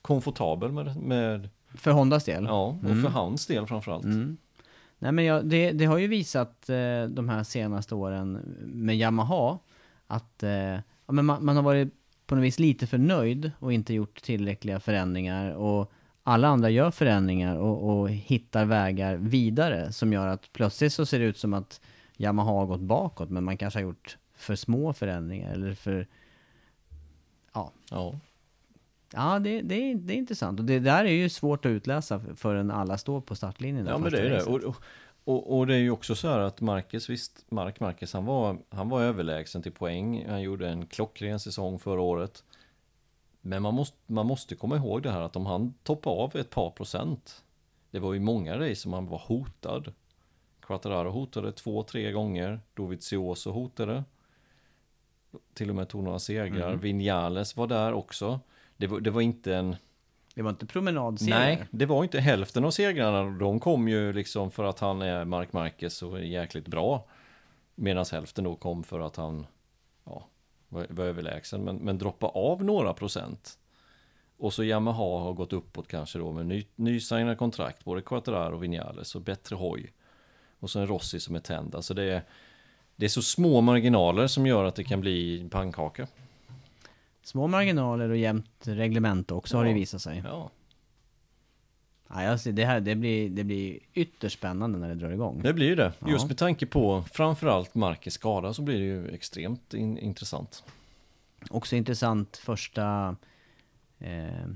komfortabel 0.01 0.71
med, 0.71 0.97
med 0.97 1.49
För 1.73 1.91
Hondas 1.91 2.23
del? 2.23 2.43
ja, 2.43 2.65
och 2.65 2.83
Mm. 2.83 3.01
för 3.03 3.09
hans 3.09 3.47
del 3.47 3.67
framförallt. 3.67 4.05
Mm. 4.05 4.37
Nej 4.99 5.11
men 5.11 5.25
jag, 5.25 5.45
det, 5.45 5.71
det 5.71 5.85
har 5.85 5.97
ju 5.97 6.07
visat 6.07 6.69
eh, 6.69 7.03
de 7.09 7.29
här 7.29 7.43
senaste 7.43 7.95
åren 7.95 8.31
med 8.65 8.95
Yamaha 8.97 9.59
att 10.07 10.43
eh, 10.43 10.49
ja, 10.51 11.11
men 11.11 11.25
man, 11.25 11.45
man 11.45 11.55
har 11.55 11.63
varit 11.63 11.93
på 12.27 12.35
något 12.35 12.43
vis 12.43 12.59
lite 12.59 12.87
för 12.87 12.97
nöjd 12.97 13.51
och 13.59 13.73
inte 13.73 13.93
gjort 13.93 14.21
tillräckliga 14.21 14.79
förändringar 14.79 15.51
och 15.51 15.91
alla 16.23 16.47
andra 16.47 16.69
gör 16.69 16.91
förändringar 16.91 17.55
och, 17.57 17.89
och 17.99 18.09
hittar 18.09 18.65
vägar 18.65 19.15
vidare 19.15 19.91
som 19.91 20.13
gör 20.13 20.27
att 20.27 20.53
plötsligt 20.53 20.93
så 20.93 21.05
ser 21.05 21.19
det 21.19 21.25
ut 21.25 21.37
som 21.37 21.53
att 21.53 21.81
Yamaha 22.17 22.51
har 22.51 22.65
gått 22.65 22.81
bakåt 22.81 23.29
men 23.29 23.43
man 23.43 23.57
kanske 23.57 23.79
har 23.79 23.83
gjort 23.83 24.17
för 24.35 24.55
små 24.55 24.93
förändringar 24.93 25.53
eller 25.53 25.73
för 25.73 26.07
Ja. 27.91 28.19
Ja, 29.13 29.39
det, 29.39 29.61
det, 29.61 29.75
är, 29.75 29.95
det 29.95 30.13
är 30.13 30.17
intressant. 30.17 30.59
Och 30.59 30.65
det 30.65 30.79
där 30.79 31.05
är 31.05 31.11
ju 31.11 31.29
svårt 31.29 31.65
att 31.65 31.69
utläsa 31.69 32.21
förrän 32.35 32.71
alla 32.71 32.97
står 32.97 33.21
på 33.21 33.35
startlinjen. 33.35 33.85
Ja 33.85 33.97
men 33.97 34.11
det 34.11 34.19
är 34.19 34.29
det. 34.29 34.43
och, 34.43 34.75
och, 35.23 35.57
och 35.57 35.67
det 35.67 35.75
är 35.75 35.79
ju 35.79 35.91
också 35.91 36.15
så 36.15 36.27
här 36.27 36.39
att 36.39 36.61
Marcus, 36.61 37.09
visst, 37.09 37.45
Mark 37.51 37.79
Marcus 37.79 38.13
han 38.13 38.25
var, 38.25 38.57
han 38.69 38.89
var 38.89 39.01
överlägsen 39.01 39.61
till 39.61 39.71
poäng. 39.71 40.25
Han 40.29 40.41
gjorde 40.41 40.69
en 40.69 40.85
klockren 40.85 41.39
säsong 41.39 41.79
förra 41.79 42.01
året. 42.01 42.43
Men 43.41 43.61
man 43.61 43.73
måste, 43.73 43.97
man 44.05 44.25
måste 44.25 44.55
komma 44.55 44.75
ihåg 44.75 45.03
det 45.03 45.11
här 45.11 45.21
att 45.21 45.35
om 45.35 45.45
han 45.45 45.73
toppar 45.83 46.11
av 46.11 46.35
ett 46.35 46.49
par 46.49 46.69
procent. 46.69 47.43
Det 47.91 47.99
var 47.99 48.13
ju 48.13 48.19
många 48.19 48.59
race 48.59 48.75
som 48.75 48.93
han 48.93 49.07
var 49.07 49.21
hotad. 49.25 49.93
Quattararo 50.59 51.09
hotade 51.09 51.51
två, 51.51 51.83
tre 51.83 52.11
gånger. 52.11 52.59
Dovizioso 52.73 53.51
hotade. 53.51 54.03
Till 55.53 55.69
och 55.69 55.75
med 55.75 55.89
tog 55.89 56.03
några 56.03 56.19
segrar. 56.19 56.67
Mm. 56.67 56.79
Vinales 56.79 57.57
var 57.57 57.67
där 57.67 57.93
också. 57.93 58.39
Det 58.77 58.87
var, 58.87 58.99
det 58.99 59.11
var 59.11 59.21
inte 59.21 59.55
en... 59.55 59.75
Det 60.35 60.41
var 60.41 60.49
inte 60.49 60.65
promenadserier. 60.65 61.39
Nej, 61.39 61.65
det 61.71 61.85
var 61.85 62.03
inte 62.03 62.19
hälften 62.19 62.65
av 62.65 62.71
segrarna. 62.71 63.23
De 63.23 63.59
kom 63.59 63.87
ju 63.87 64.13
liksom 64.13 64.51
för 64.51 64.63
att 64.63 64.79
han 64.79 65.01
är 65.01 65.25
Mark 65.25 65.53
Marquez 65.53 66.03
och 66.03 66.19
är 66.19 66.23
jäkligt 66.23 66.67
bra. 66.67 67.07
Medan 67.75 68.05
hälften 68.11 68.43
då 68.43 68.55
kom 68.55 68.83
för 68.83 68.99
att 68.99 69.15
han 69.15 69.45
ja, 70.03 70.27
var, 70.69 70.87
var 70.89 71.05
överlägsen. 71.05 71.63
Men, 71.63 71.75
men 71.75 71.97
droppa 71.97 72.27
av 72.27 72.63
några 72.63 72.93
procent. 72.93 73.57
Och 74.37 74.53
så 74.53 74.63
Yamaha 74.63 75.19
har 75.19 75.33
gått 75.33 75.53
uppåt 75.53 75.87
kanske 75.87 76.19
då 76.19 76.31
med 76.31 76.45
ny, 76.45 76.65
nysignade 76.75 77.35
kontrakt. 77.35 77.83
Både 77.83 78.01
Quattararo 78.01 78.55
och 78.55 78.63
Vinales 78.63 79.15
och 79.15 79.21
bättre 79.21 79.55
hoj. 79.55 79.93
Och 80.59 80.69
så 80.69 80.79
en 80.79 80.87
Rossi 80.87 81.19
som 81.19 81.35
är 81.35 81.39
tänd. 81.39 81.75
Alltså 81.75 81.93
det 81.93 82.03
är, 82.03 82.21
det 82.95 83.05
är 83.05 83.09
så 83.09 83.21
små 83.21 83.61
marginaler 83.61 84.27
som 84.27 84.47
gör 84.47 84.63
att 84.63 84.75
det 84.75 84.83
kan 84.83 85.01
bli 85.01 85.47
pannkaka. 85.51 86.07
Små 87.23 87.47
marginaler 87.47 88.09
och 88.09 88.17
jämnt 88.17 88.47
reglement 88.67 89.31
också 89.31 89.57
har 89.57 89.63
det 89.63 89.69
Ja. 89.69 89.75
visat 89.75 90.01
sig. 90.01 90.21
Ja. 90.25 90.49
Ja, 92.09 92.23
jag 92.23 92.39
ser, 92.39 92.51
det, 92.51 92.65
här, 92.65 92.79
det, 92.79 92.95
blir, 92.95 93.29
det 93.29 93.43
blir 93.43 93.79
ytterst 93.93 94.37
spännande 94.37 94.79
när 94.79 94.89
det 94.89 94.95
drar 94.95 95.09
igång. 95.11 95.41
Det 95.43 95.53
blir 95.53 95.67
ju 95.67 95.75
det. 95.75 95.93
Ja. 95.99 96.09
Just 96.09 96.27
med 96.27 96.37
tanke 96.37 96.65
på 96.65 97.03
framförallt 97.13 97.75
Marcus 97.75 98.13
skada 98.13 98.53
så 98.53 98.61
blir 98.61 98.75
det 98.79 98.85
ju 98.85 99.07
extremt 99.07 99.73
in, 99.73 99.97
intressant. 99.97 100.63
Också 101.49 101.75
intressant 101.75 102.37
första 102.37 103.15
eh, 103.99 104.47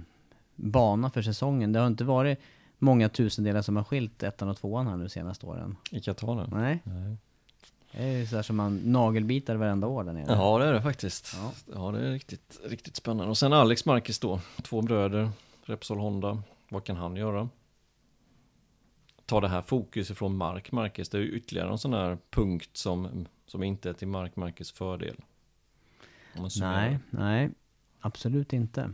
bana 0.55 1.09
för 1.09 1.21
säsongen. 1.21 1.71
Det 1.73 1.79
har 1.79 1.87
inte 1.87 2.03
varit 2.03 2.39
många 2.77 3.09
tusendelar 3.09 3.61
som 3.61 3.75
har 3.75 3.83
skilt 3.83 4.23
ettan 4.23 4.49
och 4.49 4.57
tvåan 4.57 4.87
här 4.87 4.97
nu 4.97 5.03
de 5.03 5.09
senaste 5.09 5.45
åren. 5.45 5.75
I 5.91 5.99
Kataren. 5.99 6.49
Nej. 6.53 6.79
Nej. 6.83 7.17
Det 7.91 8.03
är 8.03 8.17
ju 8.17 8.25
sådär 8.25 8.41
som 8.41 8.55
man 8.55 8.77
nagelbitar 8.77 9.55
varenda 9.55 9.87
år 9.87 10.03
där 10.03 10.13
nere. 10.13 10.25
Ja 10.27 10.57
det 10.57 10.65
är 10.65 10.73
det 10.73 10.81
faktiskt. 10.81 11.35
Ja. 11.35 11.53
Ja, 11.73 11.91
det 11.91 12.07
är 12.07 12.11
riktigt, 12.11 12.59
riktigt 12.63 12.95
spännande. 12.95 13.29
Och 13.29 13.37
sen 13.37 13.53
Alex 13.53 13.85
Marcus 13.85 14.19
då, 14.19 14.39
två 14.61 14.81
bröder, 14.81 15.29
Repsol 15.63 15.99
Honda. 15.99 16.43
Vad 16.69 16.83
kan 16.83 16.95
han 16.95 17.15
göra? 17.15 17.49
Ta 19.25 19.41
det 19.41 19.47
här 19.47 19.61
fokus 19.61 20.11
ifrån 20.11 20.37
Mark 20.37 20.71
Marcus, 20.71 21.09
det 21.09 21.17
är 21.17 21.21
ju 21.21 21.31
ytterligare 21.31 21.71
en 21.71 21.77
sån 21.77 21.93
här 21.93 22.17
punkt 22.29 22.77
som, 22.77 23.25
som 23.45 23.63
inte 23.63 23.89
är 23.89 23.93
till 23.93 24.07
Mark 24.07 24.35
Marcus 24.35 24.71
fördel. 24.71 25.15
Nej, 26.59 26.99
nej. 27.09 27.49
Absolut 27.99 28.53
inte. 28.53 28.93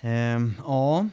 Ehm, 0.00 0.54
ja. 0.64 1.08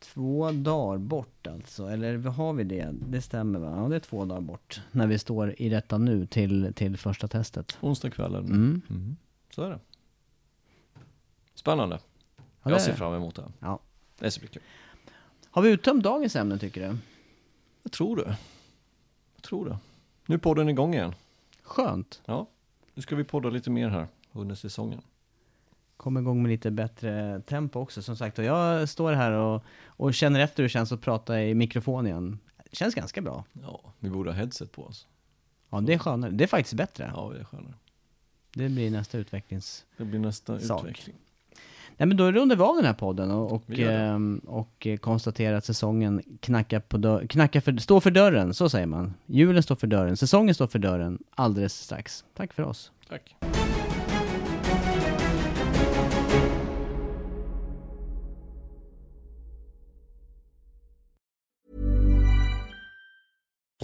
Två 0.00 0.50
dagar 0.52 0.98
bort 0.98 1.37
alltså, 1.48 1.86
eller 1.86 2.18
har 2.18 2.52
vi 2.52 2.64
det? 2.64 2.88
Det 2.92 3.22
stämmer 3.22 3.58
va? 3.58 3.82
Ja, 3.82 3.88
det 3.88 3.96
är 3.96 4.00
två 4.00 4.24
dagar 4.24 4.40
bort. 4.40 4.80
När 4.92 5.06
vi 5.06 5.18
står 5.18 5.54
i 5.58 5.68
detta 5.68 5.98
nu 5.98 6.26
till, 6.26 6.72
till 6.74 6.96
första 6.96 7.28
testet. 7.28 7.78
Onsdagskvällen. 7.80 8.44
Mm. 8.44 8.82
Mm. 8.90 9.16
Så 9.50 9.62
är 9.62 9.70
det. 9.70 9.78
Spännande. 11.54 11.98
Ja, 12.62 12.70
Jag 12.70 12.80
ser 12.82 12.92
fram 12.92 13.14
emot 13.14 13.34
det. 13.36 13.52
Ja. 13.60 13.78
Det 14.18 14.30
ska 14.30 14.40
bli 14.40 14.48
kul. 14.48 14.62
Har 15.50 15.62
vi 15.62 15.70
uttömt 15.70 16.04
dagens 16.04 16.36
ämne 16.36 16.58
tycker 16.58 16.88
du? 16.88 16.96
Jag 17.82 17.92
tror 17.92 18.16
det. 18.16 18.36
Jag 19.34 19.42
tror 19.42 19.64
det. 19.68 19.78
Nu 20.26 20.34
är 20.34 20.38
podden 20.38 20.68
igång 20.68 20.94
igen. 20.94 21.14
Skönt. 21.62 22.22
Ja, 22.24 22.46
nu 22.94 23.02
ska 23.02 23.16
vi 23.16 23.24
podda 23.24 23.50
lite 23.50 23.70
mer 23.70 23.88
här 23.88 24.06
under 24.32 24.54
säsongen. 24.54 25.02
Kom 25.98 26.16
igång 26.18 26.42
med 26.42 26.50
lite 26.50 26.70
bättre 26.70 27.40
tempo 27.46 27.80
också 27.80 28.02
som 28.02 28.16
sagt. 28.16 28.38
Och 28.38 28.44
jag 28.44 28.88
står 28.88 29.12
här 29.12 29.32
och, 29.32 29.62
och 29.86 30.14
känner 30.14 30.40
efter 30.40 30.62
hur 30.62 30.68
det 30.68 30.72
känns 30.72 30.92
att 30.92 31.00
prata 31.00 31.42
i 31.42 31.54
mikrofon 31.54 32.06
igen. 32.06 32.38
Det 32.70 32.76
känns 32.76 32.94
ganska 32.94 33.20
bra. 33.20 33.44
Ja, 33.62 33.80
vi 33.98 34.10
borde 34.10 34.30
ha 34.30 34.36
headset 34.36 34.72
på 34.72 34.84
oss. 34.84 35.06
Ja, 35.70 35.80
det 35.80 35.94
är 35.94 35.98
skönare. 35.98 36.30
Det 36.30 36.44
är 36.44 36.48
faktiskt 36.48 36.74
bättre. 36.74 37.12
Ja, 37.16 37.30
det 37.34 37.40
är 37.40 37.44
skönare. 37.44 37.74
Det 38.54 38.68
blir 38.68 38.90
nästa 38.90 39.18
utvecklings... 39.18 39.84
Det 39.96 40.04
blir 40.04 40.20
nästa 40.20 40.60
Sak. 40.60 40.80
utveckling. 40.80 41.16
Nej 41.96 42.06
men 42.06 42.16
då 42.16 42.32
rundar 42.32 42.56
vi 42.56 42.62
av 42.62 42.76
den 42.76 42.84
här 42.84 42.94
podden 42.94 43.30
och, 43.30 43.52
och, 43.52 43.70
ehm, 43.70 44.40
och 44.46 44.86
konstaterar 45.00 45.56
att 45.56 45.64
säsongen 45.64 46.22
knackar 46.40 46.80
på 46.80 46.96
dörren, 46.96 47.28
knackar 47.28 47.60
för, 47.60 47.76
står 47.76 48.00
för 48.00 48.10
dörren, 48.10 48.54
så 48.54 48.68
säger 48.68 48.86
man. 48.86 49.14
Julen 49.26 49.62
står 49.62 49.76
för 49.76 49.86
dörren, 49.86 50.16
säsongen 50.16 50.54
står 50.54 50.66
för 50.66 50.78
dörren 50.78 51.18
alldeles 51.34 51.74
strax. 51.74 52.24
Tack 52.34 52.52
för 52.52 52.62
oss. 52.62 52.92
Tack. 53.08 53.36